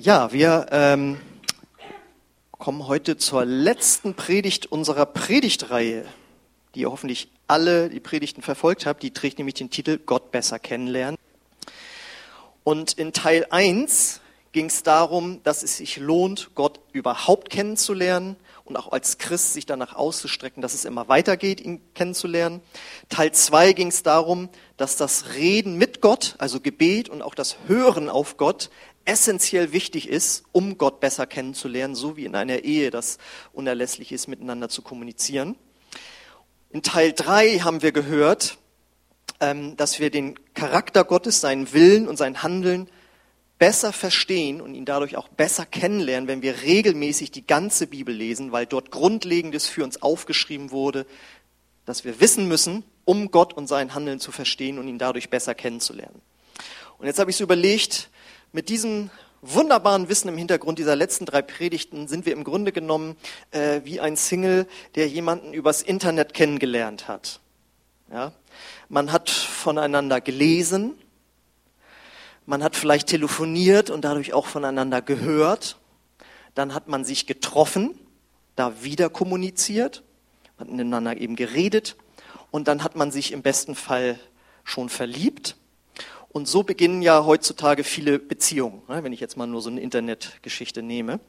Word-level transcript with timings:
Ja, 0.00 0.30
wir 0.32 0.66
ähm, 0.70 1.18
kommen 2.52 2.86
heute 2.86 3.16
zur 3.16 3.44
letzten 3.44 4.14
Predigt 4.14 4.66
unserer 4.66 5.06
Predigtreihe, 5.06 6.04
die 6.76 6.82
ihr 6.82 6.92
hoffentlich 6.92 7.28
alle 7.48 7.90
die 7.90 7.98
Predigten 7.98 8.40
verfolgt 8.40 8.86
habt. 8.86 9.02
Die 9.02 9.10
trägt 9.10 9.38
nämlich 9.38 9.56
den 9.56 9.70
Titel 9.70 9.98
Gott 9.98 10.30
besser 10.30 10.60
kennenlernen. 10.60 11.18
Und 12.62 12.92
in 12.92 13.12
Teil 13.12 13.48
1 13.50 14.20
ging 14.52 14.66
es 14.66 14.84
darum, 14.84 15.42
dass 15.42 15.64
es 15.64 15.78
sich 15.78 15.96
lohnt, 15.96 16.50
Gott 16.54 16.78
überhaupt 16.92 17.50
kennenzulernen 17.50 18.36
und 18.64 18.76
auch 18.76 18.92
als 18.92 19.18
Christ 19.18 19.52
sich 19.52 19.66
danach 19.66 19.94
auszustrecken, 19.94 20.62
dass 20.62 20.74
es 20.74 20.84
immer 20.84 21.08
weitergeht, 21.08 21.60
ihn 21.60 21.80
kennenzulernen. 21.94 22.60
Teil 23.08 23.32
2 23.32 23.72
ging 23.72 23.88
es 23.88 24.02
darum, 24.02 24.48
dass 24.76 24.96
das 24.96 25.34
Reden 25.34 25.76
mit 25.76 26.00
Gott, 26.00 26.34
also 26.38 26.60
Gebet 26.60 27.08
und 27.08 27.22
auch 27.22 27.34
das 27.34 27.56
Hören 27.66 28.08
auf 28.08 28.36
Gott 28.36 28.70
essentiell 29.08 29.72
wichtig 29.72 30.08
ist, 30.08 30.44
um 30.52 30.76
Gott 30.76 31.00
besser 31.00 31.26
kennenzulernen, 31.26 31.94
so 31.94 32.16
wie 32.16 32.26
in 32.26 32.34
einer 32.34 32.64
Ehe 32.64 32.90
das 32.90 33.18
unerlässlich 33.52 34.12
ist, 34.12 34.28
miteinander 34.28 34.68
zu 34.68 34.82
kommunizieren. 34.82 35.56
In 36.70 36.82
Teil 36.82 37.14
3 37.14 37.60
haben 37.60 37.80
wir 37.80 37.92
gehört, 37.92 38.58
ähm, 39.40 39.76
dass 39.78 39.98
wir 39.98 40.10
den 40.10 40.38
Charakter 40.52 41.04
Gottes, 41.04 41.40
seinen 41.40 41.72
Willen 41.72 42.06
und 42.06 42.18
sein 42.18 42.42
Handeln 42.42 42.90
besser 43.58 43.94
verstehen 43.94 44.60
und 44.60 44.74
ihn 44.74 44.84
dadurch 44.84 45.16
auch 45.16 45.28
besser 45.28 45.64
kennenlernen, 45.64 46.28
wenn 46.28 46.42
wir 46.42 46.60
regelmäßig 46.62 47.30
die 47.30 47.46
ganze 47.46 47.86
Bibel 47.86 48.14
lesen, 48.14 48.52
weil 48.52 48.66
dort 48.66 48.90
Grundlegendes 48.90 49.68
für 49.68 49.84
uns 49.84 50.02
aufgeschrieben 50.02 50.70
wurde, 50.70 51.06
dass 51.86 52.04
wir 52.04 52.20
wissen 52.20 52.46
müssen, 52.46 52.84
um 53.06 53.30
Gott 53.30 53.54
und 53.54 53.68
sein 53.68 53.94
Handeln 53.94 54.20
zu 54.20 54.32
verstehen 54.32 54.78
und 54.78 54.86
ihn 54.86 54.98
dadurch 54.98 55.30
besser 55.30 55.54
kennenzulernen. 55.54 56.20
Und 56.98 57.06
jetzt 57.06 57.18
habe 57.18 57.30
ich 57.30 57.36
so 57.36 57.44
überlegt, 57.44 58.10
mit 58.52 58.68
diesem 58.68 59.10
wunderbaren 59.42 60.08
Wissen 60.08 60.28
im 60.28 60.36
Hintergrund 60.36 60.78
dieser 60.78 60.96
letzten 60.96 61.26
drei 61.26 61.42
Predigten 61.42 62.08
sind 62.08 62.26
wir 62.26 62.32
im 62.32 62.44
Grunde 62.44 62.72
genommen 62.72 63.16
äh, 63.50 63.82
wie 63.84 64.00
ein 64.00 64.16
Single, 64.16 64.66
der 64.94 65.08
jemanden 65.08 65.52
übers 65.52 65.82
Internet 65.82 66.34
kennengelernt 66.34 67.08
hat. 67.08 67.40
Ja? 68.12 68.32
Man 68.88 69.12
hat 69.12 69.30
voneinander 69.30 70.20
gelesen, 70.20 70.94
man 72.46 72.64
hat 72.64 72.76
vielleicht 72.76 73.08
telefoniert 73.08 73.90
und 73.90 74.02
dadurch 74.02 74.32
auch 74.32 74.46
voneinander 74.46 75.02
gehört, 75.02 75.76
dann 76.54 76.74
hat 76.74 76.88
man 76.88 77.04
sich 77.04 77.26
getroffen, 77.26 77.98
da 78.56 78.82
wieder 78.82 79.10
kommuniziert, 79.10 80.02
hat 80.58 80.68
miteinander 80.70 81.16
eben 81.16 81.36
geredet 81.36 81.96
und 82.50 82.66
dann 82.66 82.82
hat 82.82 82.96
man 82.96 83.12
sich 83.12 83.32
im 83.32 83.42
besten 83.42 83.74
Fall 83.74 84.18
schon 84.64 84.88
verliebt 84.88 85.56
und 86.30 86.46
so 86.46 86.62
beginnen 86.62 87.02
ja 87.02 87.24
heutzutage 87.24 87.84
viele 87.84 88.18
Beziehungen, 88.18 88.82
ne, 88.88 89.02
wenn 89.02 89.12
ich 89.12 89.20
jetzt 89.20 89.36
mal 89.36 89.46
nur 89.46 89.62
so 89.62 89.70
eine 89.70 89.80
Internetgeschichte 89.80 90.82
nehme. 90.82 91.20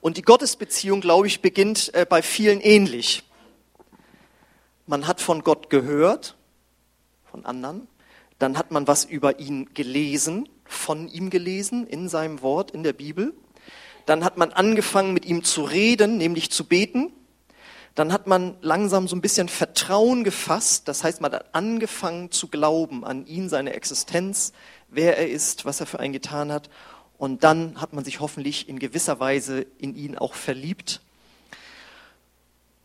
Und 0.00 0.16
die 0.16 0.22
Gottesbeziehung, 0.22 1.00
glaube 1.00 1.28
ich, 1.28 1.40
beginnt 1.40 1.94
äh, 1.94 2.04
bei 2.08 2.22
vielen 2.22 2.60
ähnlich. 2.60 3.22
Man 4.86 5.06
hat 5.06 5.20
von 5.20 5.44
Gott 5.44 5.70
gehört, 5.70 6.36
von 7.30 7.46
anderen, 7.46 7.86
dann 8.40 8.58
hat 8.58 8.72
man 8.72 8.88
was 8.88 9.04
über 9.04 9.38
ihn 9.38 9.72
gelesen, 9.74 10.48
von 10.64 11.06
ihm 11.08 11.30
gelesen, 11.30 11.86
in 11.86 12.08
seinem 12.08 12.42
Wort, 12.42 12.72
in 12.72 12.82
der 12.82 12.92
Bibel. 12.92 13.32
Dann 14.06 14.24
hat 14.24 14.38
man 14.38 14.52
angefangen, 14.52 15.12
mit 15.12 15.24
ihm 15.24 15.44
zu 15.44 15.62
reden, 15.62 16.16
nämlich 16.16 16.50
zu 16.50 16.64
beten 16.64 17.12
dann 18.00 18.14
hat 18.14 18.26
man 18.26 18.56
langsam 18.62 19.08
so 19.08 19.14
ein 19.14 19.20
bisschen 19.20 19.50
Vertrauen 19.50 20.24
gefasst. 20.24 20.88
Das 20.88 21.04
heißt, 21.04 21.20
man 21.20 21.32
hat 21.32 21.54
angefangen 21.54 22.30
zu 22.30 22.48
glauben 22.48 23.04
an 23.04 23.26
ihn, 23.26 23.50
seine 23.50 23.74
Existenz, 23.74 24.54
wer 24.88 25.18
er 25.18 25.28
ist, 25.28 25.66
was 25.66 25.80
er 25.80 25.86
für 25.86 26.00
einen 26.00 26.14
getan 26.14 26.50
hat. 26.50 26.70
Und 27.18 27.44
dann 27.44 27.78
hat 27.78 27.92
man 27.92 28.02
sich 28.02 28.20
hoffentlich 28.20 28.70
in 28.70 28.78
gewisser 28.78 29.20
Weise 29.20 29.66
in 29.76 29.94
ihn 29.94 30.16
auch 30.16 30.32
verliebt. 30.32 31.02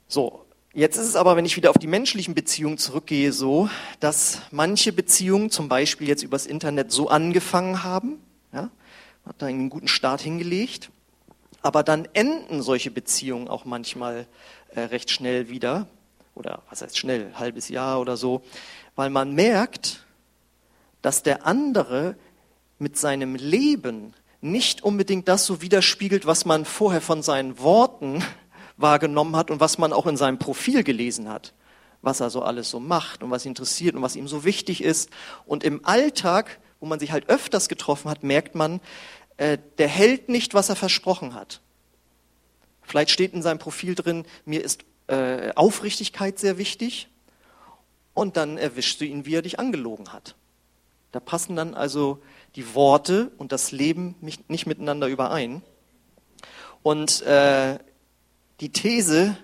So, 0.10 0.46
jetzt 0.74 0.98
ist 0.98 1.08
es 1.08 1.16
aber, 1.16 1.38
wenn 1.38 1.46
ich 1.46 1.56
wieder 1.56 1.70
auf 1.70 1.78
die 1.78 1.88
menschlichen 1.88 2.36
Beziehungen 2.36 2.78
zurückgehe, 2.78 3.32
so, 3.32 3.70
dass 4.02 4.42
manche 4.52 4.92
Beziehungen, 4.92 5.50
zum 5.50 5.70
Beispiel 5.70 6.10
jetzt 6.10 6.24
übers 6.24 6.46
Internet, 6.46 6.92
so 6.92 7.08
angefangen 7.08 7.84
haben. 7.84 8.20
Ja, 8.52 8.70
hat 9.26 9.36
da 9.38 9.46
einen 9.46 9.70
guten 9.70 9.88
Start 9.88 10.20
hingelegt. 10.20 10.92
Aber 11.62 11.84
dann 11.84 12.06
enden 12.14 12.62
solche 12.62 12.92
Beziehungen 12.92 13.48
auch 13.48 13.64
manchmal 13.64 14.28
recht 14.78 15.12
schnell 15.12 15.50
wieder, 15.50 15.88
oder 16.36 16.62
was 16.70 16.82
heißt 16.82 16.98
schnell, 16.98 17.32
halbes 17.36 17.70
Jahr 17.70 18.00
oder 18.00 18.18
so, 18.18 18.42
weil 18.96 19.10
man 19.10 19.34
merkt, 19.34 20.06
dass 21.02 21.24
der 21.24 21.46
andere 21.46 22.16
mit 22.78 22.98
seinem 22.98 23.36
Leben 23.36 24.14
nicht 24.42 24.84
unbedingt 24.84 25.28
das 25.28 25.46
so 25.46 25.62
widerspiegelt, 25.62 26.26
was 26.26 26.46
man 26.46 26.66
vorher 26.66 27.02
von 27.02 27.24
seinen 27.24 27.60
Worten 27.60 28.24
wahrgenommen 28.78 29.36
hat 29.36 29.50
und 29.50 29.60
was 29.60 29.78
man 29.78 29.94
auch 29.94 30.06
in 30.06 30.18
seinem 30.18 30.38
Profil 30.38 30.84
gelesen 30.84 31.30
hat, 31.30 31.54
was 32.02 32.20
er 32.20 32.30
so 32.30 32.42
alles 32.42 32.70
so 32.70 32.80
macht 32.80 33.24
und 33.24 33.32
was 33.32 33.46
ihn 33.46 33.52
interessiert 33.52 33.96
und 33.96 34.02
was 34.02 34.16
ihm 34.16 34.28
so 34.28 34.44
wichtig 34.44 34.84
ist. 34.84 35.10
Und 35.46 35.64
im 35.64 35.86
Alltag, 35.86 36.60
wo 36.80 36.86
man 36.86 37.00
sich 37.00 37.12
halt 37.12 37.30
öfters 37.30 37.70
getroffen 37.70 38.12
hat, 38.12 38.24
merkt 38.24 38.54
man, 38.54 38.82
äh, 39.38 39.58
der 39.78 39.88
hält 39.88 40.30
nicht, 40.30 40.54
was 40.54 40.70
er 40.70 40.76
versprochen 40.76 41.34
hat. 41.34 41.62
Vielleicht 42.86 43.12
steht 43.12 43.34
in 43.34 43.42
seinem 43.42 43.60
Profil 43.60 43.96
drin, 43.96 44.26
mir 44.46 44.64
ist 44.64 44.86
äh, 45.08 45.52
Aufrichtigkeit 45.56 46.40
sehr 46.40 46.58
wichtig. 46.58 47.10
Und 48.14 48.38
dann 48.38 48.58
erwischst 48.58 49.02
du 49.02 49.06
ihn, 49.06 49.26
wie 49.26 49.36
er 49.36 49.42
dich 49.42 49.60
angelogen 49.60 50.14
hat. 50.14 50.36
Da 51.12 51.20
passen 51.20 51.56
dann 51.56 51.74
also 51.74 52.22
die 52.56 52.74
Worte 52.74 53.32
und 53.38 53.52
das 53.52 53.72
Leben 53.72 54.16
nicht 54.22 54.68
miteinander 54.68 55.08
überein. 55.08 55.62
Und 56.82 57.22
äh, 57.24 57.78
die 58.62 58.70
These, 58.70 59.38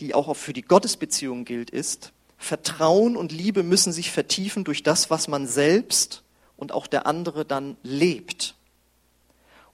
die 0.00 0.14
auch 0.14 0.34
für 0.34 0.52
die 0.52 0.62
Gottesbeziehung 0.62 1.44
gilt, 1.44 1.70
ist, 1.70 2.12
Vertrauen 2.36 3.16
und 3.16 3.32
Liebe 3.32 3.62
müssen 3.62 3.92
sich 3.92 4.10
vertiefen 4.10 4.64
durch 4.64 4.82
das, 4.82 5.10
was 5.10 5.28
man 5.28 5.46
selbst 5.46 6.22
und 6.56 6.72
auch 6.72 6.86
der 6.86 7.06
andere 7.06 7.44
dann 7.44 7.76
lebt. 7.82 8.54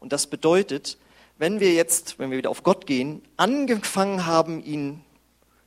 Und 0.01 0.13
das 0.13 0.27
bedeutet, 0.27 0.99
wenn 1.39 1.61
wir 1.61 1.73
jetzt, 1.73 2.19
wenn 2.19 2.31
wir 2.31 2.39
wieder 2.39 2.51
auf 2.51 2.63
Gott 2.63 2.87
gehen, 2.87 3.23
angefangen 3.37 4.27
haben, 4.27 4.63
ihn 4.63 5.03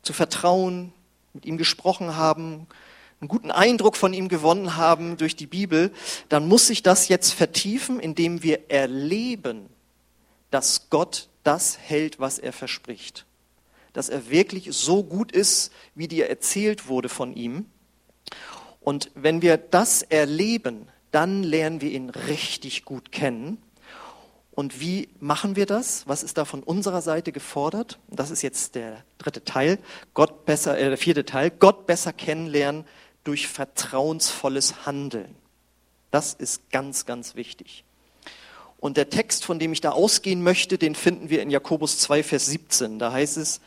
zu 0.01 0.13
vertrauen, 0.13 0.94
mit 1.33 1.45
ihm 1.45 1.57
gesprochen 1.57 2.16
haben, 2.16 2.67
einen 3.19 3.28
guten 3.28 3.51
Eindruck 3.51 3.97
von 3.97 4.13
ihm 4.13 4.29
gewonnen 4.29 4.78
haben 4.78 5.17
durch 5.17 5.35
die 5.35 5.47
Bibel, 5.47 5.91
dann 6.29 6.47
muss 6.47 6.67
sich 6.67 6.83
das 6.83 7.07
jetzt 7.07 7.33
vertiefen, 7.33 8.00
indem 8.00 8.44
wir 8.44 8.69
erleben, 8.69 9.69
dass 10.51 10.89
Gott 10.89 11.28
das 11.44 11.78
hält, 11.78 12.19
was 12.19 12.39
er 12.39 12.53
verspricht. 12.53 13.25
Dass 13.94 14.09
er 14.09 14.29
wirklich 14.29 14.69
so 14.72 15.03
gut 15.03 15.31
ist, 15.31 15.72
wie 15.95 16.07
dir 16.07 16.29
erzählt 16.29 16.88
wurde 16.88 17.09
von 17.09 17.35
ihm. 17.35 17.66
Und 18.79 19.11
wenn 19.16 19.41
wir 19.41 19.57
das 19.57 20.03
erleben, 20.03 20.88
dann 21.11 21.44
lernen 21.44 21.81
wir 21.81 21.91
ihn 21.91 22.09
richtig 22.09 22.85
gut 22.85 23.11
kennen 23.11 23.57
und 24.57 24.79
wie 24.79 25.07
machen 25.19 25.56
wir 25.56 25.68
das? 25.68 26.07
Was 26.07 26.23
ist 26.23 26.40
da 26.40 26.44
von 26.44 26.63
unserer 26.63 27.03
Seite 27.03 27.31
gefordert? 27.31 28.00
Das 28.09 28.31
ist 28.31 28.41
jetzt 28.41 28.73
der 28.73 29.03
dritte 29.19 29.44
Teil. 29.44 29.78
Gott 30.16 30.45
besser, 30.45 30.79
äh, 30.79 30.90
der 30.90 30.97
vierte 30.97 31.25
Teil. 31.25 31.51
Gott 31.51 31.85
besser 31.85 32.12
kennenlernen 32.12 32.84
durch 33.23 33.47
vertrauensvolles 33.47 34.88
Handeln. 34.88 35.35
Das 36.09 36.34
ist 36.34 36.72
ganz, 36.72 37.06
ganz 37.06 37.35
wichtig. 37.35 37.84
Und 38.79 38.97
der 38.97 39.12
Text, 39.12 39.46
von 39.46 39.59
dem 39.59 39.73
ich 39.73 39.81
da 39.81 39.91
ausgehen 39.91 40.41
möchte, 40.41 40.79
den 40.79 40.96
finden 40.96 41.29
wir 41.29 41.44
in 41.44 41.51
Jakobus 41.51 42.00
2, 42.00 42.23
Vers 42.23 42.47
17. 42.47 42.97
Da 42.97 43.12
heißt 43.12 43.38
es, 43.38 43.62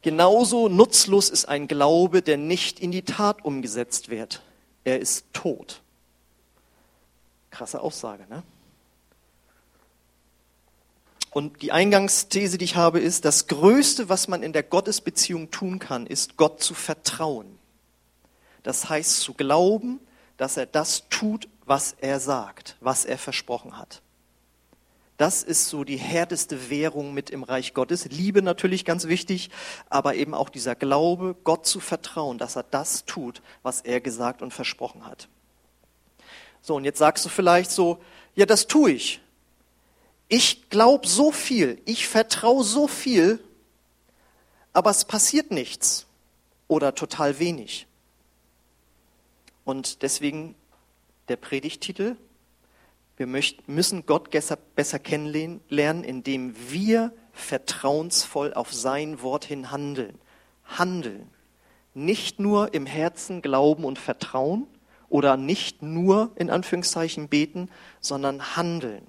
genauso 0.00 0.70
nutzlos 0.70 1.28
ist 1.28 1.44
ein 1.50 1.68
Glaube, 1.68 2.22
der 2.22 2.38
nicht 2.38 2.80
in 2.80 2.92
die 2.92 3.02
Tat 3.02 3.44
umgesetzt 3.44 4.08
wird. 4.08 4.40
Er 4.84 5.00
ist 5.00 5.26
tot. 5.34 5.82
Krasse 7.50 7.82
Aussage, 7.82 8.24
ne? 8.30 8.42
Und 11.30 11.62
die 11.62 11.72
Eingangsthese, 11.72 12.58
die 12.58 12.64
ich 12.64 12.76
habe, 12.76 13.00
ist, 13.00 13.24
das 13.24 13.46
Größte, 13.48 14.08
was 14.08 14.28
man 14.28 14.42
in 14.42 14.52
der 14.52 14.62
Gottesbeziehung 14.62 15.50
tun 15.50 15.78
kann, 15.78 16.06
ist 16.06 16.36
Gott 16.36 16.62
zu 16.62 16.74
vertrauen. 16.74 17.58
Das 18.62 18.88
heißt 18.88 19.20
zu 19.20 19.34
glauben, 19.34 20.00
dass 20.36 20.56
er 20.56 20.66
das 20.66 21.08
tut, 21.10 21.48
was 21.66 21.94
er 22.00 22.20
sagt, 22.20 22.76
was 22.80 23.04
er 23.04 23.18
versprochen 23.18 23.76
hat. 23.78 24.02
Das 25.18 25.42
ist 25.42 25.68
so 25.68 25.82
die 25.82 25.96
härteste 25.96 26.70
Währung 26.70 27.12
mit 27.12 27.30
im 27.30 27.42
Reich 27.42 27.74
Gottes. 27.74 28.06
Liebe 28.06 28.40
natürlich 28.40 28.84
ganz 28.84 29.08
wichtig, 29.08 29.50
aber 29.90 30.14
eben 30.14 30.32
auch 30.32 30.48
dieser 30.48 30.76
Glaube, 30.76 31.34
Gott 31.42 31.66
zu 31.66 31.80
vertrauen, 31.80 32.38
dass 32.38 32.56
er 32.56 32.62
das 32.62 33.04
tut, 33.04 33.42
was 33.62 33.80
er 33.80 34.00
gesagt 34.00 34.42
und 34.42 34.54
versprochen 34.54 35.06
hat. 35.06 35.28
So, 36.62 36.76
und 36.76 36.84
jetzt 36.84 36.98
sagst 36.98 37.24
du 37.24 37.28
vielleicht 37.28 37.70
so, 37.72 37.98
ja, 38.36 38.46
das 38.46 38.68
tue 38.68 38.92
ich 38.92 39.20
ich 40.28 40.68
glaube 40.68 41.06
so 41.06 41.32
viel, 41.32 41.80
ich 41.84 42.06
vertraue 42.06 42.62
so 42.62 42.86
viel, 42.86 43.40
aber 44.72 44.90
es 44.90 45.04
passiert 45.04 45.50
nichts 45.50 46.06
oder 46.68 46.94
total 46.94 47.38
wenig. 47.38 47.86
Und 49.64 50.02
deswegen 50.02 50.54
der 51.28 51.36
Predigtitel, 51.36 52.16
Wir 53.16 53.26
müssen 53.26 54.06
Gott 54.06 54.30
besser 54.30 54.98
kennenlernen, 55.00 56.04
indem 56.04 56.54
wir 56.70 57.12
vertrauensvoll 57.32 58.54
auf 58.54 58.72
sein 58.72 59.22
Wort 59.22 59.44
hin 59.44 59.72
handeln. 59.72 60.20
Handeln. 60.64 61.28
Nicht 61.94 62.38
nur 62.38 62.74
im 62.74 62.86
Herzen 62.86 63.42
glauben 63.42 63.84
und 63.84 63.98
vertrauen 63.98 64.68
oder 65.08 65.36
nicht 65.36 65.82
nur 65.82 66.30
in 66.36 66.48
Anführungszeichen 66.48 67.28
beten, 67.28 67.70
sondern 68.00 68.56
handeln. 68.56 69.04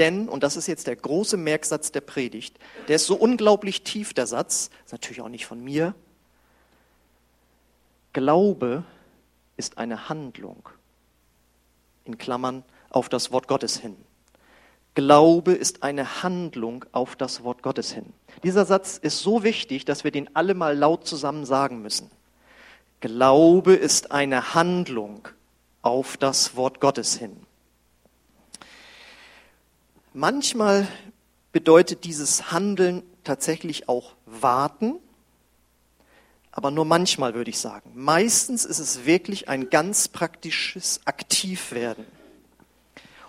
Denn, 0.00 0.30
und 0.30 0.42
das 0.42 0.56
ist 0.56 0.66
jetzt 0.66 0.86
der 0.86 0.96
große 0.96 1.36
Merksatz 1.36 1.92
der 1.92 2.00
Predigt, 2.00 2.58
der 2.88 2.96
ist 2.96 3.06
so 3.06 3.14
unglaublich 3.14 3.82
tief, 3.82 4.14
der 4.14 4.26
Satz, 4.26 4.70
ist 4.86 4.92
natürlich 4.92 5.20
auch 5.20 5.28
nicht 5.28 5.44
von 5.44 5.62
mir. 5.62 5.94
Glaube 8.14 8.82
ist 9.58 9.76
eine 9.76 10.08
Handlung. 10.08 10.70
In 12.06 12.16
Klammern 12.16 12.64
auf 12.88 13.10
das 13.10 13.30
Wort 13.30 13.46
Gottes 13.46 13.78
hin. 13.78 13.94
Glaube 14.94 15.52
ist 15.52 15.82
eine 15.82 16.22
Handlung 16.22 16.86
auf 16.92 17.14
das 17.14 17.44
Wort 17.44 17.62
Gottes 17.62 17.92
hin. 17.92 18.06
Dieser 18.42 18.64
Satz 18.64 18.96
ist 18.96 19.20
so 19.20 19.42
wichtig, 19.42 19.84
dass 19.84 20.02
wir 20.02 20.10
den 20.10 20.34
alle 20.34 20.54
mal 20.54 20.76
laut 20.76 21.06
zusammen 21.06 21.44
sagen 21.44 21.82
müssen. 21.82 22.10
Glaube 23.00 23.74
ist 23.74 24.12
eine 24.12 24.54
Handlung 24.54 25.28
auf 25.82 26.16
das 26.16 26.56
Wort 26.56 26.80
Gottes 26.80 27.18
hin. 27.18 27.46
Manchmal 30.12 30.88
bedeutet 31.52 32.02
dieses 32.02 32.50
Handeln 32.50 33.04
tatsächlich 33.22 33.88
auch 33.88 34.14
warten, 34.26 34.96
aber 36.50 36.72
nur 36.72 36.84
manchmal 36.84 37.34
würde 37.34 37.50
ich 37.50 37.58
sagen. 37.58 37.92
Meistens 37.94 38.64
ist 38.64 38.80
es 38.80 39.06
wirklich 39.06 39.48
ein 39.48 39.70
ganz 39.70 40.08
praktisches 40.08 41.00
Aktivwerden. 41.04 42.04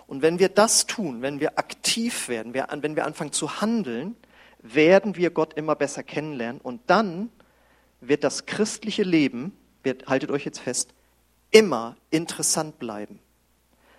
Und 0.08 0.22
wenn 0.22 0.40
wir 0.40 0.48
das 0.48 0.86
tun, 0.86 1.22
wenn 1.22 1.38
wir 1.38 1.56
aktiv 1.56 2.28
werden, 2.28 2.52
wenn 2.52 2.96
wir 2.96 3.06
anfangen 3.06 3.32
zu 3.32 3.60
handeln, 3.60 4.16
werden 4.58 5.14
wir 5.14 5.30
Gott 5.30 5.54
immer 5.54 5.76
besser 5.76 6.02
kennenlernen 6.02 6.60
und 6.60 6.80
dann 6.88 7.30
wird 8.00 8.24
das 8.24 8.44
christliche 8.46 9.04
Leben, 9.04 9.56
wird, 9.84 10.08
haltet 10.08 10.32
euch 10.32 10.44
jetzt 10.44 10.58
fest, 10.58 10.94
immer 11.52 11.96
interessant 12.10 12.80
bleiben. 12.80 13.20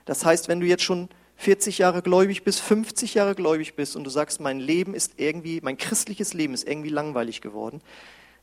Das 0.03 0.25
heißt, 0.25 0.49
wenn 0.49 0.59
du 0.59 0.65
jetzt 0.65 0.83
schon 0.83 1.07
40 1.37 1.79
Jahre 1.79 2.01
gläubig 2.01 2.43
bist, 2.43 2.61
50 2.61 3.15
Jahre 3.15 3.35
gläubig 3.35 3.75
bist 3.75 3.95
und 3.95 4.03
du 4.03 4.09
sagst, 4.09 4.39
mein 4.39 4.59
Leben 4.59 4.93
ist 4.93 5.13
irgendwie, 5.17 5.59
mein 5.61 5.77
christliches 5.77 6.33
Leben 6.33 6.53
ist 6.53 6.67
irgendwie 6.67 6.89
langweilig 6.89 7.41
geworden, 7.41 7.81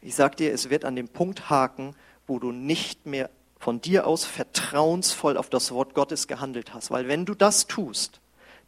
ich 0.03 0.15
sag 0.15 0.37
dir, 0.37 0.53
es 0.53 0.71
wird 0.71 0.85
an 0.85 0.97
dem 0.97 1.09
Punkt 1.09 1.51
haken, 1.51 1.95
wo 2.27 2.39
du 2.39 2.53
nicht 2.53 3.07
mehr 3.07 3.29
von 3.59 3.81
dir 3.81 4.07
aus 4.07 4.25
vertrauensvoll 4.25 5.37
auf 5.37 5.51
das 5.51 5.73
Wort 5.73 5.95
Gottes 5.95 6.27
gehandelt 6.27 6.73
hast. 6.73 6.91
Weil 6.91 7.07
wenn 7.07 7.27
du 7.27 7.35
das 7.35 7.67
tust, 7.67 8.21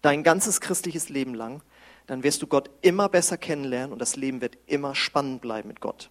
dein 0.03 0.23
ganzes 0.23 0.61
christliches 0.61 1.09
Leben 1.09 1.35
lang, 1.35 1.63
dann 2.07 2.23
wirst 2.23 2.43
du 2.43 2.47
Gott 2.47 2.69
immer 2.83 3.09
besser 3.09 3.39
kennenlernen 3.39 3.93
und 3.93 3.99
das 3.99 4.17
Leben 4.17 4.43
wird 4.43 4.59
immer 4.67 4.95
spannend 4.95 5.41
bleiben 5.41 5.69
mit 5.69 5.81
Gott. 5.81 6.11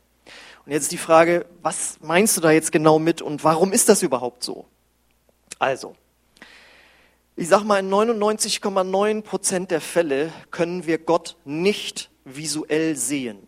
Und 0.65 0.71
jetzt 0.71 0.83
ist 0.83 0.91
die 0.91 0.97
Frage, 0.97 1.45
was 1.61 1.99
meinst 2.01 2.37
du 2.37 2.41
da 2.41 2.51
jetzt 2.51 2.71
genau 2.71 2.97
mit 2.97 3.21
und 3.21 3.43
warum 3.43 3.73
ist 3.73 3.89
das 3.89 4.01
überhaupt 4.01 4.43
so? 4.43 4.65
Also, 5.59 5.95
ich 7.35 7.47
sag 7.47 7.63
mal, 7.63 7.79
in 7.79 7.89
99,9 7.89 9.21
Prozent 9.21 9.71
der 9.71 9.81
Fälle 9.81 10.31
können 10.51 10.85
wir 10.85 10.97
Gott 10.97 11.37
nicht 11.45 12.09
visuell 12.25 12.95
sehen. 12.95 13.47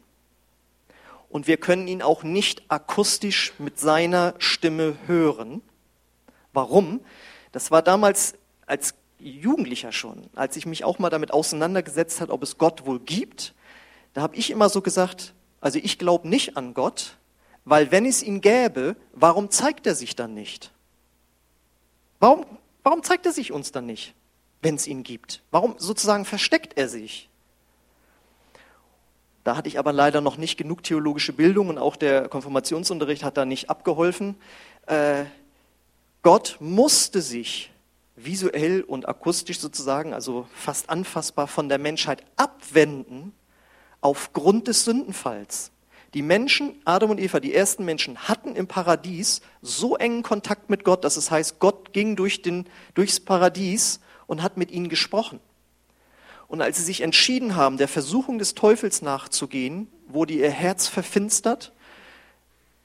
Und 1.30 1.48
wir 1.48 1.58
können 1.58 1.88
ihn 1.88 2.02
auch 2.02 2.24
nicht 2.24 2.64
akustisch 2.70 3.54
mit 3.58 3.80
seiner 3.80 4.36
Stimme 4.38 4.96
hören. 5.08 5.62
Warum? 6.54 7.02
Das 7.52 7.72
war 7.72 7.82
damals 7.82 8.36
als 8.68 8.94
Jugendlicher 9.20 9.92
schon, 9.92 10.30
als 10.36 10.56
ich 10.58 10.66
mich 10.66 10.84
auch 10.84 11.00
mal 11.00 11.10
damit 11.10 11.32
auseinandergesetzt 11.32 12.22
hat, 12.22 12.30
ob 12.30 12.44
es 12.44 12.58
Gott 12.58 12.86
wohl 12.86 13.00
gibt. 13.00 13.54
Da 14.14 14.22
habe 14.22 14.36
ich 14.36 14.52
immer 14.52 14.70
so 14.70 14.82
gesagt, 14.82 15.34
also 15.60 15.80
ich 15.82 15.98
glaube 15.98 16.28
nicht 16.28 16.56
an 16.58 16.74
Gott, 16.74 17.18
weil 17.66 17.92
wenn 17.92 18.06
es 18.06 18.22
ihn 18.22 18.42
gäbe, 18.42 18.96
warum 19.14 19.50
zeigt 19.50 19.88
er 19.88 19.96
sich 19.96 20.16
dann 20.16 20.34
nicht? 20.34 20.72
Warum 22.20 22.46
Warum 22.84 23.02
zeigt 23.04 23.26
er 23.26 23.32
sich 23.32 23.52
uns 23.52 23.72
dann 23.72 23.86
nicht, 23.86 24.14
wenn 24.62 24.76
es 24.76 24.88
ihn 24.88 25.04
gibt? 25.04 25.42
Warum 25.52 25.76
sozusagen 25.78 26.26
versteckt 26.26 26.78
er 26.78 26.90
sich? 26.90 27.30
Da 29.44 29.58
hatte 29.58 29.68
ich 29.68 29.80
aber 29.80 29.92
leider 29.92 30.22
noch 30.22 30.38
nicht 30.38 30.58
genug 30.58 30.84
theologische 30.84 31.34
Bildung 31.34 31.70
und 31.70 31.78
auch 31.78 31.96
der 31.96 32.30
Konfirmationsunterricht 32.30 33.24
hat 33.24 33.36
da 33.38 33.46
nicht 33.46 33.70
abgeholfen. 33.70 34.36
Äh, 34.86 35.26
Gott 36.22 36.58
musste 36.60 37.22
sich 37.22 37.72
visuell 38.16 38.82
und 38.82 39.08
akustisch 39.08 39.60
sozusagen, 39.60 40.14
also 40.14 40.48
fast 40.54 40.90
anfassbar 40.90 41.48
von 41.48 41.68
der 41.68 41.78
Menschheit 41.78 42.24
abwenden 42.38 43.34
aufgrund 44.00 44.70
des 44.70 44.86
Sündenfalls. 44.86 45.73
Die 46.14 46.22
Menschen, 46.22 46.80
Adam 46.86 47.10
und 47.10 47.20
Eva, 47.20 47.40
die 47.40 47.56
ersten 47.56 47.86
Menschen, 47.86 48.18
hatten 48.18 48.56
im 48.56 48.68
Paradies 48.68 49.42
so 49.62 49.96
engen 49.96 50.22
Kontakt 50.22 50.70
mit 50.70 50.84
Gott, 50.84 51.04
dass 51.04 51.18
es 51.18 51.32
heißt, 51.32 51.60
Gott 51.60 51.92
ging 51.92 52.16
durch 52.16 52.44
den, 52.44 52.66
durchs 52.94 53.20
Paradies 53.20 54.00
und 54.28 54.44
hat 54.44 54.58
mit 54.58 54.70
ihnen 54.70 54.90
gesprochen. 54.90 55.40
Und 56.48 56.62
als 56.62 56.78
sie 56.78 56.84
sich 56.84 57.02
entschieden 57.02 57.56
haben, 57.56 57.78
der 57.78 57.88
Versuchung 57.88 58.38
des 58.38 58.54
Teufels 58.54 59.02
nachzugehen, 59.02 59.88
wurde 60.08 60.36
ihr 60.36 60.52
Herz 60.52 60.88
verfinstert. 60.88 61.72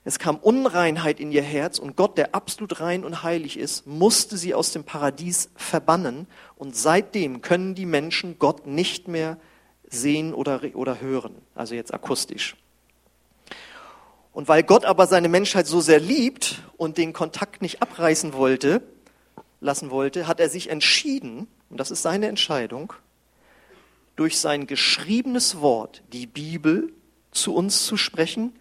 Es 0.04 0.18
kam 0.18 0.36
Unreinheit 0.36 1.20
in 1.20 1.30
ihr 1.30 1.42
Herz 1.42 1.78
und 1.78 1.96
Gott, 1.96 2.16
der 2.16 2.34
absolut 2.34 2.80
rein 2.80 3.04
und 3.04 3.22
heilig 3.22 3.58
ist, 3.58 3.86
musste 3.86 4.38
sie 4.38 4.54
aus 4.54 4.72
dem 4.72 4.84
Paradies 4.84 5.50
verbannen. 5.54 6.26
Und 6.56 6.76
seitdem 6.76 7.42
können 7.42 7.74
die 7.74 7.84
Menschen 7.84 8.38
Gott 8.38 8.66
nicht 8.66 9.06
mehr 9.06 9.36
sehen 9.90 10.32
oder, 10.32 10.62
oder 10.72 11.02
hören, 11.02 11.34
also 11.54 11.74
jetzt 11.74 11.92
akustisch. 11.92 12.56
Und 14.38 14.46
weil 14.46 14.62
Gott 14.62 14.84
aber 14.84 15.08
seine 15.08 15.28
Menschheit 15.28 15.66
so 15.66 15.80
sehr 15.80 15.98
liebt 15.98 16.62
und 16.76 16.96
den 16.96 17.12
Kontakt 17.12 17.60
nicht 17.60 17.82
abreißen 17.82 18.34
wollte, 18.34 18.82
lassen 19.60 19.90
wollte, 19.90 20.28
hat 20.28 20.38
er 20.38 20.48
sich 20.48 20.70
entschieden, 20.70 21.48
und 21.70 21.80
das 21.80 21.90
ist 21.90 22.02
seine 22.02 22.28
Entscheidung, 22.28 22.92
durch 24.14 24.38
sein 24.38 24.68
geschriebenes 24.68 25.60
Wort, 25.60 26.04
die 26.12 26.28
Bibel, 26.28 26.92
zu 27.32 27.52
uns 27.52 27.84
zu 27.84 27.96
sprechen, 27.96 28.52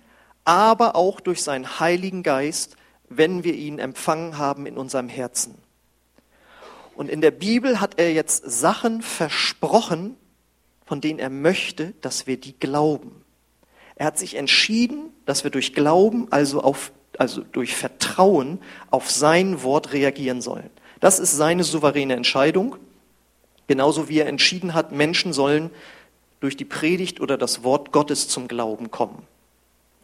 aber 0.46 0.96
auch 0.96 1.20
durch 1.20 1.44
seinen 1.44 1.80
Heiligen 1.80 2.24
Geist, 2.24 2.76
wenn 3.08 3.44
wir 3.44 3.54
ihn 3.54 3.78
empfangen 3.78 4.40
haben 4.40 4.66
in 4.66 4.80
unserem 4.80 5.10
Herzen. 5.10 5.60
Und 6.96 7.08
in 7.08 7.22
der 7.22 7.30
Bibel 7.30 7.80
hat 7.80 8.00
er 8.00 8.12
jetzt 8.12 8.50
Sachen 8.50 9.04
versprochen, 9.04 10.16
von 10.88 11.02
denen 11.02 11.20
er 11.20 11.30
möchte, 11.30 11.94
dass 12.02 12.26
wir 12.26 12.38
die 12.38 12.58
glauben. 12.58 13.24
Er 13.98 14.06
hat 14.06 14.18
sich 14.20 14.36
entschieden, 14.36 15.10
dass 15.26 15.44
wir 15.44 15.52
durch 15.52 15.74
Glauben, 15.74 16.28
also, 16.30 16.62
auf, 16.62 16.92
also 17.18 17.42
durch 17.42 17.76
Vertrauen 17.76 18.60
auf 18.92 19.10
sein 19.10 19.64
Wort 19.64 19.92
reagieren 19.92 20.42
sollen. 20.42 20.70
Das 21.00 21.20
ist 21.20 21.36
seine 21.36 21.64
souveräne 21.64 22.14
Entscheidung. 22.14 22.76
Genauso 23.66 24.08
wie 24.08 24.20
er 24.20 24.28
entschieden 24.28 24.76
hat, 24.76 24.92
Menschen 24.92 25.34
sollen 25.34 25.72
durch 26.40 26.56
die 26.56 26.66
Predigt 26.66 27.20
oder 27.20 27.38
das 27.38 27.64
Wort 27.64 27.92
Gottes 27.92 28.28
zum 28.28 28.48
Glauben 28.48 28.92
kommen. 28.92 29.24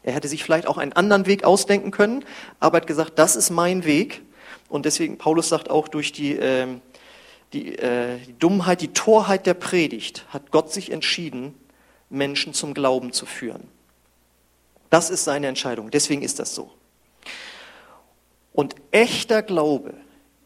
Er 0.02 0.14
hätte 0.14 0.28
sich 0.28 0.44
vielleicht 0.44 0.68
auch 0.68 0.78
einen 0.78 0.94
anderen 0.94 1.28
Weg 1.28 1.44
ausdenken 1.44 1.92
können, 1.92 2.26
aber 2.60 2.78
hat 2.78 2.88
gesagt, 2.88 3.20
das 3.20 3.36
ist 3.36 3.52
mein 3.52 3.86
Weg. 3.86 4.24
Und 4.70 4.86
deswegen, 4.86 5.20
Paulus 5.20 5.50
sagt 5.50 5.70
auch, 5.70 5.88
durch 5.88 6.12
die, 6.12 6.36
äh, 6.36 6.68
die, 7.54 7.78
äh, 7.78 8.18
die 8.28 8.38
Dummheit, 8.40 8.82
die 8.82 8.90
Torheit 8.90 9.46
der 9.46 9.54
Predigt 9.54 10.26
hat 10.30 10.52
Gott 10.52 10.74
sich 10.74 10.92
entschieden, 10.92 11.54
Menschen 12.10 12.54
zum 12.54 12.74
Glauben 12.74 13.14
zu 13.14 13.26
führen. 13.26 13.68
Das 14.94 15.10
ist 15.10 15.24
seine 15.24 15.48
Entscheidung. 15.48 15.90
Deswegen 15.90 16.22
ist 16.22 16.38
das 16.38 16.54
so. 16.54 16.70
Und 18.52 18.76
echter 18.92 19.42
Glaube, 19.42 19.96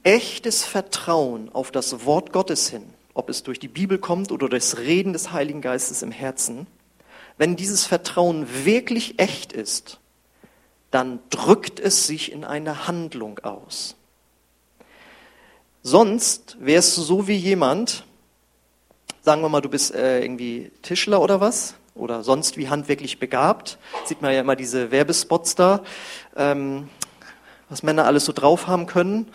echtes 0.04 0.64
Vertrauen 0.64 1.50
auf 1.54 1.70
das 1.70 2.06
Wort 2.06 2.32
Gottes 2.32 2.70
hin, 2.70 2.86
ob 3.14 3.30
es 3.30 3.44
durch 3.44 3.60
die 3.60 3.68
Bibel 3.68 3.98
kommt 3.98 4.32
oder 4.32 4.48
durch 4.48 4.64
das 4.64 4.78
Reden 4.78 5.12
des 5.12 5.34
Heiligen 5.34 5.60
Geistes 5.60 6.02
im 6.02 6.12
Herzen, 6.12 6.66
wenn 7.38 7.58
dieses 7.58 7.86
Vertrauen 7.86 8.48
wirklich 8.64 9.20
echt 9.20 9.52
ist, 9.52 10.00
dann 10.92 11.20
drückt 11.30 11.82
es 11.82 12.08
sich 12.08 12.32
in 12.32 12.46
eine 12.46 12.88
Handlung 12.88 13.40
aus. 13.40 13.98
Sonst 15.84 16.56
wärst 16.62 16.96
du 16.96 17.02
so 17.02 17.28
wie 17.28 17.36
jemand, 17.36 18.06
sagen 19.24 19.42
wir 19.42 19.50
mal, 19.50 19.60
du 19.60 19.68
bist 19.68 19.94
äh, 19.94 20.22
irgendwie 20.22 20.72
Tischler 20.84 21.20
oder 21.20 21.42
was, 21.42 21.76
oder 21.98 22.24
sonst 22.24 22.58
wie 22.58 22.70
handwerklich 22.70 23.20
begabt. 23.20 23.78
Sieht 24.06 24.22
man 24.22 24.34
ja 24.34 24.42
immer 24.42 24.56
diese 24.56 24.92
Werbespots 24.92 25.56
da, 25.56 25.84
ähm, 26.36 26.90
was 27.70 27.84
Männer 27.84 28.06
alles 28.06 28.26
so 28.26 28.32
drauf 28.34 28.68
haben 28.68 28.86
können. 28.86 29.28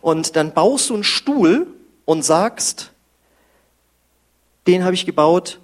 Und 0.00 0.36
dann 0.36 0.52
baust 0.54 0.90
du 0.90 0.94
einen 0.94 1.04
Stuhl 1.04 1.66
und 2.04 2.22
sagst, 2.22 2.92
den 4.66 4.84
habe 4.84 4.94
ich 4.94 5.06
gebaut 5.06 5.60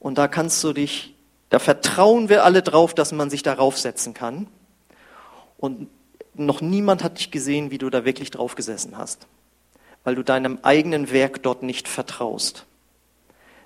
und 0.00 0.16
da 0.18 0.28
kannst 0.28 0.62
du 0.64 0.72
dich, 0.72 1.14
da 1.50 1.58
vertrauen 1.58 2.28
wir 2.28 2.44
alle 2.44 2.62
drauf, 2.62 2.94
dass 2.94 3.12
man 3.12 3.30
sich 3.30 3.42
darauf 3.42 3.78
setzen 3.78 4.14
kann. 4.14 4.46
Und 5.58 5.88
noch 6.34 6.60
niemand 6.60 7.02
hat 7.04 7.18
dich 7.18 7.30
gesehen, 7.30 7.70
wie 7.70 7.78
du 7.78 7.90
da 7.90 8.04
wirklich 8.04 8.30
drauf 8.30 8.54
gesessen 8.54 8.98
hast. 8.98 9.26
weil 10.04 10.14
du 10.14 10.22
deinem 10.22 10.58
eigenen 10.62 11.10
Werk 11.10 11.42
dort 11.42 11.62
nicht 11.62 11.88
vertraust. 11.88 12.66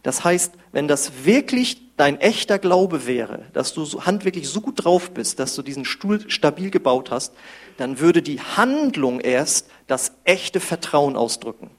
Das 0.05 0.25
heißt, 0.25 0.55
wenn 0.73 0.89
das 0.89 1.25
wirklich 1.25 1.83
dein 1.99 2.21
echter 2.21 2.59
Glaube 2.59 3.07
wäre, 3.07 3.47
dass 3.53 3.75
du 3.75 3.85
handwerklich 4.07 4.49
so 4.49 4.61
gut 4.61 4.85
drauf 4.85 5.11
bist, 5.11 5.39
dass 5.41 5.55
du 5.55 5.63
diesen 5.63 5.85
Stuhl 5.85 6.31
stabil 6.31 6.71
gebaut 6.71 7.11
hast, 7.11 7.35
dann 7.77 7.99
würde 7.99 8.23
die 8.23 8.41
Handlung 8.41 9.21
erst 9.21 9.69
das 9.89 10.13
echte 10.25 10.61
Vertrauen 10.61 11.17
ausdrücken. 11.17 11.71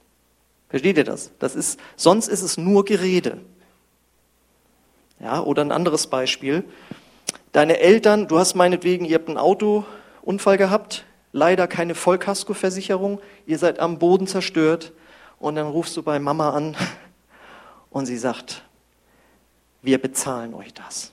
Versteht 0.69 0.97
ihr 0.97 1.03
das? 1.03 1.31
Das 1.39 1.55
ist, 1.55 1.79
sonst 1.95 2.27
ist 2.27 2.41
es 2.41 2.57
nur 2.57 2.85
Gerede. 2.85 3.39
Ja, 5.19 5.41
oder 5.41 5.63
ein 5.63 5.71
anderes 5.71 6.07
Beispiel. 6.07 6.63
Deine 7.53 7.79
Eltern, 7.79 8.27
du 8.27 8.37
hast 8.39 8.55
meinetwegen, 8.55 9.05
ihr 9.05 9.15
habt 9.15 9.29
einen 9.29 9.37
Autounfall 9.37 10.57
gehabt, 10.57 11.05
leider 11.31 11.67
keine 11.67 11.95
Vollkaskoversicherung, 11.95 13.19
ihr 13.45 13.57
seid 13.57 13.79
am 13.79 13.99
Boden 13.99 14.27
zerstört 14.27 14.91
und 15.39 15.55
dann 15.55 15.67
rufst 15.67 15.95
du 15.95 16.03
bei 16.03 16.19
Mama 16.19 16.51
an 16.51 16.75
und 17.89 18.05
sie 18.05 18.17
sagt, 18.17 18.63
wir 19.81 20.01
bezahlen 20.01 20.53
euch 20.53 20.73
das. 20.73 21.11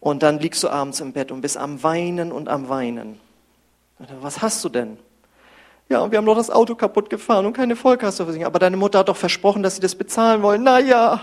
Und 0.00 0.22
dann 0.22 0.38
liegst 0.38 0.62
du 0.62 0.68
abends 0.70 1.00
im 1.00 1.12
Bett 1.12 1.30
und 1.30 1.42
bist 1.42 1.56
am 1.56 1.82
Weinen 1.82 2.32
und 2.32 2.48
am 2.48 2.68
Weinen. 2.68 3.20
Was 4.20 4.40
hast 4.40 4.64
du 4.64 4.70
denn? 4.70 4.98
Ja, 5.90 6.00
und 6.00 6.10
wir 6.10 6.18
haben 6.18 6.26
doch 6.26 6.36
das 6.36 6.50
Auto 6.50 6.74
kaputt 6.74 7.10
gefahren 7.10 7.44
und 7.44 7.52
keine 7.52 7.76
Vollkaskoversicherung. 7.76 8.46
Aber 8.46 8.58
deine 8.58 8.76
Mutter 8.76 9.00
hat 9.00 9.08
doch 9.08 9.16
versprochen, 9.16 9.62
dass 9.62 9.74
sie 9.74 9.80
das 9.80 9.94
bezahlen 9.94 10.42
wollen. 10.42 10.62
Na 10.62 10.78
ja. 10.78 11.20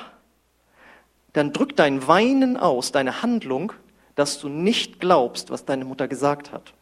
Dann 1.34 1.54
drückt 1.54 1.80
dein 1.80 2.08
Weinen 2.08 2.58
aus, 2.58 2.92
deine 2.92 3.22
Handlung, 3.22 3.74
dass 4.16 4.40
du 4.40 4.50
nicht 4.50 5.00
glaubst, 5.00 5.50
was 5.50 5.66
deine 5.66 5.86
Mutter 5.86 6.08
gesagt 6.08 6.52
hat. 6.52 6.74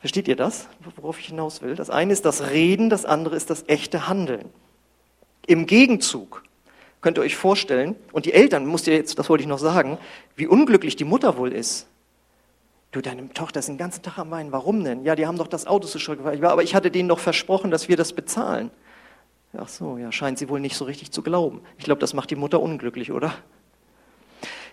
Versteht 0.00 0.28
ihr 0.28 0.36
das, 0.36 0.68
worauf 0.96 1.18
ich 1.18 1.26
hinaus 1.26 1.62
will? 1.62 1.74
Das 1.74 1.90
eine 1.90 2.12
ist 2.12 2.24
das 2.24 2.50
Reden, 2.50 2.90
das 2.90 3.04
andere 3.04 3.36
ist 3.36 3.50
das 3.50 3.64
echte 3.68 4.08
Handeln. 4.08 4.50
Im 5.46 5.66
Gegenzug 5.66 6.44
könnt 7.00 7.18
ihr 7.18 7.22
euch 7.22 7.36
vorstellen, 7.36 7.96
und 8.12 8.26
die 8.26 8.32
Eltern, 8.32 8.66
musst 8.66 8.86
ihr 8.86 8.94
jetzt, 8.94 9.18
das 9.18 9.28
wollte 9.28 9.42
ich 9.42 9.48
noch 9.48 9.58
sagen, 9.58 9.98
wie 10.36 10.46
unglücklich 10.46 10.96
die 10.96 11.04
Mutter 11.04 11.36
wohl 11.36 11.52
ist, 11.52 11.86
Du, 12.92 13.00
deine 13.00 13.26
Tochter 13.32 13.60
ist 13.60 13.68
den 13.68 13.78
ganzen 13.78 14.02
Tag 14.02 14.18
am 14.18 14.30
Weinen. 14.30 14.52
Warum 14.52 14.84
denn? 14.84 15.02
Ja, 15.02 15.16
die 15.16 15.26
haben 15.26 15.38
doch 15.38 15.48
das 15.48 15.66
Auto 15.66 15.88
zu 15.88 15.98
Schrott 15.98 16.18
gefahren. 16.18 16.44
Aber 16.44 16.62
ich 16.62 16.74
hatte 16.74 16.90
denen 16.90 17.08
doch 17.08 17.18
versprochen, 17.18 17.70
dass 17.70 17.88
wir 17.88 17.96
das 17.96 18.12
bezahlen. 18.12 18.70
Ach 19.56 19.68
so, 19.68 19.96
ja, 19.96 20.12
scheint 20.12 20.38
sie 20.38 20.50
wohl 20.50 20.60
nicht 20.60 20.76
so 20.76 20.84
richtig 20.84 21.10
zu 21.10 21.22
glauben. 21.22 21.62
Ich 21.78 21.84
glaube, 21.84 22.00
das 22.00 22.12
macht 22.12 22.30
die 22.30 22.36
Mutter 22.36 22.60
unglücklich, 22.60 23.10
oder? 23.10 23.34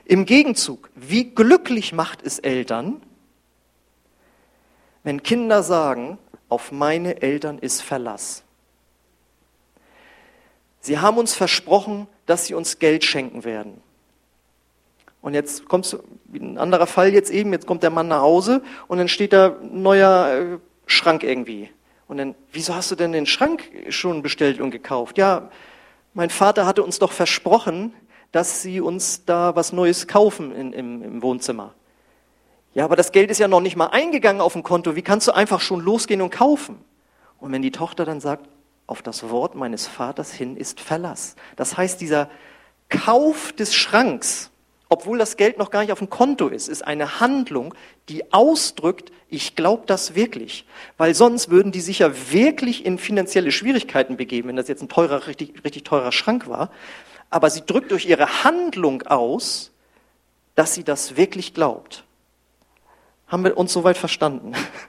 Im 0.04 0.26
Gegenzug, 0.26 0.90
wie 0.96 1.34
glücklich 1.34 1.94
macht 1.94 2.22
es 2.22 2.40
Eltern, 2.40 3.02
wenn 5.04 5.24
Kinder 5.24 5.64
sagen, 5.64 6.18
auf 6.50 6.74
meine 6.74 7.22
Eltern 7.22 7.58
ist 7.58 7.82
Verlass. 7.82 8.44
Sie 10.82 11.00
haben 11.00 11.18
uns 11.18 11.34
versprochen, 11.34 12.08
dass 12.26 12.46
sie 12.46 12.54
uns 12.54 12.80
Geld 12.80 13.04
schenken 13.04 13.44
werden. 13.44 13.82
Und 15.22 15.34
jetzt 15.34 15.68
kommt 15.68 15.98
ein 16.34 16.58
anderer 16.58 16.88
Fall 16.88 17.14
jetzt 17.14 17.30
eben, 17.32 17.52
jetzt 17.52 17.68
kommt 17.68 17.84
der 17.84 17.90
Mann 17.90 18.08
nach 18.08 18.22
Hause 18.22 18.62
und 18.88 18.98
dann 18.98 19.10
steht 19.10 19.34
da 19.34 19.58
ein 19.62 19.82
neuer 19.82 20.30
äh, 20.32 20.58
Schrank 20.86 21.24
irgendwie. 21.24 21.70
Und 22.08 22.18
dann, 22.18 22.36
wieso 22.54 22.74
hast 22.74 22.90
du 22.92 22.96
denn 22.96 23.12
den 23.12 23.26
Schrank 23.26 23.70
schon 23.90 24.22
bestellt 24.22 24.62
und 24.62 24.72
gekauft? 24.72 25.18
Ja, 25.18 25.52
mein 26.14 26.30
Vater 26.30 26.66
hatte 26.66 26.84
uns 26.84 27.00
doch 27.00 27.12
versprochen, 27.12 27.94
dass 28.32 28.62
sie 28.62 28.80
uns 28.80 29.26
da 29.26 29.56
was 29.56 29.74
Neues 29.74 30.08
kaufen 30.08 30.56
in, 30.56 30.74
im, 30.74 31.04
im 31.04 31.22
Wohnzimmer. 31.22 31.74
Ja, 32.74 32.86
aber 32.86 32.96
das 32.96 33.12
Geld 33.12 33.30
ist 33.30 33.40
ja 33.40 33.48
noch 33.48 33.62
nicht 33.62 33.76
mal 33.76 33.88
eingegangen 33.88 34.42
auf 34.42 34.54
dem 34.54 34.64
Konto. 34.64 34.96
Wie 34.96 35.02
kannst 35.02 35.28
du 35.28 35.34
einfach 35.34 35.60
schon 35.60 35.82
losgehen 35.82 36.22
und 36.22 36.30
kaufen? 36.30 36.80
Und 37.40 37.52
wenn 37.52 37.62
die 37.62 37.72
Tochter 37.72 38.06
dann 38.06 38.22
sagt, 38.22 38.48
auf 38.90 39.02
das 39.02 39.30
Wort 39.30 39.56
meines 39.56 39.88
Vaters 39.88 40.32
hin 40.32 40.58
ist 40.58 40.80
Verlass. 40.80 41.36
Das 41.56 41.78
heißt, 41.78 42.02
dieser 42.02 42.30
Kauf 42.90 43.54
des 43.54 43.76
Schranks, 43.76 44.50
obwohl 44.90 45.20
das 45.20 45.38
Geld 45.38 45.60
noch 45.60 45.70
gar 45.70 45.82
nicht 45.82 45.92
auf 45.92 46.00
dem 46.00 46.10
Konto 46.10 46.48
ist, 46.48 46.68
ist 46.68 46.82
eine 46.86 47.20
Handlung, 47.20 47.76
die 48.10 48.34
ausdrückt, 48.34 49.12
ich 49.30 49.56
glaube 49.56 49.84
das 49.86 50.16
wirklich. 50.16 50.66
Weil 50.98 51.14
sonst 51.14 51.52
würden 51.52 51.72
die 51.72 51.82
sich 51.82 52.00
ja 52.00 52.12
wirklich 52.32 52.86
in 52.86 52.98
finanzielle 52.98 53.52
Schwierigkeiten 53.52 54.18
begeben, 54.18 54.50
wenn 54.50 54.56
das 54.56 54.68
jetzt 54.68 54.82
ein 54.82 54.90
teurer, 54.90 55.28
richtig, 55.28 55.64
richtig 55.64 55.84
teurer 55.84 56.12
Schrank 56.12 56.48
war. 56.48 56.72
Aber 57.30 57.52
sie 57.52 57.62
drückt 57.64 57.92
durch 57.92 58.08
ihre 58.08 58.44
Handlung 58.44 59.04
aus, 59.04 59.72
dass 60.56 60.74
sie 60.74 60.84
das 60.84 61.16
wirklich 61.16 61.54
glaubt. 61.54 62.04
Haben 63.28 63.44
wir 63.44 63.56
uns 63.56 63.72
soweit 63.72 63.98
verstanden? 63.98 64.54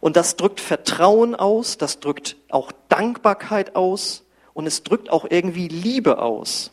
Und 0.00 0.16
das 0.16 0.36
drückt 0.36 0.60
Vertrauen 0.60 1.34
aus, 1.34 1.76
das 1.78 2.00
drückt 2.00 2.36
auch 2.50 2.72
Dankbarkeit 2.88 3.74
aus 3.76 4.24
und 4.54 4.66
es 4.66 4.82
drückt 4.82 5.10
auch 5.10 5.26
irgendwie 5.28 5.68
Liebe 5.68 6.20
aus 6.20 6.70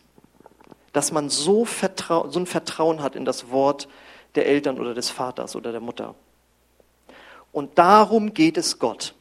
dass 0.96 1.12
man 1.12 1.30
so, 1.30 1.66
Vertrau 1.66 2.30
so 2.30 2.40
ein 2.40 2.46
Vertrauen 2.46 3.04
hat 3.04 3.18
in 3.18 3.26
das 3.26 3.50
Wort 3.50 3.90
der 4.36 4.46
Eltern 4.46 4.80
oder 4.80 4.94
des 4.94 5.10
Vaters 5.10 5.56
oder 5.58 5.74
der 5.74 5.82
Mutter. 5.82 6.16
Und 7.52 7.78
darum 7.78 8.34
geht 8.34 8.56
es 8.58 8.80
Gott. 8.80 9.14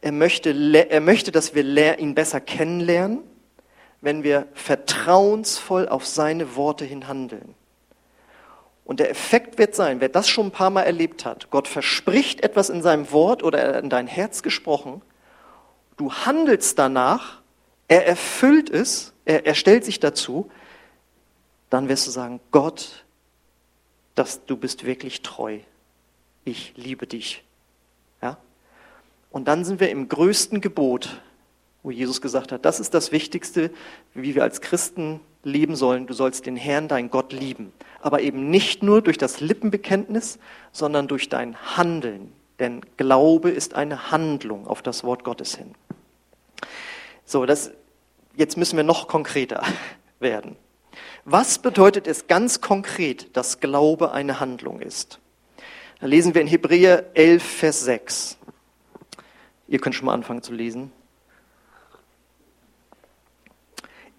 Er 0.00 0.10
möchte, 0.10 0.50
er 0.50 1.00
möchte 1.00 1.30
dass 1.30 1.54
wir 1.54 1.98
ihn 2.00 2.16
besser 2.16 2.40
kennenlernen, 2.40 3.20
wenn 4.00 4.24
wir 4.24 4.48
vertrauensvoll 4.54 5.88
auf 5.88 6.04
seine 6.04 6.56
Worte 6.56 6.84
hin 6.84 7.06
handeln. 7.06 7.54
Und 8.86 9.00
der 9.00 9.10
Effekt 9.10 9.58
wird 9.58 9.74
sein, 9.74 10.00
wer 10.00 10.08
das 10.08 10.28
schon 10.28 10.46
ein 10.46 10.52
paar 10.52 10.70
Mal 10.70 10.84
erlebt 10.84 11.24
hat, 11.24 11.50
Gott 11.50 11.66
verspricht 11.68 12.42
etwas 12.42 12.70
in 12.70 12.82
seinem 12.82 13.10
Wort 13.10 13.42
oder 13.42 13.80
in 13.80 13.90
dein 13.90 14.06
Herz 14.06 14.42
gesprochen, 14.42 15.02
du 15.96 16.12
handelst 16.12 16.78
danach, 16.78 17.42
er 17.88 18.06
erfüllt 18.06 18.70
es 18.70 19.12
er, 19.26 19.44
er 19.44 19.54
stellt 19.54 19.84
sich 19.84 20.00
dazu, 20.00 20.50
dann 21.68 21.88
wirst 21.88 22.06
du 22.06 22.10
sagen, 22.10 22.40
Gott, 22.52 23.04
dass 24.14 24.46
du 24.46 24.56
bist 24.56 24.86
wirklich 24.86 25.20
treu. 25.20 25.58
Ich 26.44 26.72
liebe 26.76 27.06
dich. 27.06 27.44
Ja? 28.22 28.38
Und 29.30 29.48
dann 29.48 29.64
sind 29.64 29.80
wir 29.80 29.90
im 29.90 30.08
größten 30.08 30.62
Gebot, 30.62 31.20
wo 31.82 31.90
Jesus 31.90 32.22
gesagt 32.22 32.52
hat, 32.52 32.64
das 32.64 32.80
ist 32.80 32.94
das 32.94 33.12
Wichtigste, 33.12 33.70
wie 34.14 34.34
wir 34.34 34.44
als 34.44 34.60
Christen 34.60 35.20
leben 35.46 35.76
sollen. 35.76 36.06
Du 36.06 36.12
sollst 36.12 36.44
den 36.46 36.56
Herrn, 36.56 36.88
dein 36.88 37.10
Gott, 37.10 37.32
lieben. 37.32 37.72
Aber 38.00 38.20
eben 38.20 38.50
nicht 38.50 38.82
nur 38.82 39.00
durch 39.00 39.16
das 39.16 39.40
Lippenbekenntnis, 39.40 40.38
sondern 40.72 41.08
durch 41.08 41.28
dein 41.28 41.56
Handeln. 41.76 42.32
Denn 42.58 42.82
Glaube 42.96 43.50
ist 43.50 43.74
eine 43.74 44.10
Handlung 44.10 44.66
auf 44.66 44.82
das 44.82 45.04
Wort 45.04 45.24
Gottes 45.24 45.56
hin. 45.56 45.74
So, 47.24 47.46
das 47.46 47.70
jetzt 48.34 48.56
müssen 48.56 48.76
wir 48.76 48.84
noch 48.84 49.08
konkreter 49.08 49.62
werden. 50.20 50.56
Was 51.24 51.58
bedeutet 51.58 52.06
es 52.06 52.26
ganz 52.26 52.60
konkret, 52.60 53.36
dass 53.36 53.60
Glaube 53.60 54.12
eine 54.12 54.40
Handlung 54.40 54.80
ist? 54.80 55.20
Da 56.00 56.06
lesen 56.06 56.34
wir 56.34 56.42
in 56.42 56.46
Hebräer 56.46 57.10
11, 57.14 57.42
Vers 57.42 57.80
6. 57.84 58.38
Ihr 59.68 59.78
könnt 59.78 59.94
schon 59.94 60.06
mal 60.06 60.14
anfangen 60.14 60.42
zu 60.42 60.52
lesen. 60.52 60.92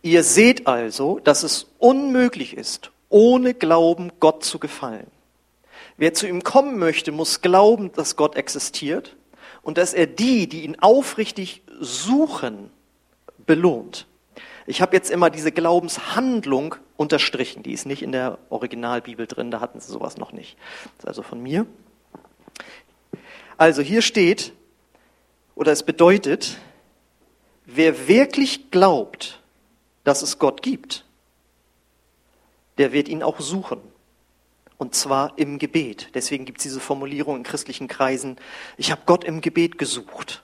Ihr 0.01 0.23
seht 0.23 0.67
also, 0.67 1.19
dass 1.19 1.43
es 1.43 1.67
unmöglich 1.79 2.55
ist, 2.55 2.91
ohne 3.09 3.53
Glauben 3.53 4.11
Gott 4.19 4.43
zu 4.43 4.59
gefallen. 4.59 5.07
Wer 5.97 6.13
zu 6.13 6.27
ihm 6.27 6.43
kommen 6.43 6.77
möchte, 6.77 7.11
muss 7.11 7.41
glauben, 7.41 7.91
dass 7.93 8.15
Gott 8.15 8.35
existiert 8.35 9.15
und 9.63 9.77
dass 9.77 9.93
er 9.93 10.07
die, 10.07 10.47
die 10.47 10.63
ihn 10.63 10.79
aufrichtig 10.79 11.63
suchen, 11.79 12.69
belohnt. 13.45 14.05
Ich 14.67 14.81
habe 14.81 14.95
jetzt 14.95 15.09
immer 15.09 15.29
diese 15.29 15.51
Glaubenshandlung 15.51 16.75
unterstrichen. 16.97 17.63
Die 17.63 17.71
ist 17.71 17.85
nicht 17.85 18.01
in 18.01 18.11
der 18.11 18.37
Originalbibel 18.49 19.25
drin, 19.25 19.49
da 19.49 19.61
hatten 19.61 19.79
sie 19.79 19.91
sowas 19.91 20.17
noch 20.17 20.33
nicht. 20.33 20.57
Das 20.83 20.99
ist 20.99 21.07
also 21.07 21.23
von 21.23 21.41
mir. 21.41 21.65
Also 23.57 23.81
hier 23.81 24.01
steht, 24.01 24.53
oder 25.55 25.71
es 25.71 25.83
bedeutet, 25.83 26.57
wer 27.65 28.07
wirklich 28.07 28.69
glaubt, 28.69 29.36
dass 30.07 30.21
es 30.21 30.39
Gott 30.39 30.61
gibt, 30.61 31.03
der 32.77 32.93
wird 32.93 33.09
ihn 33.09 33.23
auch 33.23 33.41
suchen. 33.41 33.81
Und 34.77 34.95
zwar 34.95 35.37
im 35.37 35.59
Gebet. 35.59 36.11
Deswegen 36.13 36.45
gibt 36.45 36.59
es 36.59 36.63
diese 36.63 36.79
Formulierung 36.79 37.35
in 37.35 37.43
christlichen 37.43 37.89
Kreisen, 37.89 38.37
ich 38.77 38.89
habe 38.89 39.01
Gott 39.05 39.25
im 39.25 39.41
Gebet 39.41 39.77
gesucht. 39.77 40.43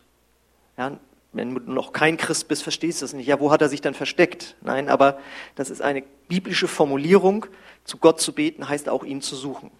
Ja, 0.77 0.97
wenn 1.31 1.55
du 1.55 1.71
noch 1.71 1.93
kein 1.93 2.17
Christ 2.17 2.49
bist, 2.49 2.61
verstehst 2.61 3.01
du 3.01 3.05
es 3.05 3.13
nicht. 3.13 3.25
Ja, 3.25 3.39
wo 3.39 3.51
hat 3.51 3.61
er 3.61 3.69
sich 3.69 3.79
dann 3.79 3.93
versteckt? 3.93 4.57
Nein, 4.59 4.89
aber 4.89 5.17
das 5.55 5.69
ist 5.69 5.81
eine 5.81 6.03
biblische 6.27 6.67
Formulierung. 6.67 7.45
Zu 7.85 7.97
Gott 7.99 8.19
zu 8.19 8.33
beten 8.33 8.67
heißt 8.67 8.89
auch 8.89 9.05
ihn 9.05 9.21
zu 9.21 9.37
suchen. 9.37 9.71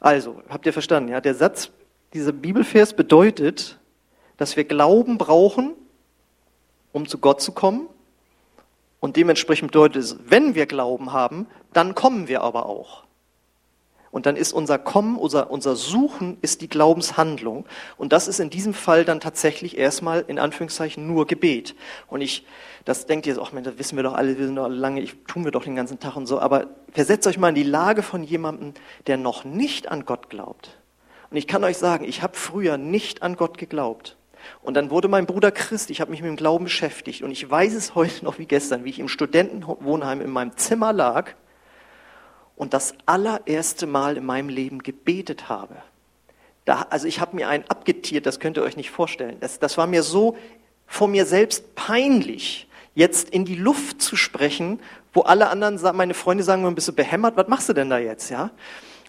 Also, 0.00 0.42
habt 0.48 0.66
ihr 0.66 0.72
verstanden? 0.72 1.10
Ja, 1.10 1.20
der 1.20 1.36
Satz, 1.36 1.70
dieser 2.14 2.32
Bibelvers 2.32 2.94
bedeutet, 2.94 3.78
dass 4.38 4.56
wir 4.56 4.64
Glauben 4.64 5.18
brauchen, 5.18 5.76
um 6.92 7.06
zu 7.06 7.18
Gott 7.18 7.40
zu 7.40 7.52
kommen. 7.52 7.88
Und 9.00 9.16
dementsprechend 9.16 9.72
bedeutet 9.72 10.02
es, 10.02 10.16
wenn 10.26 10.54
wir 10.54 10.66
Glauben 10.66 11.12
haben, 11.12 11.46
dann 11.72 11.94
kommen 11.94 12.28
wir 12.28 12.42
aber 12.42 12.66
auch. 12.66 13.04
Und 14.10 14.26
dann 14.26 14.34
ist 14.34 14.52
unser 14.52 14.78
Kommen, 14.78 15.16
unser, 15.16 15.50
unser 15.50 15.76
Suchen 15.76 16.36
ist 16.42 16.62
die 16.62 16.68
Glaubenshandlung. 16.68 17.64
Und 17.96 18.12
das 18.12 18.26
ist 18.26 18.40
in 18.40 18.50
diesem 18.50 18.74
Fall 18.74 19.04
dann 19.04 19.20
tatsächlich 19.20 19.78
erstmal 19.78 20.24
in 20.26 20.38
Anführungszeichen 20.38 21.06
nur 21.06 21.26
Gebet. 21.26 21.76
Und 22.08 22.20
ich, 22.20 22.44
das 22.84 23.06
denkt 23.06 23.26
ihr, 23.26 23.38
ach 23.40 23.52
Mensch, 23.52 23.68
das 23.68 23.78
wissen 23.78 23.96
wir 23.96 24.02
doch 24.02 24.14
alle, 24.14 24.36
wir 24.36 24.46
sind 24.46 24.56
doch 24.56 24.64
alle 24.64 24.74
lange, 24.74 25.00
ich, 25.00 25.14
tun 25.28 25.44
wir 25.44 25.52
doch 25.52 25.62
den 25.62 25.76
ganzen 25.76 26.00
Tag 26.00 26.16
und 26.16 26.26
so. 26.26 26.40
Aber 26.40 26.66
versetzt 26.92 27.26
euch 27.28 27.38
mal 27.38 27.50
in 27.50 27.54
die 27.54 27.62
Lage 27.62 28.02
von 28.02 28.24
jemandem, 28.24 28.74
der 29.06 29.16
noch 29.16 29.44
nicht 29.44 29.88
an 29.88 30.04
Gott 30.04 30.28
glaubt. 30.28 30.76
Und 31.30 31.36
ich 31.36 31.46
kann 31.46 31.62
euch 31.62 31.78
sagen, 31.78 32.04
ich 32.04 32.22
habe 32.22 32.36
früher 32.36 32.78
nicht 32.78 33.22
an 33.22 33.36
Gott 33.36 33.58
geglaubt. 33.58 34.16
Und 34.62 34.74
dann 34.74 34.90
wurde 34.90 35.08
mein 35.08 35.26
Bruder 35.26 35.50
Christ, 35.50 35.90
ich 35.90 36.00
habe 36.00 36.10
mich 36.10 36.22
mit 36.22 36.28
dem 36.28 36.36
Glauben 36.36 36.64
beschäftigt. 36.64 37.22
Und 37.22 37.30
ich 37.30 37.48
weiß 37.48 37.74
es 37.74 37.94
heute 37.94 38.24
noch 38.24 38.38
wie 38.38 38.46
gestern, 38.46 38.84
wie 38.84 38.90
ich 38.90 38.98
im 38.98 39.08
Studentenwohnheim 39.08 40.20
in 40.20 40.30
meinem 40.30 40.56
Zimmer 40.56 40.92
lag 40.92 41.32
und 42.56 42.74
das 42.74 42.94
allererste 43.06 43.86
Mal 43.86 44.16
in 44.16 44.26
meinem 44.26 44.48
Leben 44.48 44.82
gebetet 44.82 45.48
habe. 45.48 45.76
Da, 46.66 46.86
also 46.90 47.06
ich 47.06 47.20
habe 47.20 47.34
mir 47.36 47.48
einen 47.48 47.64
abgetiert, 47.68 48.26
das 48.26 48.38
könnt 48.38 48.58
ihr 48.58 48.62
euch 48.62 48.76
nicht 48.76 48.90
vorstellen. 48.90 49.38
Das, 49.40 49.58
das 49.58 49.78
war 49.78 49.86
mir 49.86 50.02
so 50.02 50.36
vor 50.86 51.08
mir 51.08 51.24
selbst 51.24 51.74
peinlich, 51.74 52.68
jetzt 52.94 53.30
in 53.30 53.44
die 53.44 53.54
Luft 53.54 54.02
zu 54.02 54.16
sprechen, 54.16 54.80
wo 55.12 55.22
alle 55.22 55.48
anderen, 55.48 55.80
meine 55.96 56.14
Freunde 56.14 56.44
sagen, 56.44 56.66
ein 56.66 56.74
bisschen 56.74 56.94
behämmert, 56.94 57.36
was 57.36 57.48
machst 57.48 57.68
du 57.68 57.72
denn 57.72 57.88
da 57.88 57.98
jetzt, 57.98 58.30
ja? 58.30 58.50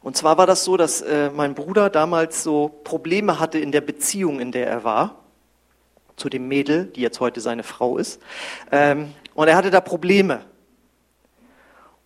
Und 0.01 0.17
zwar 0.17 0.37
war 0.37 0.47
das 0.47 0.63
so, 0.63 0.77
dass 0.77 1.01
äh, 1.01 1.29
mein 1.29 1.53
Bruder 1.53 1.89
damals 1.89 2.41
so 2.41 2.69
Probleme 2.83 3.39
hatte 3.39 3.59
in 3.59 3.71
der 3.71 3.81
Beziehung, 3.81 4.39
in 4.39 4.51
der 4.51 4.67
er 4.67 4.83
war, 4.83 5.20
zu 6.15 6.29
dem 6.29 6.47
Mädel, 6.47 6.85
die 6.85 7.01
jetzt 7.01 7.19
heute 7.19 7.41
seine 7.41 7.63
Frau 7.63 7.97
ist. 7.97 8.21
Ähm, 8.71 9.13
und 9.33 9.47
er 9.47 9.55
hatte 9.55 9.71
da 9.71 9.81
Probleme. 9.81 10.41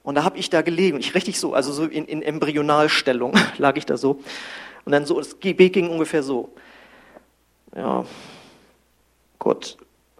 Und 0.03 0.15
da 0.15 0.24
habe 0.24 0.38
ich 0.38 0.50
da 0.50 0.62
gelegen, 0.62 1.00
ich 1.00 1.15
richtig 1.15 1.39
so, 1.39 1.53
also 1.53 1.71
so 1.71 1.85
in, 1.85 2.05
in 2.05 2.21
Embryonalstellung 2.21 3.33
lag 3.57 3.75
ich 3.75 3.85
da 3.85 3.97
so. 3.97 4.21
Und 4.85 4.91
dann 4.91 5.05
so, 5.05 5.17
das 5.17 5.39
Gebet 5.39 5.74
ging 5.74 5.89
ungefähr 5.89 6.21
so. 6.21 6.53
Ja, 7.75 8.05
Gott, 9.39 9.77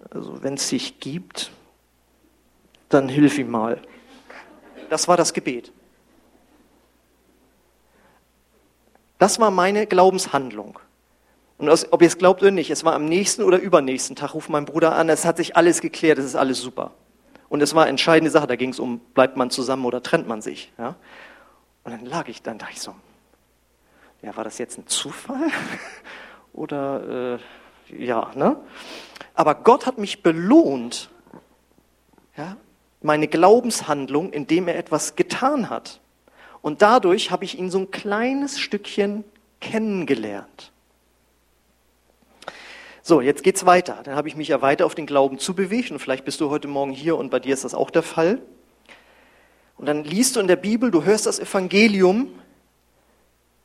also 0.10 0.42
wenn 0.44 0.56
es 0.56 0.70
sich 0.70 1.00
gibt, 1.00 1.52
dann 2.90 3.10
hilf 3.10 3.38
ihm 3.38 3.50
mal. 3.50 3.82
Das 4.90 5.08
war 5.08 5.18
das 5.18 5.34
Gebet. 5.34 5.72
Das 9.18 9.40
war 9.40 9.52
meine 9.52 9.88
Glaubenshandlung. 9.88 10.80
Und 11.58 11.70
ob 11.70 12.02
ihr 12.02 12.08
es 12.08 12.18
glaubt 12.18 12.42
oder 12.42 12.52
nicht, 12.52 12.70
es 12.70 12.84
war 12.84 12.94
am 12.94 13.06
nächsten 13.06 13.44
oder 13.44 13.58
übernächsten 13.58 14.16
Tag, 14.16 14.34
ruft 14.34 14.50
mein 14.50 14.66
Bruder 14.66 14.96
an, 14.96 15.08
es 15.10 15.24
hat 15.24 15.38
sich 15.38 15.56
alles 15.56 15.82
geklärt, 15.82 16.20
es 16.20 16.26
ist 16.26 16.36
alles 16.36 16.60
super. 16.60 16.92
Und 17.48 17.62
es 17.62 17.74
war 17.74 17.84
eine 17.84 17.92
entscheidende 17.92 18.32
Sache, 18.32 18.48
da 18.48 18.56
ging 18.56 18.72
es 18.72 18.80
um, 18.80 19.00
bleibt 19.14 19.38
man 19.38 19.50
zusammen 19.50 19.86
oder 19.86 20.04
trennt 20.04 20.28
man 20.28 20.42
sich. 20.42 20.74
Ja? 20.78 20.96
Und 21.84 21.92
dann 21.92 22.06
lag 22.06 22.28
ich 22.28 22.42
dann, 22.42 22.58
dachte 22.58 22.74
ich 22.74 22.82
so, 22.82 22.94
ja, 24.22 24.36
war 24.36 24.44
das 24.44 24.58
jetzt 24.58 24.78
ein 24.78 24.88
Zufall? 24.88 25.50
oder, 26.54 27.40
äh, 27.90 28.04
ja, 28.04 28.32
ne? 28.36 28.58
Aber 29.34 29.56
Gott 29.56 29.86
hat 29.86 29.98
mich 29.98 30.24
belohnt, 30.24 31.10
ja, 32.36 32.58
meine 33.02 33.28
Glaubenshandlung, 33.28 34.34
indem 34.34 34.68
er 34.68 34.78
etwas 34.78 35.16
getan 35.16 35.70
hat. 35.70 36.02
Und 36.62 36.82
dadurch 36.82 37.30
habe 37.32 37.46
ich 37.46 37.60
ihn 37.60 37.70
so 37.70 37.78
ein 37.78 37.92
kleines 37.92 38.60
Stückchen 38.60 39.24
kennengelernt. 39.62 40.72
So, 43.08 43.22
jetzt 43.22 43.44
geht's 43.44 43.68
weiter. 43.68 44.00
Dann 44.04 44.16
habe 44.16 44.28
ich 44.28 44.36
mich 44.36 44.48
ja 44.48 44.64
weiter 44.64 44.84
auf 44.84 44.96
den 44.96 45.06
Glauben 45.06 45.38
zubewegt 45.38 45.92
und 45.92 46.00
vielleicht 46.00 46.26
bist 46.26 46.42
du 46.42 46.50
heute 46.50 46.68
Morgen 46.68 46.92
hier 46.92 47.18
und 47.18 47.30
bei 47.30 47.40
dir 47.40 47.54
ist 47.54 47.64
das 47.64 47.76
auch 47.76 47.92
der 47.92 48.02
Fall. 48.02 48.42
Und 49.78 49.86
dann 49.86 50.04
liest 50.04 50.36
du 50.36 50.40
in 50.40 50.48
der 50.48 50.56
Bibel, 50.56 50.90
du 50.90 51.04
hörst 51.04 51.28
das 51.28 51.38
Evangelium, 51.38 52.30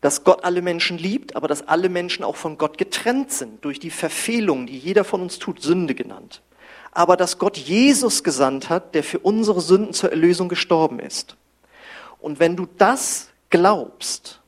dass 0.02 0.24
Gott 0.24 0.44
alle 0.44 0.60
Menschen 0.60 0.98
liebt, 0.98 1.36
aber 1.36 1.48
dass 1.48 1.66
alle 1.66 1.88
Menschen 1.88 2.22
auch 2.22 2.36
von 2.36 2.58
Gott 2.58 2.76
getrennt 2.76 3.32
sind 3.32 3.64
durch 3.64 3.80
die 3.80 3.88
Verfehlung, 3.88 4.66
die 4.66 4.76
jeder 4.76 5.04
von 5.04 5.22
uns 5.22 5.38
tut, 5.38 5.62
Sünde 5.62 5.94
genannt. 5.94 6.42
Aber 6.92 7.16
dass 7.16 7.38
Gott 7.38 7.56
Jesus 7.56 8.22
gesandt 8.22 8.68
hat, 8.68 8.94
der 8.94 9.02
für 9.02 9.20
unsere 9.20 9.62
Sünden 9.62 9.94
zur 9.94 10.10
Erlösung 10.10 10.50
gestorben 10.50 10.98
ist. 11.00 11.38
Und 12.18 12.40
wenn 12.40 12.56
du 12.56 12.68
das 12.76 13.30
glaubst, 13.48 14.42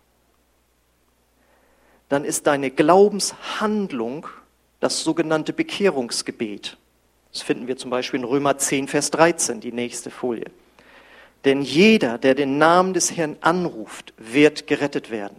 dann 2.11 2.26
ist 2.26 2.46
deine 2.46 2.70
Glaubenshandlung 2.70 4.26
das 4.82 5.04
sogenannte 5.04 5.52
Bekehrungsgebet. 5.52 6.76
Das 7.32 7.42
finden 7.42 7.68
wir 7.68 7.76
zum 7.76 7.90
Beispiel 7.90 8.18
in 8.18 8.24
Römer 8.24 8.58
10, 8.58 8.88
Vers 8.88 9.12
13, 9.12 9.60
die 9.60 9.70
nächste 9.70 10.10
Folie. 10.10 10.46
Denn 11.44 11.62
jeder, 11.62 12.18
der 12.18 12.34
den 12.34 12.58
Namen 12.58 12.92
des 12.92 13.16
Herrn 13.16 13.36
anruft, 13.42 14.12
wird 14.18 14.66
gerettet 14.66 15.12
werden. 15.12 15.36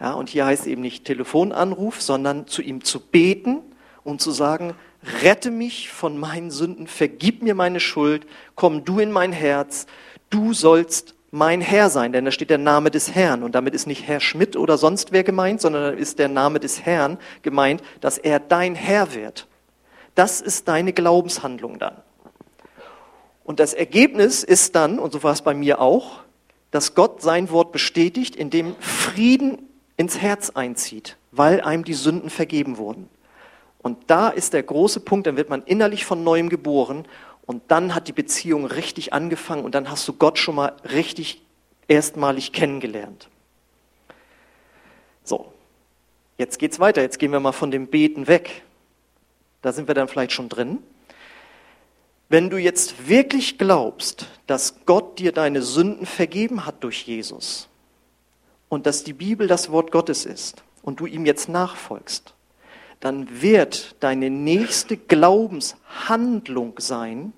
Ja, 0.00 0.14
und 0.14 0.28
hier 0.28 0.46
heißt 0.46 0.66
eben 0.66 0.82
nicht 0.82 1.04
Telefonanruf, 1.04 2.02
sondern 2.02 2.48
zu 2.48 2.60
ihm 2.60 2.82
zu 2.82 2.98
beten 2.98 3.60
und 4.02 4.20
zu 4.20 4.32
sagen, 4.32 4.74
rette 5.22 5.52
mich 5.52 5.90
von 5.90 6.18
meinen 6.18 6.50
Sünden, 6.50 6.88
vergib 6.88 7.40
mir 7.40 7.54
meine 7.54 7.78
Schuld, 7.78 8.26
komm 8.56 8.84
du 8.84 8.98
in 8.98 9.12
mein 9.12 9.32
Herz, 9.32 9.86
du 10.30 10.52
sollst 10.54 11.13
mein 11.34 11.60
Herr 11.60 11.90
sein, 11.90 12.12
denn 12.12 12.24
da 12.24 12.30
steht 12.30 12.48
der 12.48 12.58
Name 12.58 12.92
des 12.92 13.12
Herrn 13.12 13.42
und 13.42 13.56
damit 13.56 13.74
ist 13.74 13.88
nicht 13.88 14.06
Herr 14.06 14.20
Schmidt 14.20 14.56
oder 14.56 14.78
sonst 14.78 15.10
wer 15.10 15.24
gemeint, 15.24 15.60
sondern 15.60 15.98
ist 15.98 16.20
der 16.20 16.28
Name 16.28 16.60
des 16.60 16.86
Herrn 16.86 17.18
gemeint, 17.42 17.82
dass 18.00 18.18
er 18.18 18.38
dein 18.38 18.76
Herr 18.76 19.14
wird. 19.14 19.48
Das 20.14 20.40
ist 20.40 20.68
deine 20.68 20.92
Glaubenshandlung 20.92 21.80
dann. 21.80 21.96
Und 23.42 23.58
das 23.58 23.74
Ergebnis 23.74 24.44
ist 24.44 24.76
dann, 24.76 25.00
und 25.00 25.12
so 25.12 25.24
war 25.24 25.32
es 25.32 25.42
bei 25.42 25.54
mir 25.54 25.80
auch, 25.80 26.20
dass 26.70 26.94
Gott 26.94 27.20
sein 27.20 27.50
Wort 27.50 27.72
bestätigt, 27.72 28.36
indem 28.36 28.76
Frieden 28.78 29.58
ins 29.96 30.20
Herz 30.20 30.50
einzieht, 30.50 31.16
weil 31.32 31.60
einem 31.60 31.82
die 31.82 31.94
Sünden 31.94 32.30
vergeben 32.30 32.78
wurden. 32.78 33.08
Und 33.82 33.98
da 34.06 34.28
ist 34.28 34.52
der 34.52 34.62
große 34.62 35.00
Punkt, 35.00 35.26
dann 35.26 35.36
wird 35.36 35.50
man 35.50 35.64
innerlich 35.64 36.04
von 36.04 36.22
neuem 36.22 36.48
geboren 36.48 37.06
und 37.46 37.62
dann 37.68 37.94
hat 37.94 38.08
die 38.08 38.12
Beziehung 38.12 38.66
richtig 38.66 39.12
angefangen 39.12 39.64
und 39.64 39.74
dann 39.74 39.90
hast 39.90 40.06
du 40.08 40.12
Gott 40.12 40.38
schon 40.38 40.54
mal 40.54 40.74
richtig 40.84 41.42
erstmalig 41.88 42.52
kennengelernt. 42.52 43.28
So, 45.24 45.52
jetzt 46.38 46.58
geht's 46.58 46.80
weiter. 46.80 47.02
Jetzt 47.02 47.18
gehen 47.18 47.32
wir 47.32 47.40
mal 47.40 47.52
von 47.52 47.70
dem 47.70 47.86
Beten 47.86 48.26
weg. 48.26 48.62
Da 49.62 49.72
sind 49.72 49.88
wir 49.88 49.94
dann 49.94 50.08
vielleicht 50.08 50.32
schon 50.32 50.48
drin. 50.48 50.78
Wenn 52.28 52.50
du 52.50 52.56
jetzt 52.56 53.08
wirklich 53.08 53.58
glaubst, 53.58 54.26
dass 54.46 54.84
Gott 54.86 55.18
dir 55.18 55.32
deine 55.32 55.62
Sünden 55.62 56.06
vergeben 56.06 56.66
hat 56.66 56.82
durch 56.82 57.02
Jesus 57.06 57.68
und 58.68 58.86
dass 58.86 59.04
die 59.04 59.12
Bibel 59.12 59.46
das 59.46 59.70
Wort 59.70 59.90
Gottes 59.90 60.24
ist 60.24 60.62
und 60.82 61.00
du 61.00 61.06
ihm 61.06 61.26
jetzt 61.26 61.48
nachfolgst, 61.48 62.33
dann 63.04 63.42
wird 63.42 63.96
deine 64.00 64.30
nächste 64.30 64.96
Glaubenshandlung 64.96 66.76
sein, 66.78 67.34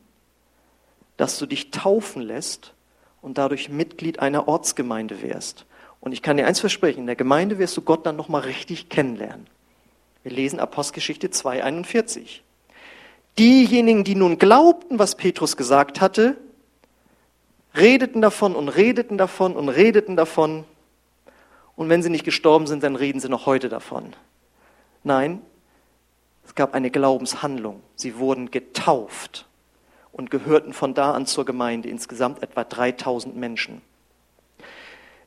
dass 1.16 1.40
du 1.40 1.46
dich 1.46 1.72
taufen 1.72 2.22
lässt 2.22 2.72
und 3.20 3.36
dadurch 3.36 3.68
Mitglied 3.68 4.20
einer 4.20 4.46
Ortsgemeinde 4.46 5.22
wirst. 5.22 5.66
Und 5.98 6.12
ich 6.12 6.22
kann 6.22 6.36
dir 6.36 6.46
eins 6.46 6.60
versprechen, 6.60 7.00
in 7.00 7.06
der 7.06 7.16
Gemeinde 7.16 7.58
wirst 7.58 7.76
du 7.76 7.82
Gott 7.82 8.06
dann 8.06 8.14
nochmal 8.14 8.42
richtig 8.42 8.90
kennenlernen. 8.90 9.48
Wir 10.22 10.30
lesen 10.30 10.60
Apostelgeschichte 10.60 11.26
2,41. 11.30 12.42
Diejenigen, 13.36 14.04
die 14.04 14.14
nun 14.14 14.38
glaubten, 14.38 15.00
was 15.00 15.16
Petrus 15.16 15.56
gesagt 15.56 16.00
hatte, 16.00 16.36
redeten 17.74 18.22
davon 18.22 18.54
und 18.54 18.68
redeten 18.68 19.18
davon 19.18 19.56
und 19.56 19.68
redeten 19.68 20.14
davon. 20.14 20.62
Und 21.74 21.88
wenn 21.88 22.04
sie 22.04 22.10
nicht 22.10 22.24
gestorben 22.24 22.68
sind, 22.68 22.84
dann 22.84 22.94
reden 22.94 23.18
sie 23.18 23.28
noch 23.28 23.46
heute 23.46 23.68
davon. 23.68 24.14
Nein, 25.02 25.42
es 26.46 26.54
gab 26.54 26.74
eine 26.74 26.90
Glaubenshandlung. 26.90 27.82
Sie 27.96 28.18
wurden 28.18 28.50
getauft 28.50 29.46
und 30.12 30.30
gehörten 30.30 30.72
von 30.72 30.94
da 30.94 31.12
an 31.12 31.26
zur 31.26 31.44
Gemeinde, 31.44 31.88
insgesamt 31.88 32.42
etwa 32.42 32.64
3000 32.64 33.36
Menschen. 33.36 33.82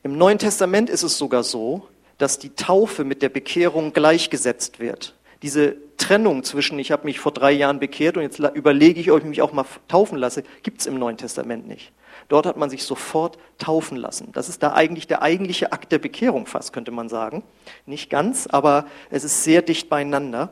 Im 0.01 0.17
Neuen 0.17 0.39
Testament 0.39 0.89
ist 0.89 1.03
es 1.03 1.17
sogar 1.17 1.43
so, 1.43 1.88
dass 2.17 2.39
die 2.39 2.55
Taufe 2.55 3.03
mit 3.03 3.21
der 3.21 3.29
Bekehrung 3.29 3.91
gleichgesetzt 3.91 4.79
wird. 4.79 5.13
Diese 5.41 5.75
Trennung 5.97 6.43
zwischen, 6.43 6.79
ich 6.79 6.91
habe 6.91 7.05
mich 7.05 7.19
vor 7.19 7.34
drei 7.34 7.51
Jahren 7.51 7.79
bekehrt 7.79 8.17
und 8.17 8.23
jetzt 8.23 8.39
überlege 8.39 8.99
ich, 8.99 9.12
ob 9.12 9.19
ich 9.19 9.25
mich 9.25 9.41
auch 9.41 9.53
mal 9.53 9.65
taufen 9.88 10.17
lasse, 10.17 10.43
gibt 10.63 10.82
es 10.82 10.88
im 10.88 10.97
Neuen 10.97 11.17
Testament 11.17 11.67
nicht. 11.67 11.91
Dort 12.27 12.45
hat 12.45 12.58
man 12.58 12.69
sich 12.69 12.84
sofort 12.84 13.38
taufen 13.58 13.97
lassen. 13.97 14.32
Das 14.34 14.49
ist 14.49 14.63
da 14.63 14.73
eigentlich 14.73 15.08
der 15.08 15.21
eigentliche 15.21 15.71
Akt 15.71 15.91
der 15.91 15.99
Bekehrung 15.99 16.45
fast, 16.45 16.73
könnte 16.73 16.91
man 16.91 17.10
sagen. 17.10 17.43
Nicht 17.86 18.10
ganz, 18.10 18.47
aber 18.47 18.86
es 19.10 19.23
ist 19.23 19.43
sehr 19.43 19.62
dicht 19.62 19.89
beieinander. 19.89 20.51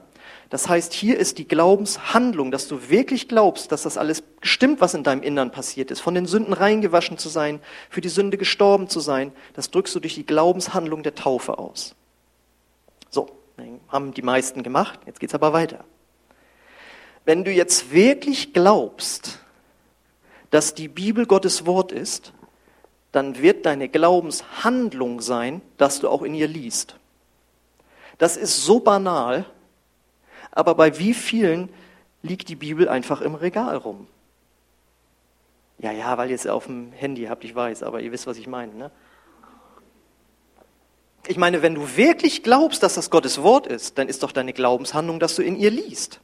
Das 0.50 0.70
heißt, 0.70 0.94
hier 0.94 1.18
ist 1.18 1.40
die 1.40 1.48
Glaubenshandlung, 1.48 2.52
dass 2.52 2.68
du 2.68 2.90
wirklich 2.90 3.28
glaubst, 3.28 3.72
dass 3.72 3.84
das 3.84 3.98
alles 3.98 4.24
stimmt, 4.42 4.80
was 4.80 4.94
in 4.94 5.04
deinem 5.04 5.22
Innern 5.22 5.52
passiert 5.52 5.92
ist, 5.92 6.00
von 6.00 6.16
den 6.16 6.26
Sünden 6.26 6.54
reingewaschen 6.54 7.18
zu 7.18 7.28
sein, 7.28 7.60
für 7.90 8.00
die 8.00 8.10
Sünde 8.10 8.38
gestorben 8.38 8.88
zu 8.88 9.02
sein, 9.02 9.34
das 9.54 9.72
drückst 9.72 9.94
du 9.96 10.00
durch 10.00 10.16
die 10.16 10.26
Glaubenshandlung 10.26 11.04
der 11.04 11.16
Taufe 11.16 11.60
aus. 11.60 11.96
So, 13.10 13.28
haben 13.90 14.14
die 14.14 14.22
meisten 14.22 14.64
gemacht, 14.64 15.00
jetzt 15.06 15.20
geht's 15.20 15.36
aber 15.36 15.52
weiter. 15.52 15.84
Wenn 17.26 17.44
du 17.44 17.52
jetzt 17.52 17.92
wirklich 17.92 18.54
glaubst, 18.54 19.40
dass 20.50 20.74
die 20.74 20.88
Bibel 20.88 21.26
Gottes 21.26 21.66
Wort 21.66 21.92
ist, 21.92 22.32
dann 23.12 23.42
wird 23.42 23.66
deine 23.66 23.90
Glaubenshandlung 23.90 25.20
sein, 25.20 25.62
dass 25.78 26.00
du 26.00 26.08
auch 26.08 26.22
in 26.22 26.34
ihr 26.34 26.48
liest. 26.48 26.96
Das 28.18 28.38
ist 28.38 28.64
so 28.64 28.80
banal, 28.80 29.46
aber 30.52 30.76
bei 30.76 30.98
wie 31.00 31.14
vielen 31.14 31.70
liegt 32.22 32.50
die 32.50 32.56
Bibel 32.56 32.90
einfach 32.90 33.22
im 33.22 33.36
Regal 33.36 33.78
rum? 33.78 34.08
Ja, 35.80 35.92
ja, 35.92 36.18
weil 36.18 36.30
ihr 36.30 36.36
es 36.36 36.48
auf 36.48 36.66
dem 36.66 36.92
Handy 36.92 37.26
habt, 37.26 37.44
ich 37.44 37.54
weiß, 37.54 37.84
aber 37.84 38.02
ihr 38.02 38.12
wisst, 38.12 38.26
was 38.26 38.38
ich 38.38 38.48
meine. 38.48 38.74
Ne? 38.74 38.92
Ich 41.28 41.38
meine, 41.38 41.62
wenn 41.62 41.76
du 41.76 41.96
wirklich 41.96 42.42
glaubst, 42.42 42.82
dass 42.82 42.96
das 42.96 43.10
Gottes 43.10 43.44
Wort 43.44 43.68
ist, 43.68 43.98
dann 43.98 44.08
ist 44.08 44.24
doch 44.24 44.32
deine 44.32 44.54
Glaubenshandlung, 44.54 45.20
dass 45.20 45.36
du 45.36 45.44
in 45.44 45.56
ihr 45.56 45.70
liest. 45.70 46.20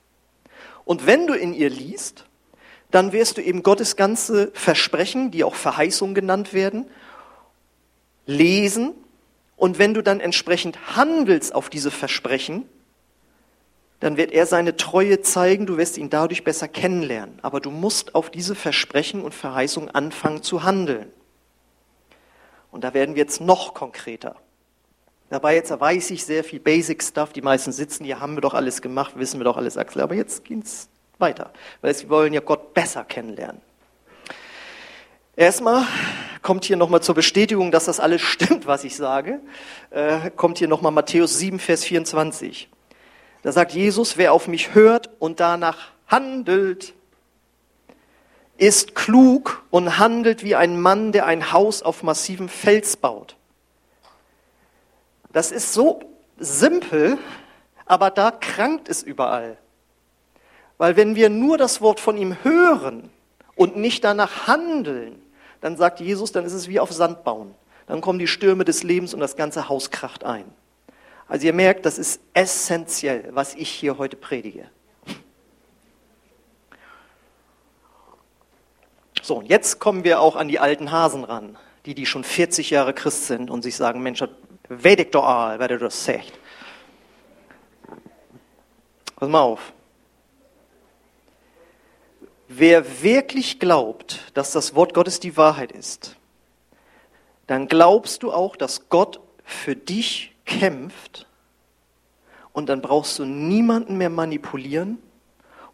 Und 0.86 1.06
wenn 1.06 1.28
du 1.28 1.34
in 1.34 1.54
ihr 1.54 1.70
liest, 1.70 2.26
dann 2.90 3.12
wirst 3.12 3.38
du 3.38 3.42
eben 3.42 3.64
Gottes 3.64 3.96
ganze 3.96 4.52
Versprechen, 4.54 5.32
die 5.32 5.44
auch 5.44 5.56
Verheißungen 5.56 6.16
genannt 6.16 6.54
werden, 6.54 6.86
lesen. 8.26 8.94
Und 9.56 9.78
wenn 9.78 9.94
du 9.94 10.02
dann 10.02 10.20
entsprechend 10.20 10.96
handelst 10.96 11.54
auf 11.54 11.70
diese 11.70 11.92
Versprechen, 11.92 12.68
dann 14.04 14.18
wird 14.18 14.34
er 14.34 14.46
seine 14.46 14.76
Treue 14.76 15.22
zeigen, 15.22 15.66
du 15.66 15.78
wirst 15.78 15.98
ihn 15.98 16.10
dadurch 16.10 16.44
besser 16.44 16.68
kennenlernen. 16.68 17.40
Aber 17.42 17.62
du 17.62 17.72
musst 17.72 18.16
auf 18.16 18.30
diese 18.30 18.54
Versprechen 18.54 19.22
und 19.22 19.34
Verheißungen 19.34 19.96
anfangen 19.96 20.44
zu 20.44 20.64
handeln. 20.64 21.10
Und 22.70 22.84
da 22.84 22.94
werden 22.94 23.16
wir 23.16 23.22
jetzt 23.22 23.40
noch 23.40 23.74
konkreter. 23.74 24.36
Dabei 25.30 25.56
jetzt 25.56 25.72
weiß 25.72 26.12
ich 26.12 26.26
sehr 26.26 26.44
viel 26.44 26.60
Basic 26.60 27.02
Stuff. 27.02 27.32
Die 27.32 27.42
meisten 27.42 27.72
sitzen 27.72 28.04
hier, 28.04 28.20
haben 28.20 28.36
wir 28.36 28.42
doch 28.42 28.54
alles 28.54 28.82
gemacht, 28.82 29.14
wissen 29.16 29.40
wir 29.40 29.46
doch 29.46 29.56
alles, 29.56 29.78
Axel. 29.78 30.02
Aber 30.02 30.16
jetzt 30.16 30.44
geht's 30.44 30.90
weiter, 31.18 31.54
weil 31.80 31.94
sie 31.96 32.10
wollen 32.10 32.34
ja 32.34 32.42
Gott 32.42 32.74
besser 32.74 33.06
kennenlernen. 33.06 33.62
Erstmal 35.38 35.86
kommt 36.42 36.66
hier 36.66 36.76
nochmal 36.76 37.02
zur 37.02 37.16
Bestätigung, 37.16 37.72
dass 37.72 37.86
das 37.86 38.02
alles 38.02 38.22
stimmt, 38.22 38.68
was 38.68 38.84
ich 38.84 38.98
sage, 38.98 39.40
äh, 39.92 40.30
kommt 40.32 40.58
hier 40.58 40.68
nochmal 40.68 40.92
Matthäus 40.92 41.40
7, 41.40 41.58
Vers 41.58 41.86
24. 41.86 42.68
Da 43.44 43.52
sagt 43.52 43.74
Jesus, 43.74 44.18
wer 44.18 44.34
auf 44.34 44.48
mich 44.48 44.74
hört 44.74 45.10
und 45.20 45.40
danach 45.40 45.92
handelt, 46.08 46.94
ist 48.58 48.96
klug 48.96 49.64
und 49.70 50.00
handelt 50.00 50.44
wie 50.44 50.56
ein 50.56 50.80
Mann, 50.80 51.12
der 51.12 51.26
ein 51.26 51.52
Haus 51.52 51.84
auf 51.84 52.04
massivem 52.04 52.48
Fels 52.48 52.96
baut. 52.96 53.36
Das 55.34 55.52
ist 55.52 55.74
so 55.74 56.02
simpel, 56.38 57.18
aber 57.86 58.12
da 58.12 58.32
krankt 58.32 58.88
es 58.88 59.04
überall. 59.04 59.58
Weil 60.78 60.96
wenn 60.96 61.16
wir 61.16 61.30
nur 61.30 61.58
das 61.58 61.82
Wort 61.82 62.00
von 62.00 62.18
ihm 62.18 62.38
hören 62.44 63.10
und 63.56 63.76
nicht 63.76 64.04
danach 64.04 64.48
handeln, 64.48 65.22
dann 65.60 65.76
sagt 65.76 66.00
Jesus, 66.00 66.32
dann 66.32 66.46
ist 66.46 66.54
es 66.54 66.68
wie 66.68 66.80
auf 66.80 66.92
Sand 66.92 67.24
bauen. 67.24 67.54
Dann 67.88 68.00
kommen 68.00 68.20
die 68.20 68.28
Stürme 68.28 68.64
des 68.64 68.84
Lebens 68.84 69.14
und 69.14 69.20
das 69.20 69.36
ganze 69.36 69.68
Haus 69.68 69.92
kracht 69.92 70.24
ein. 70.24 70.46
Also 71.34 71.48
ihr 71.48 71.54
merkt, 71.54 71.88
das 71.88 71.98
ist 71.98 72.22
essentiell, 72.36 73.30
was 73.32 73.56
ich 73.56 73.68
hier 73.68 73.98
heute 73.98 74.16
predige. 74.16 74.70
So, 79.24 79.38
und 79.38 79.48
jetzt 79.48 79.80
kommen 79.80 80.04
wir 80.04 80.22
auch 80.22 80.36
an 80.36 80.48
die 80.48 80.60
alten 80.60 80.92
Hasen 80.92 81.24
ran, 81.24 81.58
die, 81.88 81.96
die 81.96 82.06
schon 82.06 82.24
40 82.24 82.70
Jahre 82.70 82.94
Christ 82.94 83.26
sind 83.26 83.50
und 83.50 83.64
sich 83.64 83.76
sagen, 83.76 84.04
Mensch, 84.04 84.24
weet 84.70 85.00
ik 85.00 85.12
doch 85.12 85.24
all, 85.26 85.58
wer 85.58 85.76
das 85.76 86.06
sagt. 86.06 86.34
Pass 89.16 89.28
mal 89.28 89.42
auf. 89.42 89.74
Wer 92.48 93.02
wirklich 93.02 93.60
glaubt, 93.60 94.20
dass 94.36 94.52
das 94.52 94.76
Wort 94.76 94.94
Gottes 94.94 95.20
die 95.20 95.36
Wahrheit 95.36 95.72
ist, 95.72 96.16
dann 97.48 97.68
glaubst 97.68 98.22
du 98.22 98.32
auch, 98.32 98.56
dass 98.56 98.88
Gott 98.90 99.20
für 99.44 99.76
dich 99.76 100.33
kämpft 100.46 101.28
und 102.52 102.70
dann 102.70 102.82
brauchst 102.82 103.20
du 103.20 103.26
niemanden 103.26 103.98
mehr 103.98 104.10
manipulieren 104.10 105.00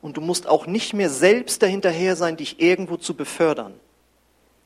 und 0.01 0.17
du 0.17 0.21
musst 0.21 0.47
auch 0.47 0.65
nicht 0.65 0.93
mehr 0.93 1.09
selbst 1.09 1.61
dahinterher 1.61 2.15
sein, 2.15 2.37
dich 2.37 2.59
irgendwo 2.59 2.97
zu 2.97 3.13
befördern. 3.13 3.73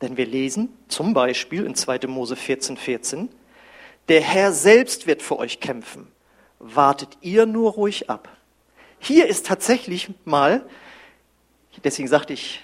Denn 0.01 0.17
wir 0.17 0.25
lesen 0.25 0.69
zum 0.87 1.13
Beispiel 1.13 1.65
in 1.65 1.75
2. 1.75 2.07
Mose 2.07 2.35
14, 2.35 2.77
14, 2.77 3.29
der 4.09 4.21
Herr 4.21 4.51
selbst 4.51 5.07
wird 5.07 5.21
für 5.21 5.39
euch 5.39 5.59
kämpfen. 5.59 6.07
Wartet 6.59 7.17
ihr 7.21 7.45
nur 7.45 7.71
ruhig 7.71 8.09
ab. 8.09 8.29
Hier 8.99 9.27
ist 9.27 9.47
tatsächlich 9.47 10.09
mal, 10.23 10.65
deswegen 11.83 12.07
sagte 12.07 12.33
ich, 12.33 12.61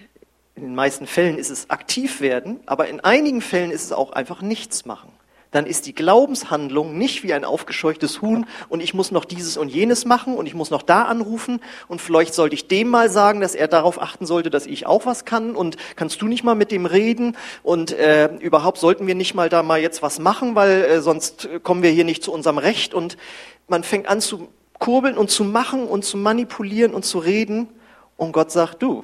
in 0.56 0.64
den 0.64 0.76
meisten 0.76 1.08
Fällen 1.08 1.38
ist 1.38 1.50
es 1.50 1.70
aktiv 1.70 2.22
werden, 2.22 2.60
aber 2.66 2.88
in 2.90 3.00
einigen 3.00 3.42
Fällen 3.42 3.72
ist 3.72 3.86
es 3.86 3.92
auch 3.94 4.12
einfach 4.12 4.42
nichts 4.42 4.86
machen 4.86 5.12
dann 5.52 5.66
ist 5.66 5.88
die 5.88 5.96
Glaubenshandlung 5.96 6.98
nicht 6.98 7.24
wie 7.24 7.34
ein 7.34 7.44
aufgescheuchtes 7.44 8.22
Huhn 8.22 8.46
und 8.70 8.82
ich 8.82 8.94
muss 8.94 9.12
noch 9.12 9.26
dieses 9.26 9.58
und 9.58 9.70
jenes 9.70 10.06
machen 10.06 10.36
und 10.36 10.46
ich 10.46 10.54
muss 10.54 10.70
noch 10.70 10.84
da 10.84 11.04
anrufen 11.04 11.60
und 11.88 12.02
vielleicht 12.02 12.34
sollte 12.34 12.54
ich 12.54 12.68
dem 12.68 12.90
mal 12.90 13.10
sagen, 13.10 13.42
dass 13.42 13.56
er 13.56 13.68
darauf 13.68 14.02
achten 14.02 14.26
sollte, 14.26 14.50
dass 14.50 14.68
ich 14.68 14.86
auch 14.86 15.06
was 15.06 15.26
kann 15.26 15.56
und 15.56 15.78
kannst 15.96 16.22
du 16.22 16.28
nicht 16.28 16.44
mal 16.44 16.56
mit 16.56 16.72
dem 16.72 16.86
reden 16.86 17.36
und 17.64 17.92
äh, 17.92 18.30
überhaupt 18.40 18.78
sollten 18.78 19.08
wir 19.08 19.16
nicht 19.16 19.34
mal 19.34 19.50
da 19.50 19.64
mal 19.64 19.80
jetzt 19.80 20.04
was 20.04 20.20
machen, 20.20 20.56
weil 20.56 20.84
äh, 20.84 21.02
sonst 21.02 21.50
kommen 21.64 21.82
wir 21.82 21.90
hier 21.90 22.06
nicht 22.06 22.24
zu 22.24 22.32
unserem 22.32 22.60
Recht 22.60 22.94
und 22.94 23.18
man 23.68 23.84
fängt 23.84 24.08
an 24.08 24.22
zu 24.22 24.50
kurbeln 24.78 25.18
und 25.18 25.32
zu 25.32 25.44
machen 25.44 25.88
und 25.88 26.06
zu 26.06 26.18
manipulieren 26.18 26.94
und 26.94 27.06
zu 27.06 27.20
reden 27.20 27.68
und 28.18 28.34
Gott 28.34 28.52
sagt, 28.52 28.84
du, 28.84 29.04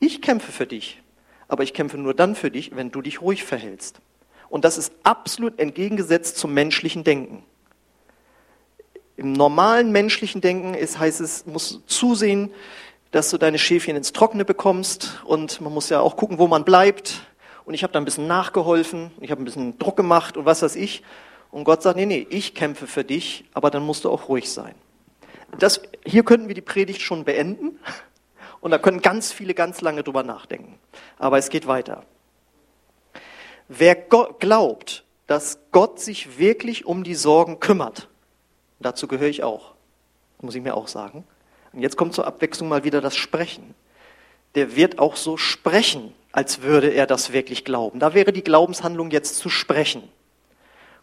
ich 0.00 0.22
kämpfe 0.22 0.50
für 0.50 0.66
dich, 0.66 1.02
aber 1.46 1.62
ich 1.62 1.72
kämpfe 1.72 1.98
nur 1.98 2.14
dann 2.14 2.34
für 2.34 2.50
dich, 2.50 2.74
wenn 2.74 2.90
du 2.90 3.00
dich 3.00 3.22
ruhig 3.22 3.44
verhältst. 3.44 4.00
Und 4.48 4.64
das 4.64 4.78
ist 4.78 4.92
absolut 5.02 5.58
entgegengesetzt 5.58 6.38
zum 6.38 6.54
menschlichen 6.54 7.04
Denken. 7.04 7.44
Im 9.16 9.32
normalen 9.32 9.90
menschlichen 9.92 10.40
Denken 10.40 10.74
ist, 10.74 10.98
heißt 10.98 11.20
es, 11.20 11.44
musst 11.46 11.82
zusehen, 11.86 12.52
dass 13.10 13.30
du 13.30 13.38
deine 13.38 13.58
Schäfchen 13.58 13.96
ins 13.96 14.12
Trockene 14.12 14.44
bekommst 14.44 15.20
und 15.24 15.60
man 15.60 15.72
muss 15.72 15.88
ja 15.88 16.00
auch 16.00 16.16
gucken, 16.16 16.38
wo 16.38 16.46
man 16.46 16.64
bleibt. 16.64 17.22
Und 17.64 17.74
ich 17.74 17.82
habe 17.82 17.92
da 17.92 17.98
ein 17.98 18.04
bisschen 18.04 18.26
nachgeholfen, 18.26 19.10
ich 19.20 19.30
habe 19.30 19.42
ein 19.42 19.44
bisschen 19.44 19.78
Druck 19.78 19.96
gemacht 19.96 20.36
und 20.36 20.46
was 20.46 20.62
weiß 20.62 20.76
ich. 20.76 21.02
Und 21.50 21.64
Gott 21.64 21.82
sagt, 21.82 21.96
nee, 21.96 22.06
nee, 22.06 22.26
ich 22.30 22.54
kämpfe 22.54 22.86
für 22.86 23.04
dich, 23.04 23.44
aber 23.54 23.70
dann 23.70 23.84
musst 23.84 24.04
du 24.04 24.10
auch 24.10 24.28
ruhig 24.28 24.50
sein. 24.50 24.74
Das, 25.58 25.80
hier 26.04 26.24
könnten 26.24 26.48
wir 26.48 26.54
die 26.54 26.60
Predigt 26.60 27.00
schon 27.00 27.24
beenden 27.24 27.78
und 28.60 28.70
da 28.70 28.78
können 28.78 29.00
ganz 29.00 29.32
viele 29.32 29.54
ganz 29.54 29.80
lange 29.80 30.02
drüber 30.02 30.22
nachdenken. 30.22 30.78
Aber 31.18 31.38
es 31.38 31.48
geht 31.48 31.66
weiter. 31.66 32.04
Wer 33.68 33.94
glaubt, 33.94 35.04
dass 35.26 35.58
Gott 35.72 36.00
sich 36.00 36.38
wirklich 36.38 36.86
um 36.86 37.04
die 37.04 37.14
Sorgen 37.14 37.60
kümmert, 37.60 38.08
dazu 38.80 39.06
gehöre 39.06 39.28
ich 39.28 39.42
auch, 39.44 39.74
muss 40.40 40.54
ich 40.54 40.62
mir 40.62 40.74
auch 40.74 40.88
sagen. 40.88 41.24
Und 41.72 41.82
jetzt 41.82 41.96
kommt 41.96 42.14
zur 42.14 42.26
Abwechslung 42.26 42.68
mal 42.68 42.84
wieder 42.84 43.00
das 43.00 43.16
Sprechen. 43.16 43.74
Der 44.54 44.74
wird 44.74 44.98
auch 44.98 45.16
so 45.16 45.36
sprechen, 45.36 46.14
als 46.32 46.62
würde 46.62 46.88
er 46.88 47.06
das 47.06 47.32
wirklich 47.32 47.64
glauben. 47.64 48.00
Da 48.00 48.14
wäre 48.14 48.32
die 48.32 48.42
Glaubenshandlung 48.42 49.10
jetzt 49.10 49.36
zu 49.36 49.50
sprechen. 49.50 50.02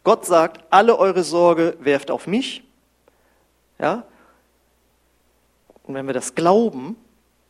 Gott 0.04 0.26
sagt, 0.26 0.64
alle 0.72 0.98
eure 0.98 1.24
Sorge 1.24 1.78
werft 1.80 2.10
auf 2.10 2.26
mich. 2.26 2.64
Ja? 3.80 4.06
Und 5.84 5.94
wenn 5.94 6.08
wir 6.08 6.14
das 6.14 6.34
glauben, 6.34 6.96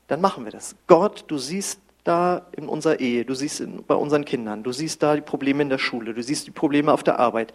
dann 0.07 0.19
machen 0.19 0.43
wir 0.43 0.51
das. 0.51 0.75
Gott, 0.87 1.23
du 1.27 1.37
siehst 1.37 1.79
da 2.05 2.47
in 2.55 2.69
unserer 2.69 2.99
Ehe, 2.99 3.25
du 3.25 3.33
siehst 3.33 3.59
in, 3.59 3.83
bei 3.83 3.95
unseren 3.95 4.23
Kindern, 4.23 4.63
du 4.63 4.71
siehst 4.71 5.03
da 5.03 5.15
die 5.15 5.21
Probleme 5.21 5.63
in 5.63 5.69
der 5.69 5.79
Schule, 5.79 6.13
du 6.13 6.23
siehst 6.23 6.47
die 6.47 6.51
Probleme 6.51 6.93
auf 6.93 7.03
der 7.03 7.19
Arbeit. 7.19 7.53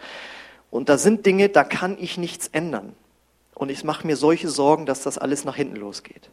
Und 0.71 0.89
da 0.89 0.99
sind 0.99 1.25
Dinge, 1.25 1.49
da 1.49 1.65
kann 1.65 1.97
ich 1.99 2.19
nichts 2.19 2.49
ändern. 2.49 2.95
Und 3.55 3.71
ich 3.71 3.85
mache 3.85 4.07
mir 4.07 4.17
solche 4.17 4.49
Sorgen, 4.49 4.87
dass 4.87 5.03
das 5.03 5.19
alles 5.19 5.45
nach 5.45 5.57
hinten 5.57 5.77
losgeht. 5.77 6.31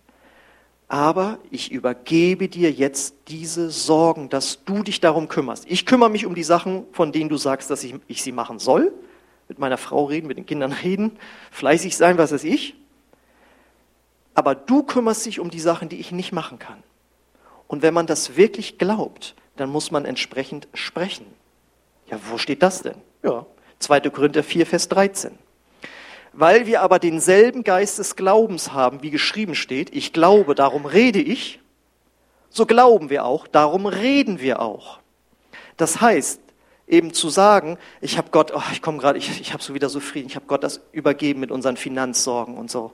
Aber 0.88 1.40
ich 1.52 1.72
übergebe 1.72 2.48
dir 2.48 2.72
jetzt 2.72 3.16
diese 3.28 3.70
Sorgen, 3.70 4.30
dass 4.30 4.64
du 4.64 4.84
dich 4.84 5.02
darum 5.02 5.28
kümmerst. 5.28 5.66
Ich 5.68 5.86
kümmere 5.86 6.10
mich 6.10 6.26
um 6.26 6.34
die 6.34 6.44
Sachen, 6.44 6.86
von 6.94 7.12
denen 7.12 7.30
du 7.30 7.38
sagst, 7.38 7.70
dass 7.70 7.84
ich, 7.84 7.96
ich 8.08 8.24
sie 8.24 8.32
machen 8.32 8.60
soll. 8.60 8.94
Mit 9.50 9.60
meiner 9.60 9.78
Frau 9.78 10.06
reden, 10.06 10.28
mit 10.28 10.38
den 10.38 10.46
Kindern 10.46 10.72
reden, 10.84 11.18
fleißig 11.52 11.98
sein, 11.98 12.18
was 12.18 12.32
weiß 12.32 12.46
ich. 12.46 12.76
Aber 14.34 14.56
du 14.56 14.84
kümmerst 14.84 15.26
dich 15.26 15.40
um 15.40 15.50
die 15.50 15.60
Sachen, 15.60 15.90
die 15.90 16.00
ich 16.00 16.12
nicht 16.12 16.32
machen 16.32 16.60
kann. 16.60 16.84
Und 17.68 17.82
wenn 17.82 17.94
man 17.94 18.08
das 18.08 18.36
wirklich 18.36 18.78
glaubt, 18.78 19.36
dann 19.56 19.70
muss 19.70 19.92
man 19.92 20.06
entsprechend 20.06 20.68
sprechen. 20.74 21.26
Ja, 22.10 22.20
wo 22.30 22.38
steht 22.38 22.64
das 22.64 22.82
denn? 22.82 22.96
Ja, 23.24 23.46
2. 23.80 24.02
Korinther 24.10 24.44
4, 24.44 24.66
Vers 24.66 24.88
13. 24.90 25.38
Weil 26.34 26.68
wir 26.68 26.82
aber 26.82 27.00
denselben 27.00 27.64
Geist 27.64 28.00
des 28.00 28.16
Glaubens 28.16 28.72
haben, 28.72 29.02
wie 29.02 29.10
geschrieben 29.10 29.56
steht, 29.56 29.94
ich 29.96 30.14
glaube, 30.14 30.56
darum 30.56 30.86
rede 30.86 31.20
ich, 31.20 31.60
so 32.50 32.66
glauben 32.66 33.10
wir 33.10 33.26
auch, 33.26 33.48
darum 33.48 33.86
reden 33.86 34.40
wir 34.40 34.62
auch. 34.62 35.00
Das 35.78 36.00
heißt, 36.00 36.40
eben 36.88 37.14
zu 37.14 37.30
sagen, 37.30 37.78
ich 38.02 38.18
habe 38.18 38.30
Gott, 38.32 38.52
oh, 38.56 38.62
ich 38.72 38.82
komme 38.82 39.00
gerade, 39.00 39.18
ich, 39.18 39.42
ich 39.42 39.54
habe 39.54 39.62
so 39.62 39.74
wieder 39.74 39.90
so 39.90 40.00
Frieden, 40.00 40.28
ich 40.28 40.36
habe 40.36 40.46
Gott 40.46 40.64
das 40.64 40.82
übergeben 40.92 41.40
mit 41.40 41.52
unseren 41.52 41.76
Finanzsorgen 41.76 42.58
und 42.58 42.72
so. 42.72 42.94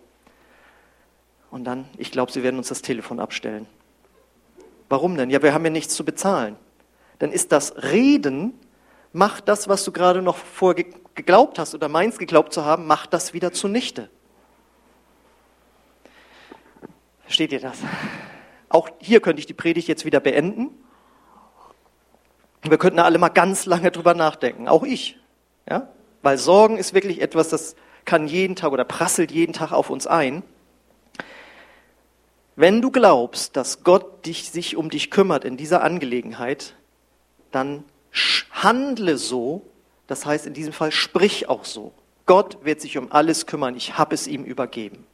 Und 1.51 1.65
dann, 1.65 1.85
ich 1.97 2.11
glaube, 2.11 2.31
sie 2.31 2.41
werden 2.43 2.57
uns 2.57 2.69
das 2.69 2.81
Telefon 2.81 3.19
abstellen. 3.19 3.67
Warum 4.93 5.17
denn? 5.17 5.29
Ja, 5.31 5.41
wir 5.41 5.53
haben 5.53 5.65
ja 5.65 5.71
nichts 5.71 5.95
zu 5.95 6.05
bezahlen. 6.05 6.55
Dann 7.17 7.31
ist 7.31 7.51
das 7.51 7.75
Reden 7.83 8.53
mach 9.13 9.39
das, 9.39 9.69
was 9.69 9.85
du 9.85 9.91
gerade 9.91 10.21
noch 10.21 10.35
vorher 10.35 10.85
geglaubt 11.15 11.59
hast 11.59 11.73
oder 11.73 11.87
meinst 11.87 12.19
geglaubt 12.19 12.51
zu 12.51 12.65
haben, 12.65 12.85
mach 12.85 13.05
das 13.05 13.33
wieder 13.33 13.53
zunichte. 13.53 14.09
Versteht 17.21 17.53
ihr 17.53 17.61
das? 17.61 17.77
Auch 18.67 18.89
hier 18.99 19.21
könnte 19.21 19.39
ich 19.39 19.45
die 19.45 19.53
Predigt 19.53 19.87
jetzt 19.87 20.03
wieder 20.03 20.19
beenden. 20.19 20.71
Wir 22.63 22.77
könnten 22.77 22.99
alle 22.99 23.19
mal 23.19 23.29
ganz 23.29 23.65
lange 23.65 23.91
drüber 23.91 24.13
nachdenken, 24.13 24.67
auch 24.67 24.83
ich. 24.83 25.19
Ja? 25.69 25.89
Weil 26.21 26.37
Sorgen 26.37 26.77
ist 26.77 26.93
wirklich 26.93 27.21
etwas, 27.21 27.49
das 27.49 27.75
kann 28.05 28.27
jeden 28.27 28.55
Tag 28.55 28.71
oder 28.71 28.83
prasselt 28.83 29.31
jeden 29.31 29.53
Tag 29.53 29.71
auf 29.71 29.89
uns 29.89 30.07
ein. 30.07 30.43
Wenn 32.55 32.81
du 32.81 32.91
glaubst, 32.91 33.55
dass 33.55 33.83
Gott 33.83 34.25
dich, 34.25 34.51
sich 34.51 34.75
um 34.75 34.89
dich 34.89 35.09
kümmert 35.09 35.43
in 35.43 35.57
dieser 35.57 35.81
Angelegenheit, 35.83 36.75
dann 37.51 37.83
handle 38.51 39.17
so, 39.17 39.65
das 40.07 40.25
heißt 40.25 40.45
in 40.45 40.53
diesem 40.53 40.73
Fall 40.73 40.91
sprich 40.91 41.49
auch 41.49 41.65
so. 41.65 41.93
Gott 42.25 42.63
wird 42.63 42.79
sich 42.79 42.97
um 42.97 43.11
alles 43.11 43.47
kümmern, 43.47 43.75
ich 43.75 43.97
habe 43.97 44.13
es 44.15 44.27
ihm 44.27 44.43
übergeben. 44.43 45.05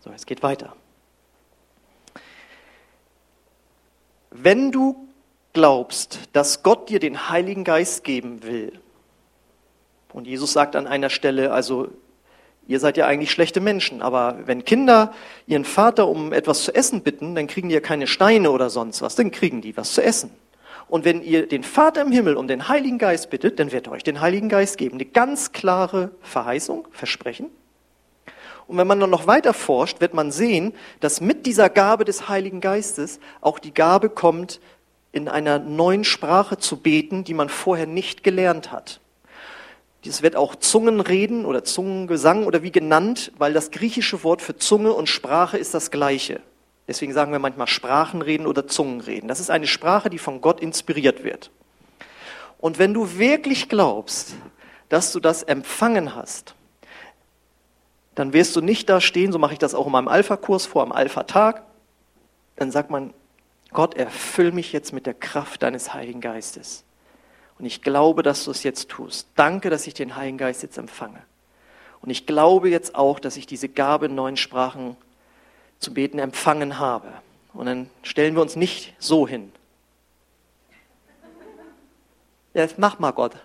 So, 0.00 0.10
es 0.10 0.26
geht 0.26 0.42
weiter. 0.42 0.74
Wenn 4.30 4.72
du 4.72 5.08
glaubst, 5.52 6.20
dass 6.32 6.62
Gott 6.62 6.88
dir 6.88 7.00
den 7.00 7.28
Heiligen 7.28 7.64
Geist 7.64 8.04
geben 8.04 8.42
will, 8.42 8.80
und 10.12 10.26
Jesus 10.26 10.52
sagt 10.52 10.74
an 10.74 10.86
einer 10.86 11.10
Stelle, 11.10 11.52
also 11.52 11.88
ihr 12.66 12.80
seid 12.80 12.96
ja 12.96 13.06
eigentlich 13.06 13.30
schlechte 13.30 13.60
Menschen, 13.60 14.02
aber 14.02 14.38
wenn 14.46 14.64
Kinder 14.64 15.12
ihren 15.46 15.64
Vater 15.64 16.08
um 16.08 16.32
etwas 16.32 16.62
zu 16.62 16.74
essen 16.74 17.02
bitten, 17.02 17.34
dann 17.34 17.46
kriegen 17.46 17.68
die 17.68 17.74
ja 17.74 17.80
keine 17.80 18.06
Steine 18.06 18.50
oder 18.50 18.70
sonst 18.70 19.02
was, 19.02 19.14
dann 19.14 19.30
kriegen 19.30 19.60
die 19.60 19.76
was 19.76 19.92
zu 19.94 20.02
essen. 20.02 20.30
Und 20.88 21.04
wenn 21.04 21.22
ihr 21.22 21.46
den 21.46 21.62
Vater 21.62 22.02
im 22.02 22.10
Himmel 22.10 22.36
um 22.36 22.48
den 22.48 22.68
Heiligen 22.68 22.98
Geist 22.98 23.30
bittet, 23.30 23.60
dann 23.60 23.70
wird 23.70 23.86
er 23.86 23.92
euch 23.92 24.02
den 24.02 24.20
Heiligen 24.20 24.48
Geist 24.48 24.76
geben. 24.76 24.96
Eine 24.96 25.04
ganz 25.04 25.52
klare 25.52 26.10
Verheißung, 26.20 26.88
Versprechen. 26.90 27.46
Und 28.66 28.76
wenn 28.76 28.86
man 28.86 28.98
dann 28.98 29.10
noch 29.10 29.26
weiter 29.26 29.52
forscht, 29.52 30.00
wird 30.00 30.14
man 30.14 30.32
sehen, 30.32 30.72
dass 31.00 31.20
mit 31.20 31.46
dieser 31.46 31.68
Gabe 31.68 32.04
des 32.04 32.28
Heiligen 32.28 32.60
Geistes 32.60 33.20
auch 33.40 33.58
die 33.58 33.74
Gabe 33.74 34.10
kommt, 34.10 34.60
in 35.12 35.28
einer 35.28 35.58
neuen 35.58 36.04
Sprache 36.04 36.56
zu 36.58 36.76
beten, 36.76 37.24
die 37.24 37.34
man 37.34 37.48
vorher 37.48 37.86
nicht 37.86 38.22
gelernt 38.22 38.70
hat. 38.70 39.00
Dies 40.04 40.22
wird 40.22 40.34
auch 40.34 40.54
Zungenreden 40.56 41.44
oder 41.44 41.62
Zungengesang 41.62 42.46
oder 42.46 42.62
wie 42.62 42.72
genannt, 42.72 43.32
weil 43.36 43.52
das 43.52 43.70
griechische 43.70 44.24
Wort 44.24 44.40
für 44.40 44.56
Zunge 44.56 44.92
und 44.92 45.08
Sprache 45.08 45.58
ist 45.58 45.74
das 45.74 45.90
gleiche. 45.90 46.40
Deswegen 46.88 47.12
sagen 47.12 47.32
wir 47.32 47.38
manchmal 47.38 47.66
Sprachenreden 47.66 48.46
oder 48.46 48.66
Zungenreden. 48.66 49.28
Das 49.28 49.40
ist 49.40 49.50
eine 49.50 49.66
Sprache, 49.66 50.10
die 50.10 50.18
von 50.18 50.40
Gott 50.40 50.60
inspiriert 50.60 51.22
wird. 51.22 51.50
Und 52.58 52.78
wenn 52.78 52.94
du 52.94 53.18
wirklich 53.18 53.68
glaubst, 53.68 54.34
dass 54.88 55.12
du 55.12 55.20
das 55.20 55.42
empfangen 55.42 56.14
hast, 56.14 56.54
dann 58.14 58.32
wirst 58.32 58.56
du 58.56 58.60
nicht 58.60 58.88
da 58.88 59.00
stehen, 59.00 59.32
so 59.32 59.38
mache 59.38 59.52
ich 59.52 59.58
das 59.58 59.74
auch 59.74 59.86
in 59.86 59.92
meinem 59.92 60.08
Alpha-Kurs 60.08 60.66
vor, 60.66 60.82
am 60.82 60.92
Alpha-Tag. 60.92 61.62
Dann 62.56 62.70
sagt 62.70 62.90
man, 62.90 63.14
Gott, 63.72 63.94
erfüll 63.94 64.52
mich 64.52 64.72
jetzt 64.72 64.92
mit 64.92 65.06
der 65.06 65.14
Kraft 65.14 65.62
deines 65.62 65.94
Heiligen 65.94 66.20
Geistes. 66.20 66.84
Und 67.60 67.66
ich 67.66 67.82
glaube, 67.82 68.22
dass 68.22 68.44
du 68.44 68.52
es 68.52 68.62
jetzt 68.62 68.88
tust. 68.88 69.28
Danke, 69.36 69.68
dass 69.68 69.86
ich 69.86 69.92
den 69.92 70.16
Heiligen 70.16 70.38
Geist 70.38 70.62
jetzt 70.62 70.78
empfange. 70.78 71.22
Und 72.00 72.08
ich 72.08 72.24
glaube 72.24 72.70
jetzt 72.70 72.94
auch, 72.94 73.20
dass 73.20 73.36
ich 73.36 73.46
diese 73.46 73.68
Gabe 73.68 74.06
in 74.06 74.14
neuen 74.14 74.38
Sprachen 74.38 74.96
zu 75.78 75.92
beten 75.92 76.18
empfangen 76.18 76.78
habe. 76.78 77.12
Und 77.52 77.66
dann 77.66 77.90
stellen 78.02 78.34
wir 78.34 78.40
uns 78.40 78.56
nicht 78.56 78.94
so 78.98 79.28
hin. 79.28 79.52
Jetzt 82.54 82.78
mach 82.78 82.98
mal 82.98 83.10
Gott. 83.10 83.36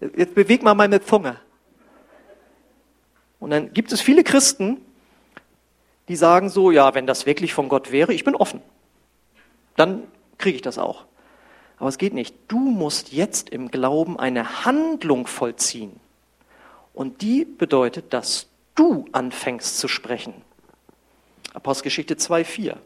Jetzt 0.00 0.34
beweg 0.34 0.64
mal 0.64 0.74
meine 0.74 1.00
Zunge. 1.00 1.36
Und 3.38 3.50
dann 3.50 3.72
gibt 3.72 3.92
es 3.92 4.00
viele 4.00 4.24
Christen, 4.24 4.84
die 6.08 6.16
sagen 6.16 6.48
so, 6.48 6.72
ja, 6.72 6.92
wenn 6.94 7.06
das 7.06 7.24
wirklich 7.24 7.54
von 7.54 7.68
Gott 7.68 7.92
wäre, 7.92 8.12
ich 8.12 8.24
bin 8.24 8.34
offen. 8.34 8.62
Dann 9.76 10.02
kriege 10.38 10.56
ich 10.56 10.62
das 10.62 10.76
auch. 10.76 11.04
Aber 11.80 11.88
es 11.88 11.98
geht 11.98 12.12
nicht. 12.12 12.36
Du 12.46 12.58
musst 12.58 13.10
jetzt 13.10 13.48
im 13.48 13.70
Glauben 13.70 14.18
eine 14.18 14.66
Handlung 14.66 15.26
vollziehen. 15.26 15.98
Und 16.92 17.22
die 17.22 17.46
bedeutet, 17.46 18.12
dass 18.12 18.48
du 18.74 19.06
anfängst 19.12 19.78
zu 19.78 19.88
sprechen. 19.88 20.34
Apostelgeschichte 21.54 22.14
2,4. 22.14 22.76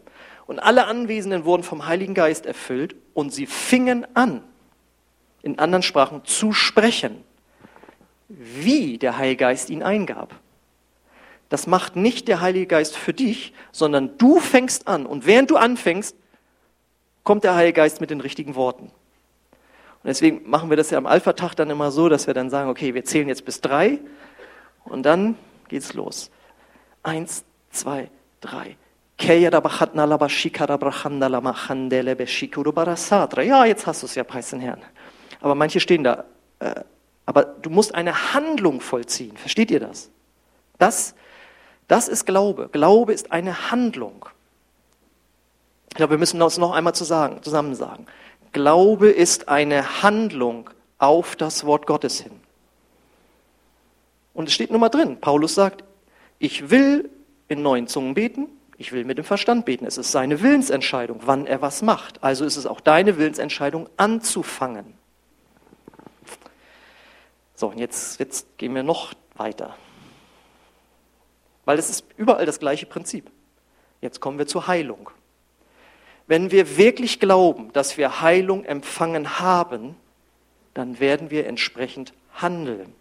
Und 0.47 0.61
alle 0.61 0.87
Anwesenden 0.87 1.45
wurden 1.45 1.65
vom 1.65 1.87
Heiligen 1.87 2.15
Geist 2.15 2.47
erfüllt 2.47 2.95
und 3.15 3.33
sie 3.33 3.47
fingen 3.47 4.07
an, 4.15 4.45
in 5.43 5.59
anderen 5.59 5.83
Sprachen 5.83 6.25
zu 6.25 6.53
sprechen, 6.53 7.25
wie 8.29 8.99
der 8.99 9.19
Heilige 9.19 9.39
Geist 9.39 9.71
ihn 9.71 9.83
eingab. 9.83 10.39
Das 11.49 11.67
macht 11.67 11.97
nicht 11.97 12.29
der 12.29 12.41
Heilige 12.41 12.67
Geist 12.67 12.97
für 12.97 13.13
dich, 13.13 13.55
sondern 13.73 14.17
du 14.19 14.39
fängst 14.39 14.87
an. 14.87 15.05
Und 15.05 15.27
während 15.27 15.51
du 15.51 15.57
anfängst, 15.57 16.17
kommt 17.25 17.45
der 17.45 17.55
Heilige 17.55 17.77
Geist 17.77 18.01
mit 18.01 18.11
den 18.11 18.21
richtigen 18.21 18.55
Worten. 18.55 18.85
Und 18.85 20.09
deswegen 20.09 20.49
machen 20.49 20.71
wir 20.71 20.77
das 20.77 20.91
ja 20.91 20.99
am 20.99 21.07
Alpha-Tag 21.07 21.55
dann 21.55 21.71
immer 21.71 21.91
so, 21.91 22.09
dass 22.09 22.27
wir 22.27 22.35
dann 22.35 22.51
sagen, 22.51 22.69
okay, 22.69 22.95
wir 22.95 23.05
zählen 23.05 23.27
jetzt 23.27 23.45
bis 23.45 23.61
drei 23.61 23.99
und 24.85 25.03
dann 25.05 25.37
geht's 25.69 25.95
los. 25.95 26.31
Eins, 27.03 27.45
zwei, 27.71 28.11
drei. 28.41 28.77
Ja, 33.45 33.65
jetzt 33.65 33.87
hast 33.87 34.03
du 34.03 34.07
es 34.07 34.15
ja, 34.15 34.25
preisen 34.25 34.61
Herrn. 34.61 34.83
Aber 35.41 35.55
manche 35.55 35.81
stehen 35.81 36.05
da. 36.05 36.25
Äh, 36.59 36.75
aber 37.27 37.45
du 37.45 37.71
musst 37.71 37.95
eine 37.95 38.35
Handlung 38.35 38.81
vollziehen. 38.81 39.37
Versteht 39.37 39.71
ihr 39.71 39.81
das? 39.81 40.11
Das, 40.79 41.15
das 41.89 42.09
ist 42.09 42.27
Glaube. 42.27 42.69
Glaube 42.71 43.13
ist 43.13 43.33
eine 43.33 43.71
Handlung. 43.71 44.27
Ich 45.95 45.97
glaube, 45.97 46.15
wir 46.15 46.19
müssen 46.19 46.43
uns 46.43 46.59
noch 46.59 46.73
einmal 46.73 46.93
zusammen 46.93 47.75
sagen. 47.77 48.07
Glaube 48.51 49.11
ist 49.11 49.49
eine 49.49 50.03
Handlung 50.03 50.71
auf 50.99 51.37
das 51.37 51.65
Wort 51.67 51.87
Gottes 51.87 52.21
hin. 52.21 52.33
Und 54.33 54.49
es 54.49 54.55
steht 54.55 54.73
nun 54.73 54.81
mal 54.81 54.89
drin. 54.89 55.21
Paulus 55.21 55.55
sagt, 55.55 55.85
ich 56.41 56.69
will 56.69 57.11
in 57.47 57.63
neuen 57.63 57.87
Zungen 57.87 58.15
beten, 58.15 58.49
ich 58.77 58.91
will 58.91 59.05
mit 59.05 59.19
dem 59.19 59.25
Verstand 59.25 59.67
beten. 59.67 59.87
Es 59.87 59.97
ist 59.97 60.11
seine 60.11 60.43
Willensentscheidung, 60.43 61.21
wann 61.27 61.47
er 61.47 61.63
was 61.63 61.81
macht. 61.81 62.25
Also 62.25 62.45
ist 62.45 62.57
es 62.57 62.67
auch 62.67 62.81
deine 62.81 63.17
Willensentscheidung, 63.17 63.89
anzufangen. 63.97 64.95
So, 67.55 67.69
und 67.69 67.79
jetzt, 67.79 68.19
jetzt 68.19 68.59
gehen 68.59 68.75
wir 68.75 68.83
noch 68.83 69.15
weiter. 69.37 69.77
Weil 71.65 71.79
es 71.79 71.89
ist 71.89 72.05
überall 72.17 72.47
das 72.47 72.59
gleiche 72.59 72.87
Prinzip. 72.87 73.31
Jetzt 74.01 74.19
kommen 74.19 74.39
wir 74.39 74.49
zur 74.49 74.67
Heilung. 74.67 75.11
Wenn 76.27 76.51
wir 76.51 76.77
wirklich 76.77 77.21
glauben, 77.21 77.73
dass 77.73 77.99
wir 77.99 78.21
Heilung 78.21 78.65
empfangen 78.65 79.41
haben, 79.41 79.97
dann 80.73 80.99
werden 80.99 81.31
wir 81.31 81.47
entsprechend 81.47 82.15
handeln. 82.35 82.95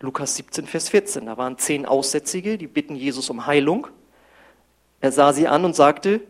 Lukas 0.00 0.36
17, 0.36 0.66
Vers 0.66 0.88
14, 0.90 1.26
da 1.26 1.36
waren 1.36 1.58
zehn 1.58 1.86
Aussätzige, 1.86 2.58
die 2.58 2.66
bitten 2.66 2.94
Jesus 2.94 3.30
um 3.30 3.46
Heilung. 3.46 3.88
Er 5.00 5.12
sah 5.12 5.32
sie 5.32 5.48
an 5.48 5.64
und 5.64 5.74
sagte, 5.74 6.20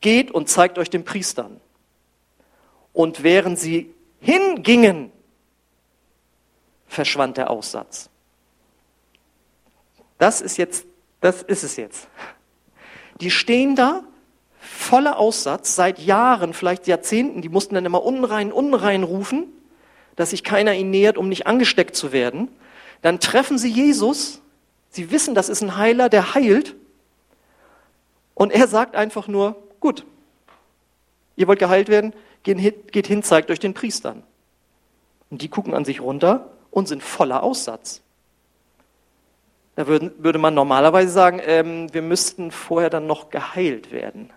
geht 0.00 0.30
und 0.30 0.48
zeigt 0.48 0.78
euch 0.78 0.90
den 0.90 1.04
Priestern. 1.04 1.60
Und 2.92 3.22
während 3.22 3.58
sie 3.58 3.94
hingingen, 4.20 5.10
verschwand 6.86 7.36
der 7.36 7.50
Aussatz. 7.50 8.08
Das 10.18 10.40
ist 10.40 10.56
jetzt, 10.58 10.86
das 11.20 11.42
ist 11.42 11.64
es 11.64 11.76
jetzt. 11.76 12.08
Die 13.20 13.30
stehen 13.30 13.76
da 13.76 14.04
voller 14.64 15.18
Aussatz 15.18 15.76
seit 15.76 15.98
Jahren, 15.98 16.54
vielleicht 16.54 16.86
Jahrzehnten. 16.86 17.42
Die 17.42 17.48
mussten 17.48 17.74
dann 17.74 17.84
immer 17.84 18.02
unrein, 18.02 18.52
unrein 18.52 19.02
rufen, 19.02 19.46
dass 20.16 20.30
sich 20.30 20.44
keiner 20.44 20.74
ihnen 20.74 20.90
nähert, 20.90 21.18
um 21.18 21.28
nicht 21.28 21.46
angesteckt 21.46 21.96
zu 21.96 22.12
werden. 22.12 22.48
Dann 23.02 23.20
treffen 23.20 23.58
sie 23.58 23.70
Jesus. 23.70 24.40
Sie 24.90 25.10
wissen, 25.10 25.34
das 25.34 25.48
ist 25.48 25.62
ein 25.62 25.76
Heiler, 25.76 26.08
der 26.08 26.34
heilt. 26.34 26.74
Und 28.34 28.52
er 28.52 28.66
sagt 28.66 28.96
einfach 28.96 29.28
nur, 29.28 29.62
gut, 29.80 30.04
ihr 31.36 31.46
wollt 31.46 31.58
geheilt 31.58 31.88
werden, 31.88 32.14
geht 32.42 33.06
hin, 33.06 33.22
zeigt 33.22 33.50
euch 33.50 33.60
den 33.60 33.74
Priestern. 33.74 34.22
Und 35.30 35.42
die 35.42 35.48
gucken 35.48 35.74
an 35.74 35.84
sich 35.84 36.00
runter 36.00 36.50
und 36.70 36.88
sind 36.88 37.02
voller 37.02 37.42
Aussatz. 37.42 38.02
Da 39.76 39.86
würde, 39.86 40.12
würde 40.18 40.38
man 40.38 40.54
normalerweise 40.54 41.10
sagen, 41.10 41.40
ähm, 41.44 41.92
wir 41.92 42.02
müssten 42.02 42.50
vorher 42.50 42.90
dann 42.90 43.06
noch 43.06 43.30
geheilt 43.30 43.90
werden. 43.92 44.30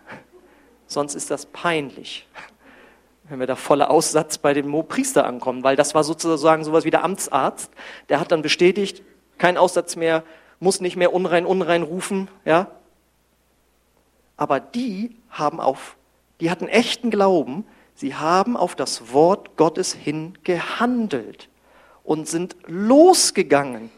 Sonst 0.87 1.15
ist 1.15 1.29
das 1.29 1.45
peinlich, 1.45 2.27
wenn 3.29 3.39
wir 3.39 3.47
da 3.47 3.55
voller 3.55 3.91
Aussatz 3.91 4.37
bei 4.37 4.53
dem 4.53 4.71
Priester 4.87 5.25
ankommen, 5.25 5.63
weil 5.63 5.75
das 5.75 5.93
war 5.93 6.03
sozusagen 6.03 6.63
sowas 6.63 6.85
wie 6.85 6.91
der 6.91 7.03
Amtsarzt. 7.03 7.71
Der 8.09 8.19
hat 8.19 8.31
dann 8.31 8.41
bestätigt, 8.41 9.03
kein 9.37 9.57
Aussatz 9.57 9.95
mehr, 9.95 10.23
muss 10.59 10.81
nicht 10.81 10.95
mehr 10.95 11.13
unrein, 11.13 11.45
unrein 11.45 11.83
rufen, 11.83 12.29
ja. 12.45 12.67
Aber 14.37 14.59
die 14.59 15.15
haben 15.29 15.59
auf, 15.59 15.97
die 16.39 16.49
hatten 16.49 16.67
echten 16.67 17.11
Glauben, 17.11 17.65
Sie 17.97 18.13
haben 18.13 18.55
auf 18.55 18.75
das 18.75 19.11
Wort 19.11 19.57
Gottes 19.57 19.91
hin 19.91 20.37
gehandelt 20.43 21.49
und 22.03 22.27
sind 22.27 22.55
losgegangen. 22.67 23.89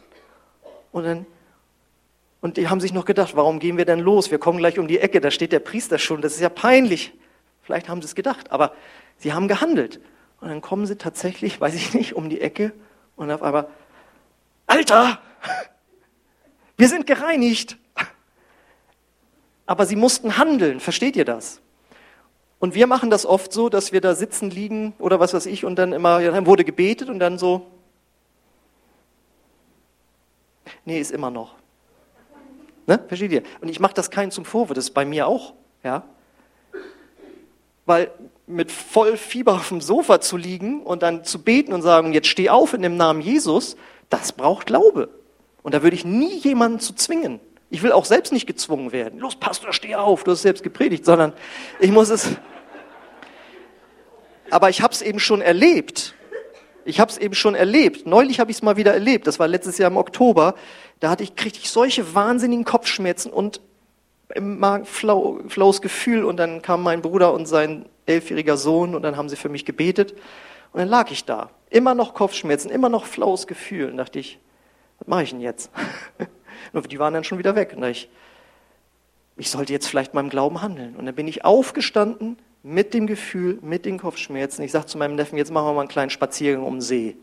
Und 0.92 1.04
dann 1.04 1.26
und 2.40 2.56
die 2.56 2.68
haben 2.68 2.80
sich 2.80 2.92
noch 2.92 3.04
gedacht, 3.04 3.36
warum 3.36 3.58
gehen 3.58 3.76
wir 3.76 3.84
denn 3.84 4.00
los? 4.00 4.30
Wir 4.30 4.38
kommen 4.38 4.58
gleich 4.58 4.78
um 4.78 4.88
die 4.88 4.98
Ecke, 4.98 5.20
da 5.20 5.30
steht 5.30 5.52
der 5.52 5.58
Priester 5.58 5.98
schon, 5.98 6.22
das 6.22 6.34
ist 6.34 6.40
ja 6.40 6.48
peinlich. 6.48 7.12
Vielleicht 7.62 7.88
haben 7.88 8.00
sie 8.00 8.06
es 8.06 8.14
gedacht, 8.14 8.50
aber 8.50 8.72
sie 9.18 9.32
haben 9.32 9.46
gehandelt. 9.46 10.00
Und 10.40 10.48
dann 10.48 10.62
kommen 10.62 10.86
sie 10.86 10.96
tatsächlich, 10.96 11.60
weiß 11.60 11.74
ich 11.74 11.94
nicht, 11.94 12.14
um 12.14 12.30
die 12.30 12.40
Ecke 12.40 12.72
und 13.16 13.30
auf 13.30 13.42
einmal, 13.42 13.68
Alter, 14.66 15.20
wir 16.76 16.88
sind 16.88 17.06
gereinigt. 17.06 17.76
Aber 19.66 19.86
sie 19.86 19.96
mussten 19.96 20.36
handeln, 20.36 20.80
versteht 20.80 21.14
ihr 21.14 21.24
das? 21.24 21.60
Und 22.58 22.74
wir 22.74 22.86
machen 22.86 23.08
das 23.08 23.24
oft 23.24 23.52
so, 23.52 23.68
dass 23.68 23.92
wir 23.92 24.00
da 24.00 24.14
sitzen, 24.14 24.50
liegen 24.50 24.94
oder 24.98 25.20
was 25.20 25.32
weiß 25.32 25.46
ich 25.46 25.64
und 25.64 25.76
dann 25.76 25.92
immer, 25.92 26.20
dann 26.20 26.46
wurde 26.46 26.64
gebetet 26.64 27.08
und 27.08 27.20
dann 27.20 27.38
so, 27.38 27.66
nee, 30.90 31.00
ist 31.00 31.12
immer 31.12 31.30
noch. 31.30 31.54
Ne? 32.86 33.00
Versteht 33.06 33.30
ihr? 33.30 33.42
Und 33.60 33.68
ich 33.68 33.78
mache 33.78 33.94
das 33.94 34.10
keinen 34.10 34.32
zum 34.32 34.44
Vorwurf, 34.44 34.74
das 34.74 34.86
ist 34.86 34.90
bei 34.90 35.04
mir 35.04 35.28
auch. 35.28 35.54
Ja? 35.84 36.02
Weil 37.86 38.10
mit 38.48 38.72
voll 38.72 39.16
Fieber 39.16 39.54
auf 39.54 39.68
dem 39.68 39.80
Sofa 39.80 40.20
zu 40.20 40.36
liegen 40.36 40.82
und 40.82 41.04
dann 41.04 41.22
zu 41.22 41.40
beten 41.42 41.72
und 41.72 41.82
sagen, 41.82 42.12
jetzt 42.12 42.26
steh 42.26 42.50
auf 42.50 42.74
in 42.74 42.82
dem 42.82 42.96
Namen 42.96 43.20
Jesus, 43.20 43.76
das 44.08 44.32
braucht 44.32 44.66
Glaube. 44.66 45.08
Und 45.62 45.74
da 45.74 45.84
würde 45.84 45.94
ich 45.94 46.04
nie 46.04 46.38
jemanden 46.38 46.80
zu 46.80 46.92
zwingen. 46.94 47.38
Ich 47.68 47.84
will 47.84 47.92
auch 47.92 48.04
selbst 48.04 48.32
nicht 48.32 48.48
gezwungen 48.48 48.90
werden. 48.90 49.20
Los, 49.20 49.36
Pastor, 49.36 49.72
steh 49.72 49.94
auf, 49.94 50.24
du 50.24 50.32
hast 50.32 50.42
selbst 50.42 50.64
gepredigt, 50.64 51.04
sondern 51.04 51.32
ich 51.78 51.92
muss 51.92 52.10
es. 52.10 52.30
Aber 54.50 54.68
ich 54.68 54.82
habe 54.82 54.92
es 54.92 55.02
eben 55.02 55.20
schon 55.20 55.40
erlebt. 55.40 56.16
Ich 56.84 57.00
habe 57.00 57.10
es 57.10 57.18
eben 57.18 57.34
schon 57.34 57.54
erlebt. 57.54 58.06
Neulich 58.06 58.40
habe 58.40 58.50
ich 58.50 58.58
es 58.58 58.62
mal 58.62 58.76
wieder 58.76 58.92
erlebt. 58.92 59.26
Das 59.26 59.38
war 59.38 59.48
letztes 59.48 59.78
Jahr 59.78 59.90
im 59.90 59.96
Oktober. 59.96 60.54
Da 61.00 61.10
hatte 61.10 61.22
ich, 61.22 61.36
kriegte 61.36 61.58
ich 61.58 61.70
solche 61.70 62.14
wahnsinnigen 62.14 62.64
Kopfschmerzen 62.64 63.32
und 63.32 63.60
im 64.34 64.58
Magen 64.58 64.84
flau, 64.84 65.40
flaues 65.48 65.82
Gefühl. 65.82 66.24
Und 66.24 66.36
dann 66.36 66.62
kam 66.62 66.82
mein 66.82 67.02
Bruder 67.02 67.32
und 67.32 67.46
sein 67.46 67.86
elfjähriger 68.06 68.56
Sohn 68.56 68.94
und 68.94 69.02
dann 69.02 69.16
haben 69.16 69.28
sie 69.28 69.36
für 69.36 69.48
mich 69.48 69.64
gebetet. 69.64 70.12
Und 70.72 70.80
dann 70.80 70.88
lag 70.88 71.10
ich 71.10 71.24
da. 71.24 71.50
Immer 71.68 71.94
noch 71.94 72.14
Kopfschmerzen, 72.14 72.70
immer 72.70 72.88
noch 72.88 73.06
flaues 73.06 73.46
Gefühl. 73.46 73.90
Und 73.90 73.96
dachte 73.96 74.18
ich, 74.18 74.38
was 74.98 75.08
mache 75.08 75.22
ich 75.22 75.30
denn 75.30 75.40
jetzt? 75.40 75.70
Und 76.72 76.92
die 76.92 76.98
waren 76.98 77.14
dann 77.14 77.24
schon 77.24 77.38
wieder 77.38 77.56
weg. 77.56 77.74
Und 77.76 77.84
ich, 77.84 78.08
ich 79.36 79.50
sollte 79.50 79.72
jetzt 79.72 79.88
vielleicht 79.88 80.14
meinem 80.14 80.28
Glauben 80.28 80.62
handeln. 80.62 80.94
Und 80.96 81.06
dann 81.06 81.14
bin 81.14 81.26
ich 81.26 81.44
aufgestanden 81.44 82.36
mit 82.62 82.94
dem 82.94 83.06
Gefühl, 83.06 83.58
mit 83.62 83.86
den 83.86 83.98
Kopfschmerzen. 83.98 84.62
Ich 84.62 84.72
sagte 84.72 84.88
zu 84.88 84.98
meinem 84.98 85.16
Neffen, 85.16 85.38
jetzt 85.38 85.50
machen 85.50 85.66
wir 85.66 85.72
mal 85.72 85.80
einen 85.80 85.88
kleinen 85.88 86.10
Spaziergang 86.10 86.64
um 86.64 86.74
den 86.74 86.80
See. 86.80 87.16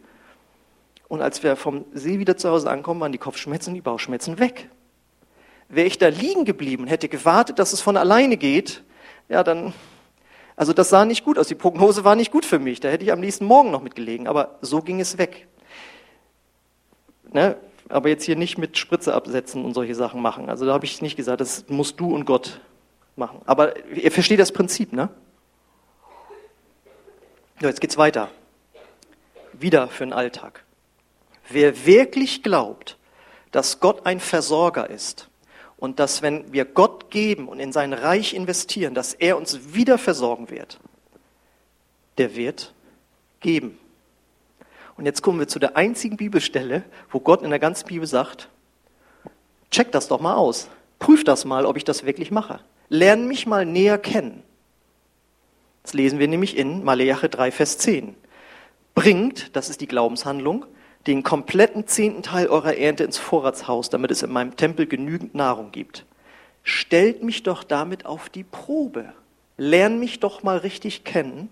Und 1.08 1.22
als 1.22 1.44
wir 1.44 1.56
vom 1.56 1.86
See 1.94 2.20
wieder 2.20 2.38
zu 2.38 2.50
Hause 2.50 2.70
ankommen, 2.70 3.00
waren 3.00 3.12
die 3.12 3.18
Kopfschmerzen 3.18 3.70
und 3.70 3.76
die 3.76 3.82
Bauchschmerzen 3.82 4.40
weg. 4.40 4.70
Wäre 5.70 5.88
ich 5.88 5.98
da 5.98 6.08
liegen 6.08 6.46
geblieben 6.46 6.84
und 6.84 6.90
hätte 6.90 7.08
gewartet, 7.08 7.60
dass 7.60 7.74
es 7.74 7.82
von 7.82 7.98
alleine 7.98 8.38
geht, 8.38 8.84
ja, 9.30 9.44
dann, 9.44 9.74
also 10.56 10.74
das 10.74 10.90
sah 10.90 11.06
nicht 11.06 11.24
gut 11.26 11.38
aus. 11.38 11.48
Die 11.48 11.56
Prognose 11.56 12.04
war 12.04 12.16
nicht 12.16 12.32
gut 12.32 12.46
für 12.46 12.60
mich. 12.60 12.80
Da 12.80 12.90
hätte 12.90 13.04
ich 13.04 13.12
am 13.12 13.20
nächsten 13.20 13.46
Morgen 13.46 13.72
noch 13.72 13.82
mitgelegen. 13.82 14.28
Aber 14.28 14.58
so 14.62 14.82
ging 14.82 15.00
es 15.02 15.18
weg. 15.18 15.48
Ne? 17.32 17.58
Aber 17.90 18.10
jetzt 18.10 18.24
hier 18.24 18.36
nicht 18.38 18.58
mit 18.58 18.78
Spritze 18.78 19.14
absetzen 19.14 19.64
und 19.66 19.74
solche 19.74 19.96
Sachen 19.96 20.22
machen. 20.22 20.50
Also 20.50 20.66
da 20.66 20.74
habe 20.74 20.86
ich 20.86 21.02
nicht 21.02 21.18
gesagt, 21.18 21.42
das 21.42 21.66
musst 21.68 22.00
du 22.00 22.14
und 22.14 22.26
Gott 22.26 22.62
machen. 23.16 23.42
Aber 23.46 23.74
ihr 23.94 24.12
versteht 24.12 24.40
das 24.40 24.52
Prinzip, 24.52 24.94
ne? 24.94 25.10
So, 27.60 27.66
jetzt 27.66 27.82
geht's 27.82 27.98
weiter. 27.98 28.30
Wieder 29.54 29.88
für 29.88 30.06
den 30.06 30.14
Alltag. 30.14 30.64
Wer 31.50 31.88
wirklich 31.88 32.44
glaubt, 32.44 32.98
dass 33.52 33.80
Gott 33.80 34.06
ein 34.06 34.20
Versorger 34.20 34.92
ist 34.92 35.28
und 35.78 36.00
dass 36.00 36.22
wenn 36.22 36.54
wir 36.54 36.66
Gott 36.66 37.10
geben 37.10 37.48
und 37.48 37.60
in 37.60 37.72
sein 37.72 37.94
Reich 37.94 38.36
investieren, 38.36 38.94
dass 38.94 39.16
er 39.16 39.38
uns 39.38 39.74
wieder 39.74 39.98
versorgen 39.98 40.52
wird, 40.52 40.80
der 42.20 42.36
wird 42.36 42.76
geben. 43.40 43.80
Und 44.96 45.06
jetzt 45.06 45.24
kommen 45.24 45.40
wir 45.40 45.48
zu 45.48 45.58
der 45.58 45.76
einzigen 45.78 46.18
Bibelstelle, 46.18 46.84
wo 47.10 47.20
Gott 47.20 47.42
in 47.42 47.50
der 47.50 47.60
ganzen 47.60 47.88
Bibel 47.88 48.06
sagt, 48.06 48.50
check 49.72 49.92
das 49.92 50.08
doch 50.08 50.20
mal 50.20 50.36
aus. 50.36 50.68
Prüf 51.00 51.24
das 51.24 51.44
mal, 51.44 51.66
ob 51.66 51.76
ich 51.78 51.84
das 51.84 52.06
wirklich 52.06 52.30
mache. 52.30 52.60
Lern 52.90 53.28
mich 53.28 53.48
mal 53.48 53.66
näher 53.66 53.98
kennen. 53.98 54.44
Das 55.88 55.94
lesen 55.94 56.20
wir 56.20 56.28
nämlich 56.28 56.58
in 56.58 56.84
Maleache 56.84 57.30
3, 57.30 57.50
Vers 57.50 57.78
10. 57.78 58.14
Bringt, 58.94 59.56
das 59.56 59.70
ist 59.70 59.80
die 59.80 59.88
Glaubenshandlung, 59.88 60.66
den 61.08 61.24
kompletten 61.24 61.88
zehnten 61.88 62.24
Teil 62.24 62.48
eurer 62.48 62.76
Ernte 62.76 63.06
ins 63.06 63.18
Vorratshaus, 63.18 63.90
damit 63.90 64.12
es 64.12 64.22
in 64.22 64.30
meinem 64.30 64.58
Tempel 64.58 64.86
genügend 64.86 65.34
Nahrung 65.34 65.72
gibt. 65.72 66.06
Stellt 66.62 67.24
mich 67.24 67.44
doch 67.44 67.64
damit 67.64 68.06
auf 68.06 68.28
die 68.28 68.44
Probe. 68.44 69.14
Lern 69.56 69.98
mich 69.98 70.20
doch 70.20 70.44
mal 70.44 70.58
richtig 70.58 71.06
kennen, 71.06 71.48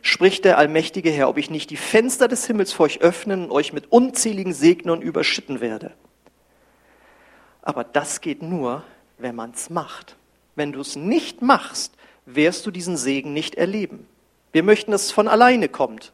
spricht 0.00 0.46
der 0.46 0.56
allmächtige 0.56 1.10
Herr, 1.10 1.28
ob 1.28 1.36
ich 1.36 1.50
nicht 1.50 1.68
die 1.68 1.76
Fenster 1.76 2.28
des 2.28 2.46
Himmels 2.46 2.72
vor 2.72 2.86
euch 2.86 3.02
öffnen 3.02 3.44
und 3.44 3.50
euch 3.50 3.74
mit 3.74 3.92
unzähligen 3.92 4.54
Segnern 4.54 5.02
überschütten 5.02 5.60
werde. 5.60 5.92
Aber 7.60 7.84
das 7.84 8.22
geht 8.22 8.40
nur, 8.40 8.84
wenn 9.18 9.34
man 9.34 9.50
es 9.50 9.68
macht. 9.68 10.16
Wenn 10.54 10.72
du 10.72 10.80
es 10.80 10.96
nicht 10.96 11.42
machst, 11.42 11.92
wirst 12.26 12.66
du 12.66 12.70
diesen 12.70 12.96
Segen 12.96 13.32
nicht 13.32 13.54
erleben. 13.54 14.06
Wir 14.52 14.62
möchten, 14.62 14.90
dass 14.90 15.04
es 15.04 15.12
von 15.12 15.28
alleine 15.28 15.68
kommt. 15.68 16.12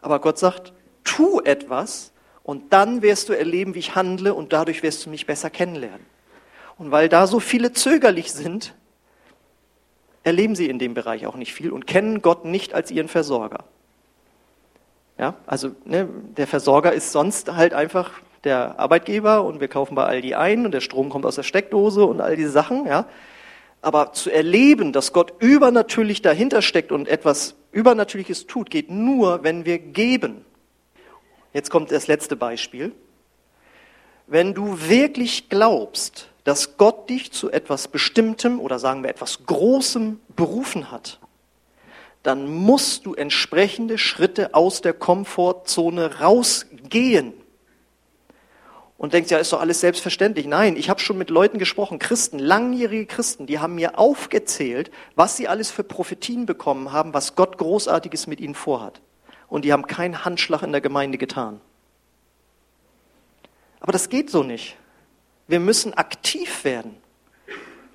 Aber 0.00 0.20
Gott 0.20 0.38
sagt, 0.38 0.72
tu 1.04 1.40
etwas 1.40 2.12
und 2.42 2.72
dann 2.72 3.02
wirst 3.02 3.28
du 3.28 3.32
erleben, 3.32 3.74
wie 3.74 3.80
ich 3.80 3.94
handle 3.94 4.32
und 4.32 4.52
dadurch 4.52 4.82
wirst 4.82 5.04
du 5.04 5.10
mich 5.10 5.26
besser 5.26 5.50
kennenlernen. 5.50 6.06
Und 6.78 6.90
weil 6.90 7.08
da 7.08 7.26
so 7.26 7.40
viele 7.40 7.72
zögerlich 7.72 8.32
sind, 8.32 8.74
erleben 10.22 10.54
sie 10.54 10.68
in 10.68 10.78
dem 10.78 10.94
Bereich 10.94 11.26
auch 11.26 11.36
nicht 11.36 11.52
viel 11.52 11.70
und 11.70 11.86
kennen 11.86 12.22
Gott 12.22 12.44
nicht 12.44 12.74
als 12.74 12.90
ihren 12.90 13.08
Versorger. 13.08 13.64
Ja, 15.18 15.34
also 15.46 15.72
ne, 15.84 16.08
der 16.36 16.46
Versorger 16.46 16.92
ist 16.92 17.12
sonst 17.12 17.54
halt 17.54 17.74
einfach 17.74 18.12
der 18.44 18.78
Arbeitgeber 18.78 19.44
und 19.44 19.60
wir 19.60 19.68
kaufen 19.68 19.94
bei 19.94 20.04
Aldi 20.04 20.34
ein 20.34 20.64
und 20.64 20.72
der 20.72 20.80
Strom 20.80 21.10
kommt 21.10 21.26
aus 21.26 21.34
der 21.34 21.42
Steckdose 21.42 22.04
und 22.04 22.22
all 22.22 22.36
diese 22.36 22.50
Sachen. 22.50 22.86
Ja. 22.86 23.06
Aber 23.82 24.12
zu 24.12 24.30
erleben, 24.30 24.92
dass 24.92 25.12
Gott 25.12 25.34
übernatürlich 25.38 26.22
dahinter 26.22 26.62
steckt 26.62 26.92
und 26.92 27.08
etwas 27.08 27.54
Übernatürliches 27.72 28.46
tut, 28.46 28.70
geht 28.70 28.90
nur, 28.90 29.42
wenn 29.42 29.64
wir 29.64 29.78
geben. 29.78 30.44
Jetzt 31.52 31.70
kommt 31.70 31.90
das 31.90 32.06
letzte 32.06 32.36
Beispiel. 32.36 32.92
Wenn 34.26 34.54
du 34.54 34.88
wirklich 34.88 35.48
glaubst, 35.48 36.28
dass 36.44 36.76
Gott 36.76 37.10
dich 37.10 37.32
zu 37.32 37.50
etwas 37.50 37.88
Bestimmtem 37.88 38.60
oder 38.60 38.78
sagen 38.78 39.02
wir 39.02 39.10
etwas 39.10 39.44
Großem 39.46 40.20
berufen 40.36 40.90
hat, 40.90 41.18
dann 42.22 42.52
musst 42.52 43.06
du 43.06 43.14
entsprechende 43.14 43.98
Schritte 43.98 44.54
aus 44.54 44.82
der 44.82 44.92
Komfortzone 44.92 46.20
rausgehen. 46.20 47.32
Und 49.00 49.14
denkst, 49.14 49.30
ja, 49.30 49.38
ist 49.38 49.52
doch 49.52 49.60
alles 49.60 49.80
selbstverständlich. 49.80 50.46
Nein, 50.46 50.76
ich 50.76 50.90
habe 50.90 51.00
schon 51.00 51.16
mit 51.16 51.30
Leuten 51.30 51.58
gesprochen, 51.58 51.98
Christen, 51.98 52.38
langjährige 52.38 53.06
Christen, 53.06 53.46
die 53.46 53.58
haben 53.58 53.74
mir 53.74 53.98
aufgezählt, 53.98 54.90
was 55.16 55.36
sie 55.36 55.48
alles 55.48 55.70
für 55.70 55.82
Prophetien 55.82 56.44
bekommen 56.44 56.92
haben, 56.92 57.14
was 57.14 57.34
Gott 57.34 57.56
Großartiges 57.56 58.26
mit 58.26 58.40
ihnen 58.40 58.54
vorhat 58.54 59.00
und 59.50 59.64
die 59.64 59.72
haben 59.72 59.86
keinen 59.86 60.24
Handschlag 60.24 60.62
in 60.62 60.72
der 60.72 60.80
Gemeinde 60.80 61.18
getan. 61.18 61.60
Aber 63.80 63.92
das 63.92 64.08
geht 64.08 64.30
so 64.30 64.42
nicht. 64.42 64.76
Wir 65.48 65.60
müssen 65.60 65.92
aktiv 65.92 66.64
werden. 66.64 66.96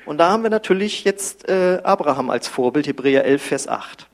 Und 0.05 0.17
da 0.19 0.29
haben 0.29 0.43
wir 0.43 0.49
natürlich 0.49 1.03
jetzt 1.05 1.47
äh, 1.47 1.79
Abraham 1.83 2.29
als 2.29 2.47
Vorbild, 2.47 2.85
Hebräer 2.85 3.23
11, 3.23 3.41
Vers 3.41 3.67
8. 3.67 4.07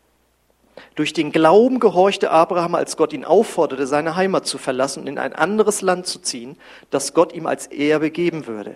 Durch 0.95 1.13
den 1.13 1.31
Glauben 1.31 1.79
gehorchte 1.79 2.31
Abraham, 2.31 2.75
als 2.75 2.97
Gott 2.97 3.13
ihn 3.13 3.25
aufforderte, 3.25 3.87
seine 3.87 4.15
Heimat 4.15 4.45
zu 4.45 4.57
verlassen 4.57 5.01
und 5.01 5.07
in 5.07 5.17
ein 5.17 5.33
anderes 5.33 5.81
Land 5.81 6.05
zu 6.05 6.19
ziehen, 6.19 6.57
das 6.89 7.13
Gott 7.13 7.33
ihm 7.33 7.45
als 7.45 7.67
Erbe 7.67 8.11
geben 8.11 8.47
würde. 8.47 8.75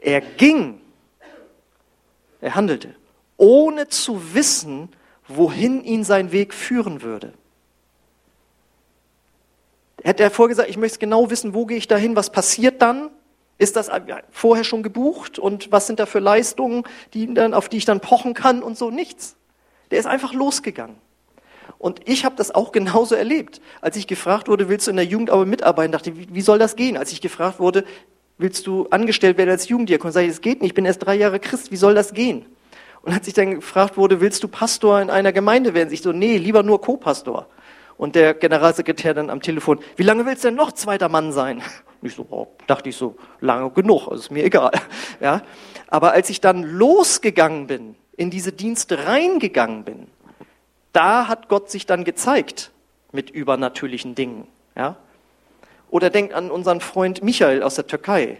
Er 0.00 0.20
ging, 0.20 0.80
er 2.40 2.54
handelte, 2.54 2.94
ohne 3.36 3.88
zu 3.88 4.34
wissen, 4.34 4.90
wohin 5.28 5.82
ihn 5.82 6.04
sein 6.04 6.32
Weg 6.32 6.54
führen 6.54 7.02
würde. 7.02 7.32
Hätte 10.02 10.22
er 10.22 10.30
vorgesagt, 10.30 10.70
ich 10.70 10.76
möchte 10.76 10.98
genau 10.98 11.30
wissen, 11.30 11.54
wo 11.54 11.66
gehe 11.66 11.78
ich 11.78 11.88
dahin, 11.88 12.14
was 12.14 12.30
passiert 12.30 12.80
dann? 12.80 13.10
Ist 13.58 13.74
das 13.74 13.90
vorher 14.30 14.64
schon 14.64 14.82
gebucht 14.82 15.38
und 15.38 15.72
was 15.72 15.86
sind 15.86 15.98
da 15.98 16.06
für 16.06 16.18
Leistungen, 16.18 16.84
die 17.14 17.32
dann, 17.32 17.54
auf 17.54 17.68
die 17.68 17.78
ich 17.78 17.86
dann 17.86 18.00
pochen 18.00 18.34
kann 18.34 18.62
und 18.62 18.76
so? 18.76 18.90
Nichts. 18.90 19.36
Der 19.90 19.98
ist 19.98 20.06
einfach 20.06 20.32
losgegangen. 20.34 20.96
Und 21.78 22.00
ich 22.06 22.24
habe 22.24 22.36
das 22.36 22.54
auch 22.54 22.72
genauso 22.72 23.14
erlebt. 23.14 23.60
Als 23.80 23.96
ich 23.96 24.06
gefragt 24.06 24.48
wurde, 24.48 24.68
willst 24.68 24.86
du 24.86 24.90
in 24.90 24.96
der 24.96 25.04
Jugendarbeit 25.04 25.48
mitarbeiten, 25.48 25.92
dachte 25.92 26.10
ich, 26.10 26.34
wie 26.34 26.40
soll 26.40 26.58
das 26.58 26.76
gehen? 26.76 26.96
Als 26.96 27.12
ich 27.12 27.20
gefragt 27.20 27.60
wurde, 27.60 27.84
willst 28.38 28.66
du 28.66 28.86
angestellt 28.90 29.38
werden 29.38 29.50
als 29.50 29.68
Jugenddiakon, 29.68 30.12
sage 30.12 30.26
ich, 30.26 30.32
das 30.32 30.40
geht 30.40 30.60
nicht, 30.60 30.70
ich 30.70 30.74
bin 30.74 30.84
erst 30.84 31.04
drei 31.04 31.14
Jahre 31.14 31.40
Christ, 31.40 31.70
wie 31.70 31.76
soll 31.76 31.94
das 31.94 32.12
gehen? 32.12 32.46
Und 33.02 33.12
als 33.12 33.28
ich 33.28 33.34
dann 33.34 33.56
gefragt 33.56 33.96
wurde, 33.96 34.20
willst 34.20 34.42
du 34.42 34.48
Pastor 34.48 35.00
in 35.00 35.10
einer 35.10 35.32
Gemeinde 35.32 35.74
werden? 35.74 35.92
Ich 35.92 36.02
so, 36.02 36.12
nee, 36.12 36.38
lieber 36.38 36.62
nur 36.62 36.80
Co-Pastor. 36.80 37.46
Und 37.96 38.14
der 38.14 38.34
Generalsekretär 38.34 39.14
dann 39.14 39.30
am 39.30 39.40
Telefon, 39.40 39.78
wie 39.96 40.02
lange 40.02 40.26
willst 40.26 40.44
du 40.44 40.48
denn 40.48 40.56
noch 40.56 40.72
zweiter 40.72 41.08
Mann 41.08 41.32
sein? 41.32 41.62
Und 42.02 42.08
ich 42.08 42.14
so, 42.14 42.26
oh, 42.28 42.48
dachte 42.66 42.88
ich 42.88 42.96
so, 42.96 43.16
lange 43.40 43.70
genug, 43.70 44.08
also 44.08 44.16
ist 44.16 44.30
mir 44.30 44.44
egal. 44.44 44.72
Ja. 45.20 45.42
Aber 45.88 46.12
als 46.12 46.30
ich 46.30 46.40
dann 46.40 46.62
losgegangen 46.64 47.68
bin, 47.68 47.94
in 48.16 48.30
diese 48.30 48.52
Dienste 48.52 49.06
reingegangen 49.06 49.84
bin, 49.84 50.08
da 50.96 51.28
hat 51.28 51.48
Gott 51.48 51.70
sich 51.70 51.86
dann 51.86 52.04
gezeigt 52.04 52.70
mit 53.12 53.30
übernatürlichen 53.30 54.14
Dingen. 54.14 54.46
Ja. 54.74 54.96
Oder 55.90 56.10
denkt 56.10 56.34
an 56.34 56.50
unseren 56.50 56.80
Freund 56.80 57.22
Michael 57.22 57.62
aus 57.62 57.74
der 57.76 57.86
Türkei. 57.86 58.38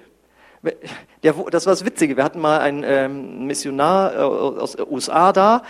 Der, 1.23 1.35
das 1.51 1.67
war 1.67 1.73
das 1.73 1.85
Witzige. 1.85 2.17
Wir 2.17 2.25
hatten 2.25 2.41
mal 2.41 2.59
einen 2.61 2.83
ähm, 2.85 3.47
Missionar 3.47 4.15
äh, 4.15 4.19
aus 4.19 4.73
den 4.73 4.87
USA 4.89 5.33
da, 5.33 5.63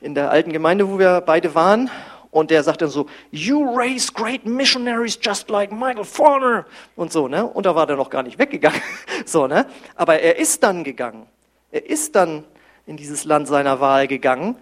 in 0.00 0.14
der 0.14 0.30
alten 0.30 0.52
Gemeinde, 0.52 0.88
wo 0.88 0.98
wir 0.98 1.20
beide 1.20 1.54
waren. 1.54 1.90
Und 2.30 2.50
der 2.50 2.62
sagt 2.62 2.82
dann 2.82 2.88
so, 2.88 3.06
you 3.30 3.74
raise 3.74 4.12
great 4.12 4.46
missionaries 4.46 5.18
just 5.20 5.50
like 5.50 5.72
Michael 5.72 6.04
Forner. 6.04 6.66
Und 6.94 7.12
so, 7.12 7.26
ne? 7.26 7.44
Und 7.44 7.66
da 7.66 7.74
war 7.74 7.86
der 7.86 7.96
noch 7.96 8.10
gar 8.10 8.22
nicht 8.22 8.38
weggegangen. 8.38 8.80
so, 9.26 9.46
ne? 9.46 9.66
Aber 9.96 10.20
er 10.20 10.38
ist 10.38 10.62
dann 10.62 10.84
gegangen. 10.84 11.26
Er 11.72 11.88
ist 11.88 12.14
dann 12.14 12.44
in 12.86 12.96
dieses 12.96 13.24
Land 13.24 13.48
seiner 13.48 13.80
Wahl 13.80 14.06
gegangen. 14.06 14.56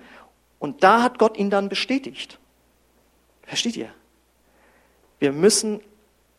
Und 0.66 0.82
da 0.82 1.00
hat 1.00 1.20
Gott 1.20 1.36
ihn 1.36 1.48
dann 1.48 1.68
bestätigt. 1.68 2.40
Versteht 3.44 3.76
ihr? 3.76 3.88
Wir 5.20 5.30
müssen 5.30 5.78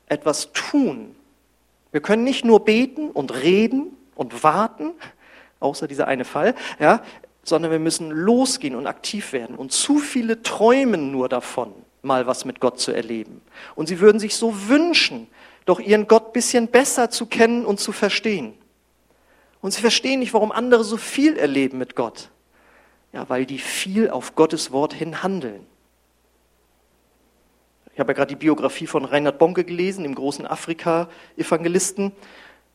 etwas 0.08 0.52
tun. 0.52 1.16
Wir 1.94 2.02
können 2.02 2.26
nicht 2.26 2.44
nur 2.44 2.66
beten 2.66 3.10
und 3.10 3.34
reden 3.34 3.96
und 4.16 4.44
warten, 4.44 4.92
außer 5.62 5.88
dieser 5.88 6.10
eine 6.10 6.26
Fall, 6.26 6.56
ja, 6.78 7.02
sondern 7.46 7.72
wir 7.72 7.80
müssen 7.80 8.12
losgehen 8.12 8.76
und 8.76 8.86
aktiv 8.86 9.32
werden. 9.32 9.56
Und 9.56 9.72
zu 9.72 9.98
viele 9.98 10.44
träumen 10.44 11.10
nur 11.10 11.30
davon, 11.30 11.74
mal 12.02 12.28
was 12.28 12.44
mit 12.44 12.60
Gott 12.60 12.82
zu 12.82 12.92
erleben. 12.92 13.40
Und 13.76 13.88
sie 13.88 14.02
würden 14.02 14.20
sich 14.20 14.36
so 14.36 14.68
wünschen, 14.68 15.28
doch 15.64 15.80
ihren 15.80 16.06
Gott 16.06 16.34
bisschen 16.34 16.68
besser 16.68 17.10
zu 17.10 17.28
kennen 17.28 17.66
und 17.66 17.80
zu 17.80 17.94
verstehen. 17.94 18.56
Und 19.62 19.72
sie 19.72 19.80
verstehen 19.80 20.20
nicht, 20.20 20.34
warum 20.34 20.52
andere 20.52 20.84
so 20.84 20.98
viel 20.98 21.38
erleben 21.38 21.78
mit 21.78 21.96
Gott. 21.96 22.30
Ja, 23.18 23.28
weil 23.30 23.48
die 23.48 23.58
viel 23.58 24.12
auf 24.12 24.36
Gottes 24.36 24.72
Wort 24.72 24.94
hin 24.94 25.24
handeln. 25.24 25.66
Ich 27.96 28.00
habe 28.00 28.12
ja 28.12 28.16
gerade 28.16 28.30
die 28.30 28.36
Biografie 28.36 28.86
von 28.86 29.06
Reinhard 29.06 29.40
Bonke 29.40 29.64
gelesen, 29.64 30.04
dem 30.04 30.14
großen 30.14 30.46
Afrika-Evangelisten. 30.46 32.12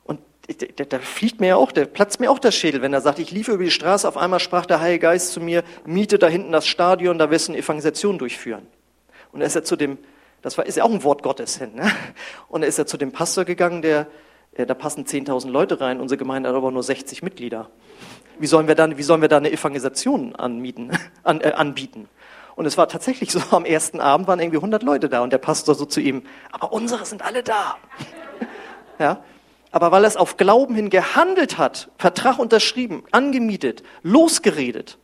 Und 0.03 0.18
da, 0.49 0.84
da 0.84 0.99
fliegt 0.99 1.40
mir 1.40 1.47
ja 1.47 1.57
auch, 1.57 1.70
der 1.70 1.84
platzt 1.84 2.18
mir 2.18 2.28
auch 2.28 2.40
der 2.40 2.51
Schädel, 2.51 2.82
wenn 2.82 2.93
er 2.93 3.01
sagt, 3.01 3.20
ich 3.20 3.30
lief 3.30 3.47
über 3.47 3.62
die 3.62 3.70
Straße, 3.70 4.09
auf 4.09 4.16
einmal 4.16 4.40
sprach 4.40 4.66
der 4.66 4.80
Heilige 4.80 5.03
Geist 5.03 5.30
zu 5.30 5.40
mir, 5.40 5.62
miete 5.84 6.18
da 6.18 6.26
hinten 6.26 6.51
das 6.51 6.66
Stadion, 6.66 7.18
da 7.18 7.30
wirst 7.30 7.47
du 7.47 7.53
eine 7.53 7.62
Evangelisation 7.62 8.18
durchführen. 8.18 8.66
Und 9.30 9.43
er 9.43 9.47
ist 9.47 9.55
ja 9.55 9.62
zu 9.62 9.76
dem, 9.76 9.97
das 10.40 10.59
war, 10.59 10.66
ist 10.66 10.76
ja 10.76 10.82
auch 10.82 10.90
ein 10.90 11.05
Wort 11.05 11.22
Gottes 11.22 11.57
hin, 11.57 11.76
ne? 11.76 11.88
Und 12.49 12.62
er 12.62 12.68
ist 12.68 12.78
ja 12.78 12.84
zu 12.84 12.97
dem 12.97 13.12
Pastor 13.12 13.45
gegangen, 13.45 13.80
der, 13.80 14.09
da 14.57 14.74
passen 14.74 15.05
10.000 15.05 15.51
Leute 15.51 15.80
rein, 15.80 16.01
unsere 16.01 16.18
Gemeinde 16.18 16.49
hat 16.49 16.57
aber 16.57 16.72
nur 16.72 16.82
60 16.82 17.22
Mitglieder. 17.22 17.70
Wie 18.43 18.49
sollen 18.49 18.66
wir 18.66 18.74
dann, 18.74 18.99
wie 18.99 19.05
sollen 19.05 19.20
wir 19.20 19.28
da 19.28 19.36
eine 19.36 19.53
Evangelisation 19.53 20.34
anmieten, 20.34 20.90
an, 21.22 21.40
äh, 21.43 21.53
anbieten? 21.53 22.09
Und 22.57 22.66
es 22.66 22.76
war 22.76 22.88
tatsächlich 22.88 23.30
so, 23.30 23.40
am 23.53 23.64
ersten 23.64 24.01
Abend 24.01 24.26
waren 24.26 24.40
irgendwie 24.40 24.57
100 24.57 24.82
Leute 24.82 25.09
da 25.09 25.20
und 25.20 25.32
der 25.32 25.38
Pastor 25.38 25.76
so 25.76 25.84
zu 25.84 26.01
ihm, 26.01 26.24
aber 26.51 26.72
unsere 26.72 27.07
sind 27.07 27.22
alle 27.22 27.45
da. 27.45 27.76
ja? 28.99 29.22
Aber 29.70 29.93
weil 29.93 30.03
er 30.03 30.09
es 30.09 30.16
auf 30.16 30.38
Glauben 30.38 30.74
hin 30.74 30.90
gehandelt 30.90 31.57
hat, 31.57 31.88
Vertrag 31.99 32.40
unterschrieben, 32.40 33.05
angemietet, 33.12 33.84
losgeredet, 34.03 34.99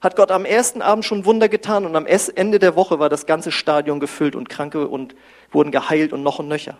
hat 0.00 0.16
Gott 0.16 0.32
am 0.32 0.44
ersten 0.44 0.82
Abend 0.82 1.04
schon 1.04 1.24
Wunder 1.24 1.48
getan 1.48 1.86
und 1.86 1.94
am 1.94 2.06
Ende 2.06 2.58
der 2.58 2.74
Woche 2.74 2.98
war 2.98 3.08
das 3.08 3.24
ganze 3.24 3.52
Stadion 3.52 4.00
gefüllt 4.00 4.34
und 4.34 4.48
Kranke 4.48 4.88
und 4.88 5.14
wurden 5.52 5.70
geheilt 5.70 6.12
und 6.12 6.24
noch 6.24 6.40
und 6.40 6.48
nöcher. 6.48 6.76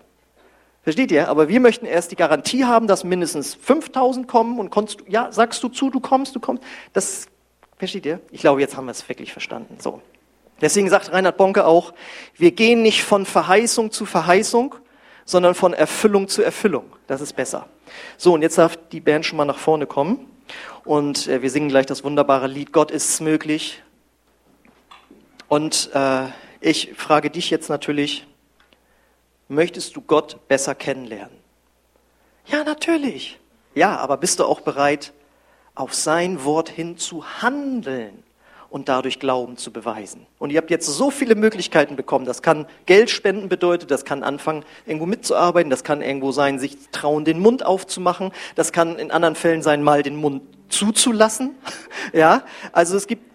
Versteht 0.83 1.13
ihr? 1.13 1.29
Aber 1.29 1.49
wir 1.49 1.61
möchten 1.61 1.87
erst 1.87 2.11
die 2.11 2.17
Garantie 2.17 2.65
haben, 2.65 2.87
dass 2.87 3.05
mindestens 3.05 3.55
5000 3.55 4.27
kommen 4.27 4.59
und 4.59 4.71
konntest, 4.71 5.01
ja, 5.09 5.31
sagst 5.31 5.63
du 5.63 5.69
zu, 5.69 5.91
du 5.91 6.01
kommst, 6.01 6.35
du 6.35 6.41
kommst. 6.41 6.63
Das 6.93 7.29
Versteht 7.81 8.05
ihr? 8.05 8.21
Ich 8.31 8.43
glaube, 8.43 8.61
jetzt 8.61 8.77
haben 8.77 8.85
wir 8.85 8.91
es 8.91 9.09
wirklich 9.09 9.33
verstanden. 9.33 9.79
So. 9.81 10.03
Deswegen 10.61 10.91
sagt 10.91 11.11
Reinhard 11.13 11.39
Bonke 11.39 11.65
auch, 11.65 11.95
wir 12.37 12.51
gehen 12.51 12.83
nicht 12.83 13.03
von 13.03 13.25
Verheißung 13.25 13.91
zu 13.91 14.05
Verheißung, 14.05 14.75
sondern 15.25 15.55
von 15.55 15.73
Erfüllung 15.73 16.29
zu 16.29 16.43
Erfüllung. 16.43 16.93
Das 17.07 17.23
ist 17.23 17.37
besser. 17.37 17.69
So, 18.19 18.35
und 18.35 18.43
jetzt 18.43 18.59
darf 18.59 18.77
die 18.93 19.01
Band 19.01 19.25
schon 19.25 19.39
mal 19.39 19.47
nach 19.47 19.57
vorne 19.57 19.87
kommen. 19.87 20.27
Und 20.85 21.27
äh, 21.27 21.41
wir 21.41 21.49
singen 21.49 21.71
gleich 21.71 21.87
das 21.87 22.05
wunderbare 22.05 22.49
Lied 22.49 22.71
Gott 22.71 22.91
ist 22.91 23.19
möglich. 23.23 23.83
Und 25.49 25.89
äh, 25.95 26.27
ich 26.61 26.93
frage 26.99 27.31
dich 27.31 27.49
jetzt 27.49 27.71
natürlich, 27.71 28.27
möchtest 29.51 29.97
du 29.97 30.01
Gott 30.01 30.49
besser 30.49 30.75
kennenlernen? 30.75 31.37
Ja, 32.47 32.65
natürlich. 32.65 33.39
Ja, 33.75 33.97
aber 33.99 34.17
bist 34.17 34.41
du 34.41 34.45
auch 34.45 34.61
bereit, 34.61 35.13
auf 35.75 35.95
sein 35.95 36.45
Wort 36.45 36.69
hin 36.69 36.97
zu 36.97 37.25
handeln 37.43 38.23
und 38.71 38.89
dadurch 38.89 39.19
Glauben 39.19 39.57
zu 39.57 39.73
beweisen. 39.73 40.27
Und 40.39 40.51
ihr 40.51 40.59
habt 40.59 40.71
jetzt 40.71 40.87
so 40.87 41.11
viele 41.11 41.35
Möglichkeiten 41.35 41.97
bekommen. 41.97 42.25
Das 42.25 42.43
kann 42.43 42.67
Geld 42.87 43.11
spenden 43.11 43.49
bedeuten, 43.49 43.89
das 43.89 44.05
kann 44.05 44.23
anfangen, 44.23 44.65
irgendwo 44.87 45.07
mitzuarbeiten, 45.07 45.71
das 45.71 45.85
kann 45.85 46.03
irgendwo 46.03 46.33
sein, 46.33 46.59
sich 46.59 46.77
trauen, 46.93 47.25
den 47.25 47.41
Mund 47.41 47.67
aufzumachen, 47.67 48.33
das 48.55 48.73
kann 48.73 48.99
in 48.99 49.11
anderen 49.11 49.35
Fällen 49.35 49.63
sein, 49.63 49.83
mal 49.83 50.03
den 50.03 50.17
Mund 50.17 50.43
zuzulassen. 50.69 51.57
Ja, 52.13 52.43
also 52.73 52.97
es 52.97 53.07
gibt, 53.07 53.30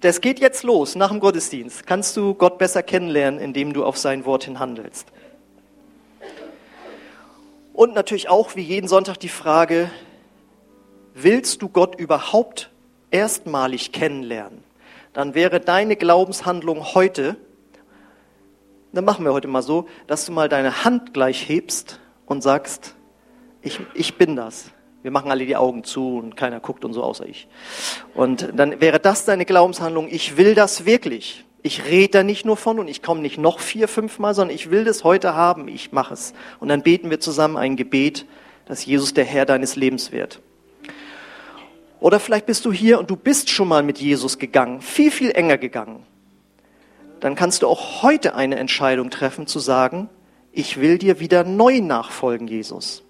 das 0.00 0.20
geht 0.20 0.38
jetzt 0.38 0.62
los 0.62 0.94
nach 0.94 1.10
dem 1.10 1.20
Gottesdienst. 1.20 1.86
Kannst 1.86 2.16
du 2.16 2.34
Gott 2.34 2.58
besser 2.58 2.82
kennenlernen, 2.82 3.40
indem 3.40 3.72
du 3.72 3.84
auf 3.84 3.96
sein 3.98 4.24
Wort 4.24 4.44
hin 4.44 4.58
handelst. 4.58 5.08
Und 7.72 7.94
natürlich 7.94 8.28
auch 8.28 8.56
wie 8.56 8.62
jeden 8.62 8.88
Sonntag 8.88 9.18
die 9.18 9.28
Frage, 9.28 9.90
willst 11.14 11.62
du 11.62 11.68
Gott 11.68 11.98
überhaupt 11.98 12.70
erstmalig 13.10 13.92
kennenlernen, 13.92 14.62
dann 15.12 15.34
wäre 15.34 15.60
deine 15.60 15.96
Glaubenshandlung 15.96 16.94
heute, 16.94 17.36
dann 18.92 19.04
machen 19.04 19.24
wir 19.24 19.32
heute 19.32 19.48
mal 19.48 19.62
so, 19.62 19.88
dass 20.06 20.24
du 20.26 20.32
mal 20.32 20.48
deine 20.48 20.84
Hand 20.84 21.14
gleich 21.14 21.48
hebst 21.48 22.00
und 22.26 22.42
sagst, 22.42 22.94
ich, 23.62 23.80
ich 23.94 24.16
bin 24.16 24.36
das. 24.36 24.70
Wir 25.08 25.12
machen 25.12 25.30
alle 25.30 25.46
die 25.46 25.56
Augen 25.56 25.84
zu 25.84 26.18
und 26.18 26.36
keiner 26.36 26.60
guckt 26.60 26.84
und 26.84 26.92
so 26.92 27.02
außer 27.02 27.24
ich. 27.24 27.48
Und 28.14 28.50
dann 28.54 28.82
wäre 28.82 29.00
das 29.00 29.24
deine 29.24 29.46
Glaubenshandlung, 29.46 30.06
ich 30.10 30.36
will 30.36 30.54
das 30.54 30.84
wirklich. 30.84 31.46
Ich 31.62 31.86
rede 31.86 32.10
da 32.10 32.22
nicht 32.22 32.44
nur 32.44 32.58
von 32.58 32.78
und 32.78 32.88
ich 32.88 33.00
komme 33.00 33.22
nicht 33.22 33.38
noch 33.38 33.58
vier, 33.58 33.88
fünf 33.88 34.18
Mal, 34.18 34.34
sondern 34.34 34.54
ich 34.54 34.70
will 34.70 34.84
das 34.84 35.04
heute 35.04 35.34
haben, 35.34 35.66
ich 35.66 35.92
mache 35.92 36.12
es. 36.12 36.34
Und 36.60 36.68
dann 36.68 36.82
beten 36.82 37.08
wir 37.08 37.20
zusammen 37.20 37.56
ein 37.56 37.76
Gebet, 37.76 38.26
dass 38.66 38.84
Jesus 38.84 39.14
der 39.14 39.24
Herr 39.24 39.46
deines 39.46 39.76
Lebens 39.76 40.12
wird. 40.12 40.42
Oder 42.00 42.20
vielleicht 42.20 42.44
bist 42.44 42.66
du 42.66 42.70
hier 42.70 42.98
und 42.98 43.08
du 43.08 43.16
bist 43.16 43.48
schon 43.48 43.68
mal 43.68 43.82
mit 43.82 44.00
Jesus 44.00 44.38
gegangen, 44.38 44.82
viel, 44.82 45.10
viel 45.10 45.30
enger 45.30 45.56
gegangen. 45.56 46.02
Dann 47.20 47.34
kannst 47.34 47.62
du 47.62 47.66
auch 47.66 48.02
heute 48.02 48.34
eine 48.34 48.56
Entscheidung 48.56 49.08
treffen 49.08 49.46
zu 49.46 49.58
sagen, 49.58 50.10
ich 50.52 50.78
will 50.78 50.98
dir 50.98 51.18
wieder 51.18 51.44
neu 51.44 51.80
nachfolgen, 51.80 52.46
Jesus. 52.46 53.07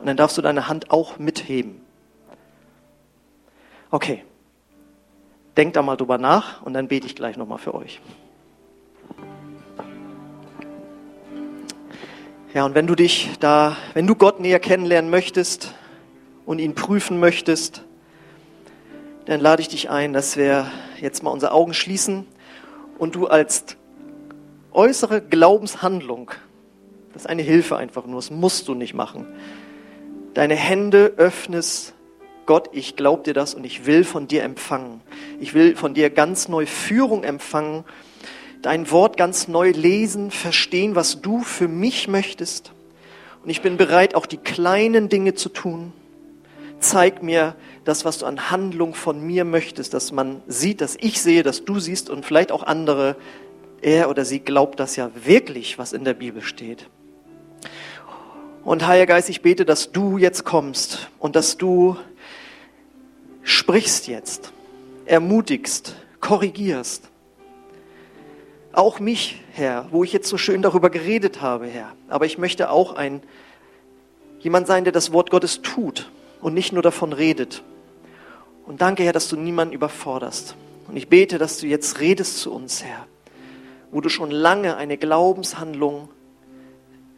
Und 0.00 0.06
dann 0.06 0.16
darfst 0.16 0.38
du 0.38 0.42
deine 0.42 0.66
Hand 0.66 0.90
auch 0.90 1.18
mitheben. 1.18 1.80
Okay. 3.90 4.24
Denk 5.56 5.74
da 5.74 5.82
mal 5.82 5.96
drüber 5.96 6.16
nach 6.16 6.62
und 6.62 6.72
dann 6.72 6.88
bete 6.88 7.06
ich 7.06 7.14
gleich 7.14 7.36
nochmal 7.36 7.58
für 7.58 7.74
euch. 7.74 8.00
Ja, 12.54 12.64
und 12.64 12.74
wenn 12.74 12.86
du 12.86 12.94
dich 12.94 13.30
da, 13.40 13.76
wenn 13.94 14.06
du 14.06 14.14
Gott 14.14 14.40
näher 14.40 14.58
kennenlernen 14.58 15.10
möchtest 15.10 15.74
und 16.46 16.60
ihn 16.60 16.74
prüfen 16.74 17.20
möchtest, 17.20 17.84
dann 19.26 19.40
lade 19.40 19.62
ich 19.62 19.68
dich 19.68 19.90
ein, 19.90 20.12
dass 20.12 20.36
wir 20.36 20.70
jetzt 21.00 21.22
mal 21.22 21.30
unsere 21.30 21.52
Augen 21.52 21.74
schließen 21.74 22.26
und 22.98 23.14
du 23.14 23.26
als 23.26 23.76
äußere 24.72 25.20
Glaubenshandlung, 25.20 26.30
das 27.12 27.22
ist 27.22 27.28
eine 27.28 27.42
Hilfe 27.42 27.76
einfach 27.76 28.06
nur, 28.06 28.16
das 28.16 28.30
musst 28.30 28.66
du 28.66 28.74
nicht 28.74 28.94
machen, 28.94 29.26
deine 30.34 30.54
Hände 30.54 31.14
öffnest, 31.16 31.94
Gott, 32.46 32.70
ich 32.72 32.96
glaube 32.96 33.22
dir 33.22 33.34
das 33.34 33.54
und 33.54 33.64
ich 33.64 33.86
will 33.86 34.02
von 34.02 34.26
dir 34.26 34.42
empfangen. 34.42 35.00
Ich 35.38 35.54
will 35.54 35.76
von 35.76 35.94
dir 35.94 36.10
ganz 36.10 36.48
neu 36.48 36.66
Führung 36.66 37.22
empfangen, 37.22 37.84
dein 38.62 38.90
Wort 38.90 39.16
ganz 39.16 39.46
neu 39.46 39.70
lesen, 39.70 40.30
verstehen, 40.30 40.96
was 40.96 41.20
du 41.20 41.42
für 41.42 41.68
mich 41.68 42.08
möchtest. 42.08 42.72
Und 43.44 43.50
ich 43.50 43.62
bin 43.62 43.76
bereit, 43.76 44.14
auch 44.14 44.26
die 44.26 44.36
kleinen 44.36 45.08
Dinge 45.08 45.34
zu 45.34 45.48
tun. 45.48 45.92
Zeig 46.80 47.22
mir, 47.22 47.54
das, 47.84 48.04
was 48.04 48.18
du 48.18 48.26
an 48.26 48.50
Handlung 48.50 48.94
von 48.94 49.20
mir 49.24 49.44
möchtest, 49.44 49.94
dass 49.94 50.12
man 50.12 50.42
sieht, 50.46 50.80
dass 50.80 50.96
ich 51.00 51.20
sehe, 51.20 51.42
dass 51.42 51.64
du 51.64 51.78
siehst 51.78 52.10
und 52.10 52.24
vielleicht 52.24 52.52
auch 52.52 52.62
andere, 52.62 53.16
er 53.80 54.10
oder 54.10 54.24
sie 54.24 54.40
glaubt 54.40 54.80
das 54.80 54.96
ja 54.96 55.10
wirklich, 55.24 55.78
was 55.78 55.92
in 55.92 56.04
der 56.04 56.14
Bibel 56.14 56.42
steht. 56.42 56.86
Und 58.62 58.86
Heiliger 58.86 59.14
Geist, 59.14 59.30
ich 59.30 59.40
bete, 59.40 59.64
dass 59.64 59.90
du 59.90 60.18
jetzt 60.18 60.44
kommst 60.44 61.08
und 61.18 61.34
dass 61.34 61.56
du 61.56 61.96
sprichst 63.42 64.06
jetzt, 64.06 64.52
ermutigst, 65.06 65.96
korrigierst. 66.20 67.08
Auch 68.72 69.00
mich, 69.00 69.42
Herr, 69.52 69.88
wo 69.90 70.04
ich 70.04 70.12
jetzt 70.12 70.28
so 70.28 70.36
schön 70.36 70.60
darüber 70.60 70.90
geredet 70.90 71.40
habe, 71.40 71.66
Herr. 71.66 71.92
Aber 72.08 72.26
ich 72.26 72.36
möchte 72.36 72.70
auch 72.70 72.92
ein, 72.92 73.22
jemand 74.40 74.66
sein, 74.66 74.84
der 74.84 74.92
das 74.92 75.10
Wort 75.10 75.30
Gottes 75.30 75.62
tut 75.62 76.10
und 76.42 76.52
nicht 76.52 76.72
nur 76.72 76.82
davon 76.82 77.14
redet. 77.14 77.62
Und 78.66 78.82
danke, 78.82 79.02
Herr, 79.04 79.14
dass 79.14 79.28
du 79.28 79.36
niemanden 79.36 79.74
überforderst. 79.74 80.54
Und 80.86 80.96
ich 80.96 81.08
bete, 81.08 81.38
dass 81.38 81.58
du 81.58 81.66
jetzt 81.66 81.98
redest 81.98 82.38
zu 82.38 82.52
uns, 82.52 82.84
Herr, 82.84 83.06
wo 83.90 84.02
du 84.02 84.10
schon 84.10 84.30
lange 84.30 84.76
eine 84.76 84.98
Glaubenshandlung 84.98 86.10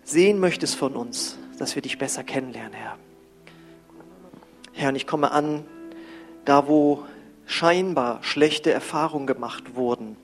sehen 0.04 0.40
möchtest 0.40 0.76
von 0.76 0.94
uns, 0.94 1.38
dass 1.58 1.74
wir 1.74 1.82
dich 1.82 1.98
besser 1.98 2.24
kennenlernen, 2.24 2.72
Herr. 2.72 2.98
Herr, 4.72 4.88
und 4.88 4.96
ich 4.96 5.06
komme 5.06 5.32
an, 5.32 5.64
da 6.44 6.66
wo 6.66 7.04
scheinbar 7.46 8.22
schlechte 8.22 8.72
Erfahrungen 8.72 9.26
gemacht 9.26 9.74
wurden, 9.74 10.16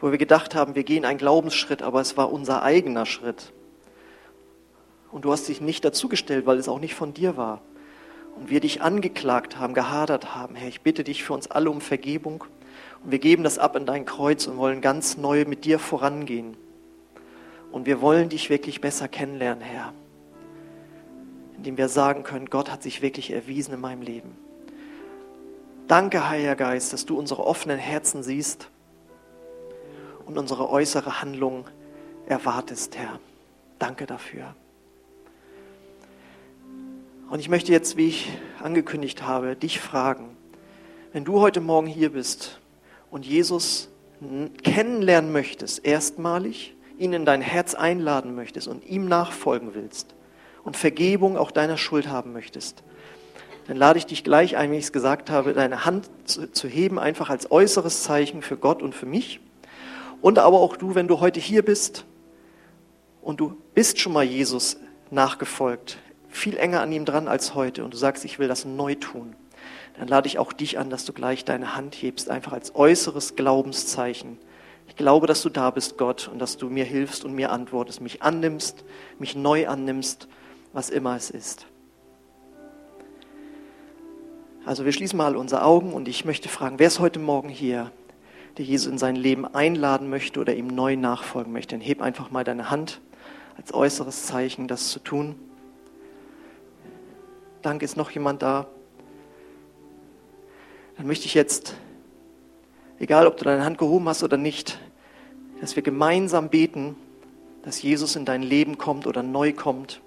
wo 0.00 0.10
wir 0.10 0.18
gedacht 0.18 0.54
haben, 0.54 0.74
wir 0.74 0.84
gehen 0.84 1.04
einen 1.04 1.18
Glaubensschritt, 1.18 1.82
aber 1.82 2.00
es 2.00 2.16
war 2.16 2.32
unser 2.32 2.62
eigener 2.62 3.06
Schritt. 3.06 3.52
Und 5.10 5.24
du 5.24 5.32
hast 5.32 5.48
dich 5.48 5.60
nicht 5.60 5.84
dazugestellt, 5.84 6.46
weil 6.46 6.58
es 6.58 6.68
auch 6.68 6.78
nicht 6.78 6.94
von 6.94 7.14
dir 7.14 7.36
war. 7.36 7.62
Und 8.36 8.50
wir 8.50 8.60
dich 8.60 8.82
angeklagt 8.82 9.58
haben, 9.58 9.74
gehadert 9.74 10.36
haben. 10.36 10.54
Herr, 10.54 10.68
ich 10.68 10.82
bitte 10.82 11.02
dich 11.02 11.24
für 11.24 11.32
uns 11.32 11.50
alle 11.50 11.70
um 11.70 11.80
Vergebung. 11.80 12.44
Und 13.02 13.10
wir 13.10 13.18
geben 13.18 13.42
das 13.42 13.58
ab 13.58 13.74
in 13.74 13.86
dein 13.86 14.04
Kreuz 14.04 14.46
und 14.46 14.58
wollen 14.58 14.80
ganz 14.80 15.16
neu 15.16 15.44
mit 15.46 15.64
dir 15.64 15.78
vorangehen. 15.78 16.56
Und 17.72 17.86
wir 17.86 18.00
wollen 18.00 18.28
dich 18.28 18.50
wirklich 18.50 18.80
besser 18.80 19.08
kennenlernen, 19.08 19.62
Herr. 19.62 19.92
Indem 21.56 21.76
wir 21.76 21.88
sagen 21.88 22.22
können, 22.22 22.46
Gott 22.46 22.70
hat 22.70 22.82
sich 22.82 23.02
wirklich 23.02 23.30
erwiesen 23.30 23.74
in 23.74 23.80
meinem 23.80 24.02
Leben. 24.02 24.36
Danke, 25.86 26.28
Heiliger 26.28 26.56
Geist, 26.56 26.92
dass 26.92 27.06
du 27.06 27.18
unsere 27.18 27.44
offenen 27.44 27.78
Herzen 27.78 28.22
siehst 28.22 28.68
und 30.26 30.38
unsere 30.38 30.70
äußere 30.70 31.22
Handlung 31.22 31.66
erwartest, 32.26 32.96
Herr. 32.96 33.18
Danke 33.78 34.06
dafür. 34.06 34.54
Und 37.30 37.40
ich 37.40 37.48
möchte 37.48 37.72
jetzt, 37.72 37.96
wie 37.96 38.08
ich 38.08 38.30
angekündigt 38.62 39.22
habe, 39.22 39.56
dich 39.56 39.80
fragen, 39.80 40.36
wenn 41.12 41.24
du 41.24 41.40
heute 41.40 41.60
Morgen 41.60 41.86
hier 41.86 42.12
bist 42.12 42.60
und 43.10 43.26
Jesus 43.26 43.88
kennenlernen 44.62 45.32
möchtest, 45.32 45.84
erstmalig, 45.84 46.74
ihn 46.98 47.12
in 47.12 47.24
dein 47.24 47.40
Herz 47.40 47.74
einladen 47.74 48.34
möchtest 48.34 48.68
und 48.68 48.84
ihm 48.86 49.06
nachfolgen 49.06 49.74
willst 49.74 50.14
und 50.64 50.76
Vergebung 50.76 51.36
auch 51.36 51.50
deiner 51.50 51.76
Schuld 51.76 52.08
haben 52.08 52.32
möchtest, 52.32 52.82
dann 53.68 53.76
lade 53.76 53.98
ich 53.98 54.06
dich 54.06 54.24
gleich 54.24 54.56
ein, 54.56 54.72
wie 54.72 54.76
ich 54.76 54.84
es 54.84 54.92
gesagt 54.92 55.30
habe, 55.30 55.52
deine 55.52 55.84
Hand 55.84 56.08
zu, 56.24 56.50
zu 56.50 56.68
heben, 56.68 56.98
einfach 56.98 57.28
als 57.28 57.50
äußeres 57.50 58.02
Zeichen 58.02 58.40
für 58.40 58.56
Gott 58.56 58.82
und 58.82 58.94
für 58.94 59.06
mich. 59.06 59.40
Und 60.22 60.38
aber 60.38 60.58
auch 60.58 60.76
du, 60.76 60.94
wenn 60.94 61.06
du 61.06 61.20
heute 61.20 61.38
hier 61.38 61.62
bist 61.62 62.04
und 63.20 63.40
du 63.40 63.56
bist 63.74 64.00
schon 64.00 64.14
mal 64.14 64.24
Jesus 64.24 64.78
nachgefolgt, 65.10 65.98
viel 66.30 66.56
enger 66.56 66.80
an 66.80 66.92
ihm 66.92 67.04
dran 67.04 67.28
als 67.28 67.54
heute 67.54 67.84
und 67.84 67.92
du 67.92 67.98
sagst, 67.98 68.24
ich 68.24 68.38
will 68.38 68.48
das 68.48 68.64
neu 68.64 68.94
tun, 68.94 69.36
dann 69.98 70.08
lade 70.08 70.28
ich 70.28 70.38
auch 70.38 70.52
dich 70.52 70.78
an, 70.78 70.90
dass 70.90 71.04
du 71.04 71.12
gleich 71.12 71.44
deine 71.44 71.76
Hand 71.76 71.94
hebst, 71.94 72.30
einfach 72.30 72.52
als 72.52 72.74
äußeres 72.74 73.36
Glaubenszeichen. 73.36 74.38
Ich 74.88 74.96
glaube, 74.96 75.26
dass 75.28 75.42
du 75.42 75.48
da 75.48 75.70
bist, 75.70 75.96
Gott, 75.96 76.28
und 76.28 76.40
dass 76.40 76.56
du 76.56 76.68
mir 76.68 76.84
hilfst 76.84 77.24
und 77.24 77.34
mir 77.34 77.52
antwortest, 77.52 78.00
mich 78.00 78.22
annimmst, 78.22 78.84
mich 79.18 79.36
neu 79.36 79.68
annimmst, 79.68 80.26
was 80.72 80.90
immer 80.90 81.14
es 81.14 81.30
ist. 81.30 81.66
Also 84.64 84.84
wir 84.84 84.92
schließen 84.92 85.16
mal 85.16 85.36
unsere 85.36 85.62
Augen 85.62 85.92
und 85.92 86.08
ich 86.08 86.24
möchte 86.24 86.48
fragen, 86.48 86.78
wer 86.78 86.88
ist 86.88 86.98
heute 86.98 87.18
Morgen 87.18 87.48
hier, 87.48 87.92
der 88.56 88.64
Jesus 88.64 88.90
in 88.90 88.98
sein 88.98 89.16
Leben 89.16 89.46
einladen 89.46 90.10
möchte 90.10 90.40
oder 90.40 90.54
ihm 90.54 90.66
neu 90.66 90.96
nachfolgen 90.96 91.52
möchte? 91.52 91.74
Dann 91.76 91.80
heb 91.80 92.02
einfach 92.02 92.30
mal 92.30 92.44
deine 92.44 92.70
Hand 92.70 93.00
als 93.56 93.72
äußeres 93.72 94.26
Zeichen, 94.26 94.68
das 94.68 94.90
zu 94.90 94.98
tun. 94.98 95.36
Danke, 97.62 97.84
ist 97.84 97.96
noch 97.96 98.10
jemand 98.10 98.42
da? 98.42 98.66
Dann 100.96 101.06
möchte 101.06 101.26
ich 101.26 101.34
jetzt, 101.34 101.74
egal 102.98 103.26
ob 103.26 103.36
du 103.36 103.44
deine 103.44 103.64
Hand 103.64 103.78
gehoben 103.78 104.08
hast 104.08 104.22
oder 104.22 104.36
nicht, 104.36 104.78
dass 105.60 105.76
wir 105.76 105.82
gemeinsam 105.82 106.48
beten, 106.48 106.96
dass 107.62 107.82
Jesus 107.82 108.16
in 108.16 108.24
dein 108.24 108.42
Leben 108.42 108.78
kommt 108.78 109.06
oder 109.06 109.22
neu 109.22 109.52
kommt 109.52 110.00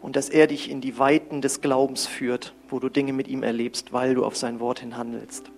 und 0.00 0.16
dass 0.16 0.28
er 0.28 0.46
dich 0.46 0.70
in 0.70 0.80
die 0.80 0.98
Weiten 0.98 1.40
des 1.40 1.60
Glaubens 1.60 2.06
führt, 2.06 2.54
wo 2.68 2.78
du 2.78 2.88
Dinge 2.88 3.12
mit 3.12 3.28
ihm 3.28 3.42
erlebst, 3.42 3.92
weil 3.92 4.14
du 4.14 4.24
auf 4.24 4.36
sein 4.36 4.60
Wort 4.60 4.80
hin 4.80 4.96
handelst. 4.96 5.50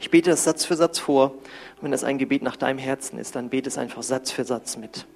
Ich 0.00 0.10
bete 0.10 0.30
das 0.30 0.44
Satz 0.44 0.64
für 0.64 0.76
Satz 0.76 0.98
vor. 0.98 1.34
Wenn 1.80 1.90
das 1.90 2.04
ein 2.04 2.18
Gebet 2.18 2.42
nach 2.42 2.56
deinem 2.56 2.78
Herzen 2.78 3.18
ist, 3.18 3.36
dann 3.36 3.48
bete 3.48 3.68
es 3.68 3.78
einfach 3.78 4.02
Satz 4.02 4.30
für 4.30 4.44
Satz 4.44 4.76
mit. 4.76 5.06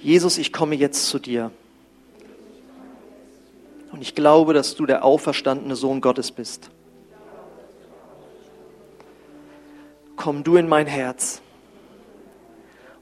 Jesus, 0.00 0.38
ich 0.38 0.52
komme 0.52 0.76
jetzt 0.76 1.06
zu 1.06 1.18
dir. 1.18 1.50
Und 3.90 4.02
ich 4.02 4.14
glaube, 4.14 4.54
dass 4.54 4.76
du 4.76 4.86
der 4.86 5.04
auferstandene 5.04 5.74
Sohn 5.74 6.00
Gottes 6.00 6.30
bist. 6.30 6.70
Komm 10.18 10.42
du 10.42 10.56
in 10.56 10.68
mein 10.68 10.88
Herz 10.88 11.40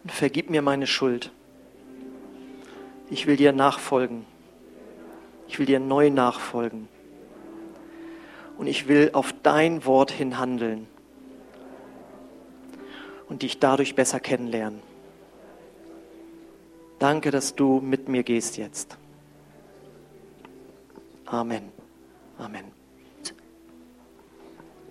und 0.05 0.13
vergib 0.13 0.51
mir 0.51 0.61
meine 0.61 0.87
Schuld. 0.87 1.33
Ich 3.09 3.27
will 3.27 3.37
dir 3.37 3.53
nachfolgen. 3.53 4.27
Ich 5.49 5.59
will 5.59 5.65
dir 5.65 5.81
neu 5.81 6.11
nachfolgen. 6.11 6.89
Und 8.59 8.67
ich 8.67 8.87
will 8.87 9.11
auf 9.15 9.33
dein 9.43 9.87
Wort 9.87 10.11
hin 10.11 10.39
handeln 10.39 10.87
und 13.31 13.41
dich 13.41 13.61
dadurch 13.61 13.95
besser 13.95 14.21
kennenlernen. 14.21 14.83
Danke, 16.99 17.31
dass 17.31 17.55
du 17.55 17.81
mit 17.81 18.11
mir 18.11 18.25
gehst 18.25 18.59
jetzt. 18.59 18.99
Amen. 21.25 21.73
Amen. 22.39 22.76